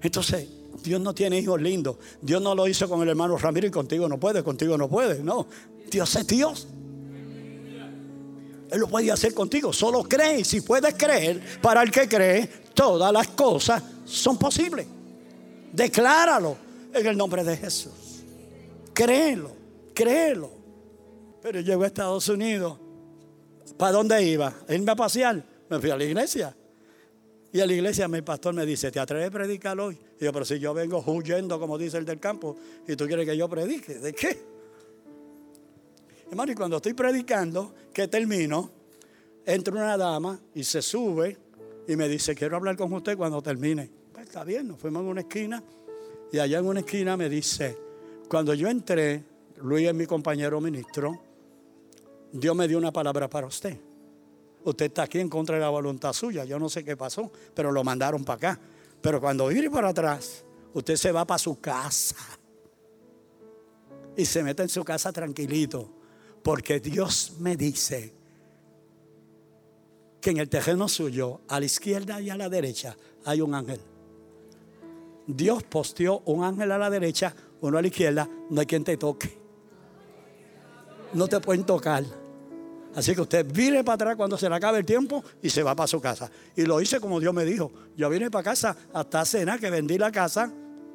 Entonces, 0.00 0.48
Dios 0.88 1.00
no 1.02 1.14
tiene 1.14 1.38
hijos 1.38 1.60
lindos. 1.60 1.96
Dios 2.22 2.40
no 2.40 2.54
lo 2.54 2.66
hizo 2.66 2.88
con 2.88 3.02
el 3.02 3.08
hermano 3.10 3.36
Ramiro 3.36 3.66
y 3.66 3.70
contigo 3.70 4.08
no 4.08 4.18
puede, 4.18 4.42
contigo 4.42 4.78
no 4.78 4.88
puede. 4.88 5.22
No, 5.22 5.46
Dios 5.90 6.16
es 6.16 6.26
Dios. 6.26 6.66
Él 8.70 8.80
lo 8.80 8.88
puede 8.88 9.12
hacer 9.12 9.34
contigo. 9.34 9.72
Solo 9.72 10.02
cree. 10.02 10.44
Si 10.44 10.62
puedes 10.62 10.94
creer, 10.94 11.60
para 11.60 11.82
el 11.82 11.90
que 11.90 12.08
cree, 12.08 12.46
todas 12.72 13.12
las 13.12 13.28
cosas 13.28 13.82
son 14.06 14.38
posibles. 14.38 14.86
Decláralo 15.72 16.56
en 16.92 17.06
el 17.06 17.16
nombre 17.16 17.44
de 17.44 17.56
Jesús. 17.56 17.92
Créelo, 18.94 19.52
créelo. 19.94 20.50
Pero 21.42 21.60
llego 21.60 21.84
a 21.84 21.86
Estados 21.86 22.28
Unidos. 22.28 22.78
¿Para 23.76 23.92
dónde 23.92 24.22
iba? 24.24 24.54
¿Irme 24.68 24.92
a 24.92 24.96
pasear? 24.96 25.44
Me 25.68 25.78
fui 25.78 25.90
a 25.90 25.96
la 25.96 26.04
iglesia. 26.04 26.56
Y 27.52 27.60
a 27.60 27.66
la 27.66 27.72
iglesia 27.72 28.08
mi 28.08 28.22
pastor 28.22 28.54
me 28.54 28.66
dice, 28.66 28.90
¿te 28.90 29.00
atreves 29.00 29.28
a 29.28 29.30
predicar 29.30 29.78
hoy? 29.80 29.98
Y 30.20 30.24
yo, 30.24 30.32
pero 30.32 30.44
si 30.44 30.58
yo 30.58 30.74
vengo 30.74 31.02
huyendo, 31.06 31.58
como 31.58 31.78
dice 31.78 31.96
el 31.96 32.04
del 32.04 32.20
campo, 32.20 32.56
y 32.86 32.94
tú 32.94 33.06
quieres 33.06 33.26
que 33.26 33.36
yo 33.36 33.48
predique, 33.48 33.94
¿de 33.94 34.12
qué? 34.12 34.38
Hermano, 36.30 36.52
y 36.52 36.54
cuando 36.54 36.76
estoy 36.76 36.92
predicando, 36.92 37.74
que 37.92 38.06
termino, 38.08 38.70
entra 39.46 39.72
una 39.72 39.96
dama 39.96 40.38
y 40.54 40.62
se 40.62 40.82
sube 40.82 41.38
y 41.86 41.96
me 41.96 42.06
dice, 42.06 42.34
quiero 42.34 42.56
hablar 42.56 42.76
con 42.76 42.92
usted 42.92 43.16
cuando 43.16 43.40
termine 43.40 43.98
está 44.28 44.44
bien, 44.44 44.76
fuimos 44.76 45.04
a 45.04 45.06
una 45.06 45.22
esquina 45.22 45.62
y 46.30 46.38
allá 46.38 46.58
en 46.58 46.66
una 46.66 46.80
esquina 46.80 47.16
me 47.16 47.30
dice, 47.30 47.78
cuando 48.28 48.52
yo 48.52 48.68
entré, 48.68 49.24
Luis 49.62 49.88
es 49.88 49.94
mi 49.94 50.04
compañero 50.04 50.60
ministro, 50.60 51.18
Dios 52.30 52.54
me 52.54 52.68
dio 52.68 52.76
una 52.76 52.92
palabra 52.92 53.28
para 53.30 53.46
usted. 53.46 53.78
Usted 54.68 54.86
está 54.86 55.04
aquí 55.04 55.18
en 55.18 55.30
contra 55.30 55.56
de 55.56 55.62
la 55.62 55.70
voluntad 55.70 56.12
suya, 56.12 56.44
yo 56.44 56.58
no 56.58 56.68
sé 56.68 56.84
qué 56.84 56.94
pasó, 56.94 57.32
pero 57.54 57.72
lo 57.72 57.82
mandaron 57.84 58.22
para 58.22 58.36
acá. 58.36 58.60
Pero 59.00 59.18
cuando 59.18 59.46
viene 59.46 59.70
para 59.70 59.88
atrás, 59.88 60.44
usted 60.74 60.96
se 60.96 61.10
va 61.10 61.24
para 61.24 61.38
su 61.38 61.58
casa 61.58 62.16
y 64.14 64.26
se 64.26 64.42
mete 64.42 64.62
en 64.62 64.68
su 64.68 64.84
casa 64.84 65.10
tranquilito, 65.10 65.88
porque 66.42 66.80
Dios 66.80 67.36
me 67.38 67.56
dice 67.56 68.12
que 70.20 70.30
en 70.30 70.36
el 70.36 70.50
terreno 70.50 70.86
suyo, 70.86 71.40
a 71.48 71.60
la 71.60 71.64
izquierda 71.64 72.20
y 72.20 72.28
a 72.28 72.36
la 72.36 72.50
derecha, 72.50 72.94
hay 73.24 73.40
un 73.40 73.54
ángel. 73.54 73.80
Dios 75.26 75.62
posteó 75.62 76.20
un 76.26 76.44
ángel 76.44 76.72
a 76.72 76.78
la 76.78 76.90
derecha, 76.90 77.34
uno 77.62 77.78
a 77.78 77.80
la 77.80 77.88
izquierda, 77.88 78.28
no 78.50 78.60
hay 78.60 78.66
quien 78.66 78.84
te 78.84 78.98
toque. 78.98 79.38
No 81.14 81.26
te 81.26 81.40
pueden 81.40 81.64
tocar. 81.64 82.04
Así 82.94 83.14
que 83.14 83.20
usted 83.20 83.46
vire 83.52 83.84
para 83.84 83.94
atrás 83.94 84.16
cuando 84.16 84.36
se 84.38 84.48
le 84.48 84.54
acabe 84.54 84.78
el 84.78 84.84
tiempo 84.84 85.22
y 85.42 85.50
se 85.50 85.62
va 85.62 85.74
para 85.74 85.86
su 85.86 86.00
casa. 86.00 86.30
Y 86.56 86.62
lo 86.62 86.80
hice 86.80 87.00
como 87.00 87.20
Dios 87.20 87.34
me 87.34 87.44
dijo. 87.44 87.70
Yo 87.96 88.08
vine 88.08 88.30
para 88.30 88.44
casa 88.44 88.76
hasta 88.92 89.24
cena, 89.24 89.58
que 89.58 89.70
vendí 89.70 89.98
la 89.98 90.10
casa, 90.10 90.52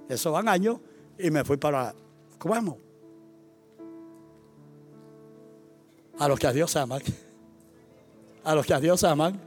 eso 0.10 0.32
van 0.32 0.48
años, 0.48 0.80
y 1.18 1.30
me 1.32 1.44
fui 1.44 1.58
para 1.58 1.94
¿Cómo? 2.44 2.78
A 6.20 6.28
los 6.28 6.38
que 6.38 6.48
a 6.48 6.52
Dios 6.52 6.76
aman. 6.76 7.02
A 8.44 8.54
los 8.54 8.66
que 8.66 8.74
a 8.74 8.82
Dios 8.82 9.02
aman. 9.06 9.40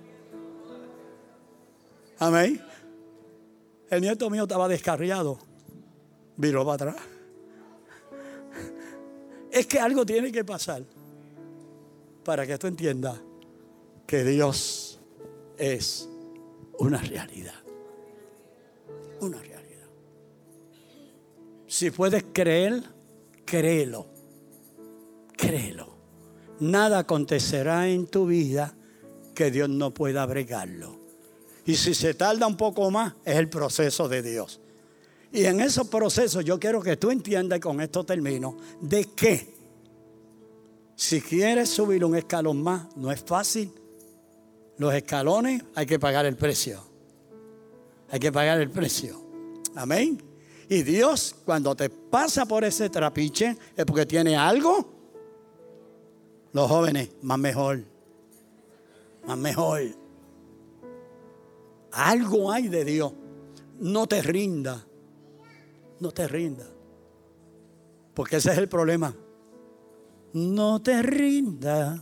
Amén. 2.19 2.65
El 3.91 4.01
nieto 4.01 4.31
mío 4.31 4.45
estaba 4.45 4.67
descarriado. 4.67 5.39
Viró 6.39 6.65
para 6.65 6.91
atrás. 6.91 7.07
Es 9.51 9.67
que 9.67 9.79
algo 9.79 10.07
tiene 10.07 10.33
que 10.33 10.43
pasar 10.43 10.83
para 12.27 12.45
que 12.45 12.59
tú 12.59 12.67
entiendas 12.67 13.21
que 14.05 14.25
Dios 14.25 14.99
es 15.57 16.09
una 16.77 16.99
realidad. 16.99 17.55
Una 19.21 19.39
realidad. 19.39 19.87
Si 21.69 21.93
puedes 21.93 22.25
creer, 22.33 22.83
créelo. 23.45 24.09
Créelo. 25.37 25.95
Nada 26.59 26.99
acontecerá 26.99 27.89
en 27.89 28.09
tu 28.09 28.27
vida 28.27 28.75
que 29.33 29.53
Dios 29.53 29.69
no 29.69 29.95
pueda 29.95 30.27
bregarlo. 30.27 30.99
Y 31.65 31.77
si 31.77 31.95
se 31.95 32.15
tarda 32.15 32.49
un 32.49 32.57
poco 32.57 32.91
más, 32.91 33.15
es 33.25 33.37
el 33.37 33.49
proceso 33.49 34.09
de 34.09 34.23
Dios. 34.23 34.61
Y 35.33 35.45
en 35.45 35.61
esos 35.61 35.87
procesos 35.87 36.45
yo 36.45 36.59
quiero 36.59 36.83
que 36.83 36.97
tú 36.97 37.13
entiendas, 37.13 37.61
con 37.61 37.81
esto 37.81 38.03
termino, 38.05 38.57
de 38.81 39.05
que 39.05 39.56
si 40.97 41.21
quieres 41.21 41.69
subir 41.69 42.03
un 42.07 42.17
escalón 42.17 42.63
más, 42.63 42.97
no 42.97 43.13
es 43.13 43.21
fácil. 43.21 43.71
Los 44.79 44.95
escalones 44.95 45.63
hay 45.75 45.85
que 45.85 45.99
pagar 45.99 46.25
el 46.25 46.37
precio. 46.37 46.83
Hay 48.11 48.19
que 48.19 48.33
pagar 48.33 48.59
el 48.61 48.71
precio. 48.71 49.21
Amén. 49.75 50.23
Y 50.71 50.83
Dios, 50.83 51.37
cuando 51.45 51.77
te 51.77 51.91
pasa 51.91 52.47
por 52.47 52.65
ese 52.65 52.89
trapiche, 52.89 53.59
es 53.77 53.85
porque 53.85 54.07
tiene 54.07 54.37
algo. 54.37 54.91
Los 56.53 56.67
jóvenes, 56.67 57.11
más 57.21 57.39
mejor. 57.39 57.85
Más 59.27 59.37
mejor. 59.37 59.83
Algo 61.93 62.51
hay 62.51 62.69
de 62.69 62.85
Dios. 62.87 63.13
No 63.81 64.07
te 64.07 64.23
rinda. 64.23 64.83
No 66.01 66.11
te 66.11 66.27
rinda. 66.27 66.67
Porque 68.15 68.37
ese 68.37 68.53
es 68.53 68.59
el 68.59 68.69
problema. 68.69 69.15
No 70.37 70.83
te 70.83 71.01
rinda. 71.03 71.99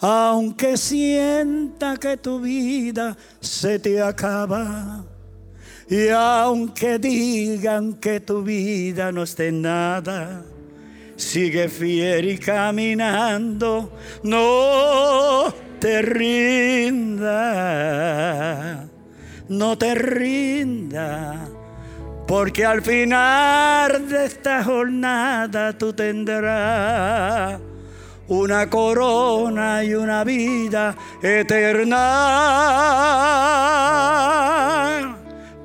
Aunque 0.00 0.76
sienta 0.76 1.96
que 1.98 2.16
tu 2.16 2.40
vida 2.40 3.16
se 3.38 3.78
te 3.78 4.02
acaba. 4.02 5.04
Y 5.88 6.08
aunque 6.08 6.98
digan 6.98 7.94
que 7.94 8.18
tu 8.18 8.42
vida 8.42 9.12
no 9.12 9.22
esté 9.22 9.46
en 9.48 9.62
nada, 9.62 10.42
sigue 11.14 11.68
fiel 11.68 12.28
y 12.28 12.38
caminando. 12.38 13.92
No 14.24 15.54
te 15.78 16.02
rinda, 16.02 17.28
no 19.48 19.78
te 19.78 19.94
rinda, 19.94 21.48
porque 22.26 22.64
al 22.64 22.82
final 22.82 24.08
de 24.08 24.24
esta 24.24 24.64
jornada 24.64 25.78
tú 25.78 25.92
tendrás 25.92 27.60
una 28.28 28.68
corona 28.68 29.84
y 29.84 29.94
una 29.94 30.24
vida 30.24 30.96
eterna. 31.22 31.94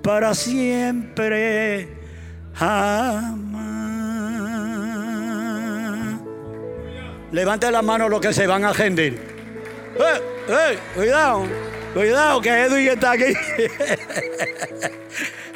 para 0.03 0.33
siempre. 0.33 1.87
Levante 7.31 7.71
las 7.71 7.83
manos 7.83 8.09
los 8.09 8.19
que 8.19 8.33
se 8.33 8.45
van 8.45 8.65
a 8.65 8.73
rendir. 8.73 9.13
¡Eh, 9.95 10.21
eh! 10.49 10.77
Cuidado, 10.93 11.45
cuidado 11.93 12.41
que 12.41 12.49
Edwin 12.49 12.89
está 12.89 13.11
aquí. 13.11 13.25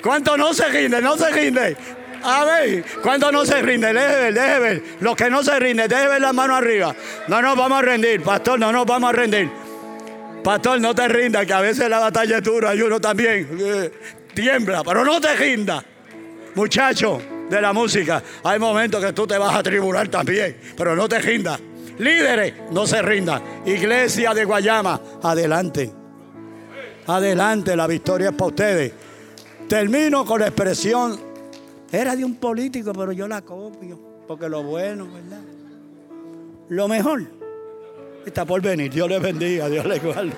¿Cuánto 0.05 0.37
no 0.37 0.53
se 0.53 0.69
rinde? 0.69 1.01
No 1.01 1.17
se 1.17 1.31
rinde. 1.31 1.75
A 2.23 2.45
ver, 2.45 2.85
¿cuánto 3.01 3.31
no 3.31 3.43
se 3.43 3.59
rinde? 3.59 3.91
Deje 3.91 4.15
ver, 4.15 4.33
deje 4.35 4.59
ver. 4.59 4.83
Los 4.99 5.15
que 5.15 5.31
no 5.31 5.41
se 5.41 5.59
rinden, 5.59 5.89
deje 5.89 6.07
ver 6.07 6.21
las 6.21 6.31
manos 6.31 6.59
arriba. 6.59 6.95
No 7.27 7.41
nos 7.41 7.57
vamos 7.57 7.79
a 7.79 7.81
rendir, 7.81 8.21
pastor, 8.21 8.59
no 8.59 8.71
nos 8.71 8.85
vamos 8.85 9.09
a 9.09 9.13
rendir. 9.13 9.49
Pastor, 10.43 10.79
no 10.79 10.93
te 10.93 11.07
rindas, 11.07 11.47
que 11.47 11.53
a 11.53 11.61
veces 11.61 11.89
la 11.89 11.97
batalla 11.97 12.37
es 12.37 12.43
dura 12.43 12.75
y 12.75 12.83
uno 12.83 13.01
también 13.01 13.49
eh, 13.59 13.91
tiembla, 14.31 14.83
pero 14.83 15.03
no 15.03 15.19
te 15.19 15.35
rindas. 15.35 15.83
Muchacho 16.53 17.19
de 17.49 17.59
la 17.59 17.73
música, 17.73 18.21
hay 18.43 18.59
momentos 18.59 19.03
que 19.03 19.11
tú 19.11 19.25
te 19.25 19.39
vas 19.39 19.55
a 19.55 19.63
tribular 19.63 20.07
también, 20.07 20.55
pero 20.77 20.95
no 20.95 21.09
te 21.09 21.17
rindas. 21.17 21.59
Líderes, 21.97 22.53
no 22.69 22.85
se 22.85 23.01
rindan. 23.01 23.41
Iglesia 23.65 24.35
de 24.35 24.45
Guayama, 24.45 25.01
adelante. 25.23 25.91
Adelante, 27.07 27.75
la 27.75 27.87
victoria 27.87 28.29
es 28.29 28.35
para 28.35 28.47
ustedes. 28.47 29.04
Termino 29.67 30.25
con 30.25 30.41
la 30.41 30.47
expresión, 30.47 31.19
era 31.91 32.15
de 32.15 32.23
un 32.23 32.35
político, 32.35 32.93
pero 32.93 33.11
yo 33.11 33.27
la 33.27 33.41
copio, 33.41 33.99
porque 34.27 34.47
lo 34.47 34.63
bueno, 34.63 35.07
¿verdad? 35.11 35.41
Lo 36.69 36.87
mejor 36.87 37.23
está 38.25 38.45
por 38.45 38.61
venir. 38.61 38.91
Dios 38.91 39.09
les 39.09 39.21
bendiga, 39.21 39.69
Dios 39.69 39.85
les 39.85 40.03
guarde. 40.03 40.33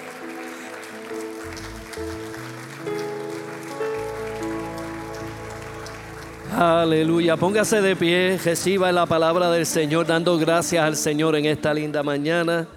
Aleluya. 6.56 7.38
Póngase 7.38 7.82
de 7.82 7.96
pie, 7.96 8.40
reciba 8.44 8.92
la 8.92 9.06
palabra 9.06 9.52
del 9.52 9.66
Señor, 9.66 10.08
dando 10.08 10.38
gracias 10.38 10.84
al 10.84 10.96
Señor 10.96 11.36
en 11.36 11.46
esta 11.46 11.74
linda 11.74 12.02
mañana. 12.02 12.68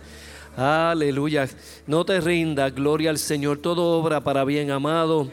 Aleluya. 0.56 1.48
No 1.86 2.04
te 2.04 2.20
rinda, 2.20 2.70
gloria 2.70 3.10
al 3.10 3.18
Señor. 3.18 3.58
Todo 3.58 3.98
obra 3.98 4.20
para 4.20 4.44
bien, 4.44 4.70
amado. 4.70 5.30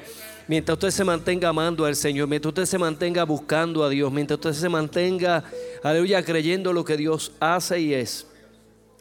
Mientras 0.47 0.75
usted 0.75 0.91
se 0.91 1.03
mantenga 1.03 1.49
amando 1.49 1.85
al 1.85 1.95
Señor, 1.95 2.27
mientras 2.27 2.51
usted 2.51 2.65
se 2.65 2.77
mantenga 2.77 3.23
buscando 3.25 3.83
a 3.83 3.89
Dios, 3.89 4.11
mientras 4.11 4.37
usted 4.37 4.53
se 4.53 4.69
mantenga, 4.69 5.43
aleluya, 5.83 6.23
creyendo 6.23 6.71
lo 6.71 6.85
que 6.85 6.95
Dios 6.95 7.33
hace 7.39 7.79
y 7.79 7.93
es 7.93 8.27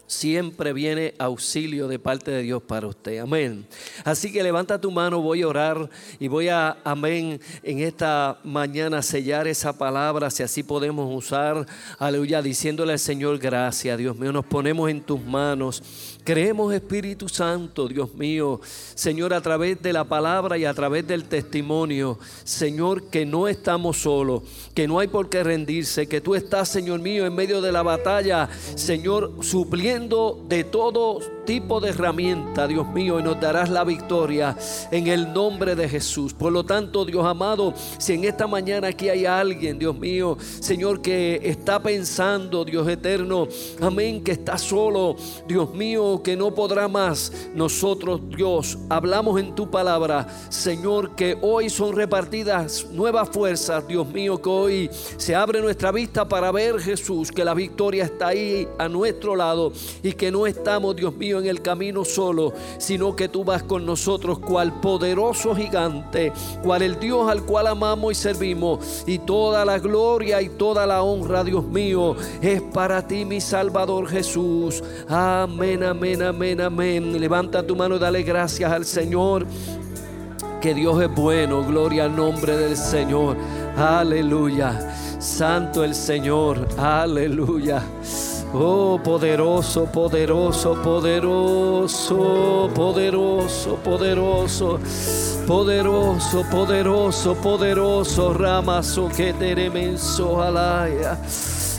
siempre 0.07 0.73
viene 0.73 1.15
auxilio 1.19 1.89
de 1.89 1.99
parte 1.99 2.31
de 2.31 2.43
Dios 2.43 2.63
para 2.63 2.87
usted. 2.87 3.19
Amén. 3.19 3.67
Así 4.05 4.33
que 4.33 4.43
levanta 4.43 4.81
tu 4.81 4.91
mano, 4.91 5.21
voy 5.21 5.43
a 5.43 5.49
orar 5.49 5.91
y 6.19 6.29
voy 6.29 6.49
a, 6.49 6.77
amén, 6.85 7.41
en 7.63 7.81
esta 7.81 8.39
mañana 8.45 9.03
sellar 9.03 9.47
esa 9.47 9.77
palabra, 9.77 10.31
si 10.31 10.43
así 10.43 10.63
podemos 10.63 11.13
usar, 11.15 11.67
aleluya, 11.99 12.43
diciéndole 12.43 12.93
al 12.93 12.99
Señor, 12.99 13.39
gracias, 13.39 13.99
Dios 13.99 14.17
mío, 14.17 14.33
nos 14.33 14.47
ponemos 14.47 14.91
en 14.91 15.01
tus 15.01 15.21
manos. 15.23 15.83
Creemos, 16.27 16.75
Espíritu 16.75 17.29
Santo, 17.29 17.87
Dios 17.87 18.13
mío, 18.17 18.61
Señor, 18.97 19.33
a 19.33 19.41
través 19.41 19.81
de 19.81 19.93
la 19.93 20.03
palabra 20.03 20.59
y 20.59 20.65
a 20.65 20.75
través 20.75 21.07
del 21.07 21.27
testimonio, 21.27 22.19
Señor, 22.43 23.05
que 23.05 23.25
no 23.25 23.47
estamos 23.47 23.99
solos, 23.99 24.43
que 24.75 24.89
no 24.89 24.99
hay 24.99 25.07
por 25.07 25.29
qué 25.29 25.45
rendirse, 25.45 26.09
que 26.09 26.21
tú 26.21 26.35
estás, 26.35 26.69
Señor 26.69 26.99
mío, 26.99 27.27
en 27.27 27.35
medio 27.37 27.61
de 27.61 27.71
la 27.71 27.85
batalla, 27.85 28.49
Señor, 28.75 29.35
supliendo 29.43 30.45
de 30.49 30.65
todo 30.65 31.21
tipo 31.47 31.81
de 31.81 31.91
herramienta, 31.91 32.67
Dios 32.67 32.87
mío, 32.89 33.19
y 33.19 33.23
nos 33.23 33.41
darás 33.41 33.71
la 33.71 33.85
victoria 33.85 34.57
en 34.91 35.07
el 35.07 35.33
nombre 35.33 35.75
de 35.75 35.89
Jesús. 35.89 36.35
Por 36.35 36.53
lo 36.53 36.65
tanto, 36.65 37.05
Dios 37.05 37.25
amado, 37.25 37.73
si 37.99 38.13
en 38.15 38.25
esta 38.25 38.47
mañana 38.47 38.89
aquí 38.89 39.09
hay 39.09 39.25
alguien, 39.25 39.79
Dios 39.79 39.97
mío, 39.97 40.37
Señor, 40.41 41.01
que 41.01 41.41
está 41.43 41.81
pensando, 41.81 42.65
Dios 42.65 42.87
eterno, 42.89 43.47
amén, 43.81 44.23
que 44.23 44.33
está 44.33 44.59
solo, 44.59 45.17
Dios 45.47 45.73
mío, 45.73 46.21
que 46.23 46.37
no 46.37 46.53
podrá 46.53 46.89
más, 46.89 47.33
nosotros 47.55 48.21
Dios 48.29 48.77
hablamos 48.89 49.41
en 49.41 49.55
tu 49.55 49.71
palabra, 49.71 50.27
Señor, 50.49 51.15
que 51.15 51.39
hoy 51.41 51.71
son 51.71 51.95
repartidas 51.95 52.87
nuevas 52.91 53.29
fuerzas, 53.29 53.87
Dios 53.87 54.09
mío, 54.09 54.43
que 54.43 54.49
hoy 54.49 54.91
se 55.17 55.35
abre 55.35 55.61
nuestra 55.61 55.93
vista 55.93 56.29
para 56.29 56.51
ver 56.51 56.81
Jesús, 56.81 57.31
que 57.31 57.45
la 57.45 57.55
victoria 57.55 58.05
está 58.05 58.29
ahí 58.29 58.67
a 58.79 58.89
nuestro 58.89 59.37
lado 59.37 59.73
y 60.03 60.13
que 60.13 60.33
no 60.33 60.47
estamos, 60.47 60.97
Dios 60.97 61.15
mío, 61.17 61.36
en 61.39 61.47
el 61.47 61.63
camino 61.63 62.05
solo, 62.05 62.53
sino 62.79 63.17
que 63.17 63.29
tú 63.29 63.45
vas 63.45 63.63
con 63.63 63.87
nosotros 63.87 64.39
cual 64.39 64.81
poderoso 64.81 65.55
gigante, 65.55 66.33
cual 66.63 66.83
el 66.83 66.99
Dios 66.99 67.31
al 67.31 67.45
cual 67.45 67.69
amamos 67.69 68.13
y 68.13 68.15
servimos 68.15 69.05
y 69.07 69.19
toda 69.19 69.65
la 69.65 69.79
gloria 69.79 70.43
y 70.43 70.49
toda 70.51 70.87
la 70.87 71.03
honra, 71.03 71.45
Dios 71.45 71.65
mío, 71.65 72.17
es 72.41 72.61
para 72.63 73.07
ti, 73.07 73.25
mi 73.25 73.41
Salvador 73.41 74.09
Jesús. 74.09 74.83
Amén, 75.09 75.83
amén 75.83 76.17
amén, 76.23 76.61
amén. 76.61 77.21
Levanta 77.21 77.67
tu 77.67 77.77
mano 77.77 77.97
y 77.97 77.99
dale 77.99 78.23
gracias 78.23 78.71
al 78.71 78.85
Señor. 78.85 79.47
Que 80.61 80.75
Dios 80.75 81.01
es 81.03 81.15
bueno, 81.15 81.65
gloria 81.65 82.05
al 82.05 82.17
nombre 82.17 82.57
del 82.57 82.77
Señor. 82.77 83.37
Aleluya. 83.77 84.95
Santo 85.19 85.85
el 85.85 85.95
Señor, 85.95 86.67
aleluya. 86.77 87.83
Oh, 88.59 88.99
poderoso, 88.99 89.85
poderoso, 89.85 90.81
poderoso, 90.83 92.71
poderoso, 92.75 93.79
poderoso, 93.85 94.79
poderoso, 95.47 96.43
poderoso, 96.51 97.35
poderoso, 97.35 98.33
ramazo 98.33 99.11
que 99.15 99.35
teremenso 99.35 100.41
alaya. 100.41 101.19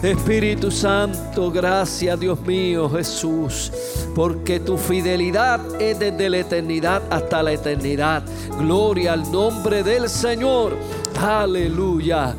Espíritu 0.03 0.69
Santo, 0.69 1.49
gracias 1.49 2.19
Dios 2.19 2.39
mío 2.41 2.87
Jesús, 2.91 3.71
porque 4.13 4.59
tu 4.59 4.77
fidelidad 4.77 5.59
es 5.81 5.97
desde 5.97 6.29
la 6.29 6.37
eternidad 6.37 7.01
hasta 7.09 7.41
la 7.41 7.53
eternidad. 7.53 8.21
Gloria 8.59 9.13
al 9.13 9.31
nombre 9.31 9.81
del 9.81 10.07
Señor. 10.07 10.77
Aleluya. 11.19 12.35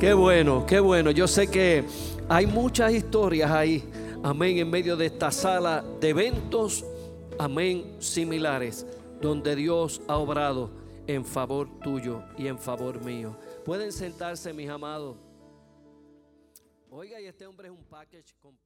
Qué 0.00 0.14
bueno, 0.14 0.64
qué 0.66 0.80
bueno. 0.80 1.10
Yo 1.10 1.28
sé 1.28 1.48
que 1.48 1.84
hay 2.28 2.46
muchas 2.46 2.92
historias 2.92 3.50
ahí, 3.50 3.84
amén, 4.22 4.58
en 4.58 4.68
medio 4.68 4.96
de 4.96 5.06
esta 5.06 5.30
sala 5.30 5.84
de 6.00 6.08
eventos, 6.08 6.84
amén, 7.38 7.96
similares, 8.00 8.84
donde 9.20 9.54
Dios 9.54 10.02
ha 10.08 10.16
obrado 10.16 10.70
en 11.06 11.24
favor 11.24 11.68
tuyo 11.80 12.24
y 12.36 12.48
en 12.48 12.58
favor 12.58 13.00
mío. 13.04 13.36
Pueden 13.64 13.92
sentarse, 13.92 14.52
mis 14.52 14.68
amados. 14.68 15.16
Oiga, 16.90 17.20
y 17.20 17.26
este 17.26 17.46
hombre 17.46 17.68
es 17.68 17.74
un 17.74 17.84
package 17.84 18.34
completo. 18.40 18.65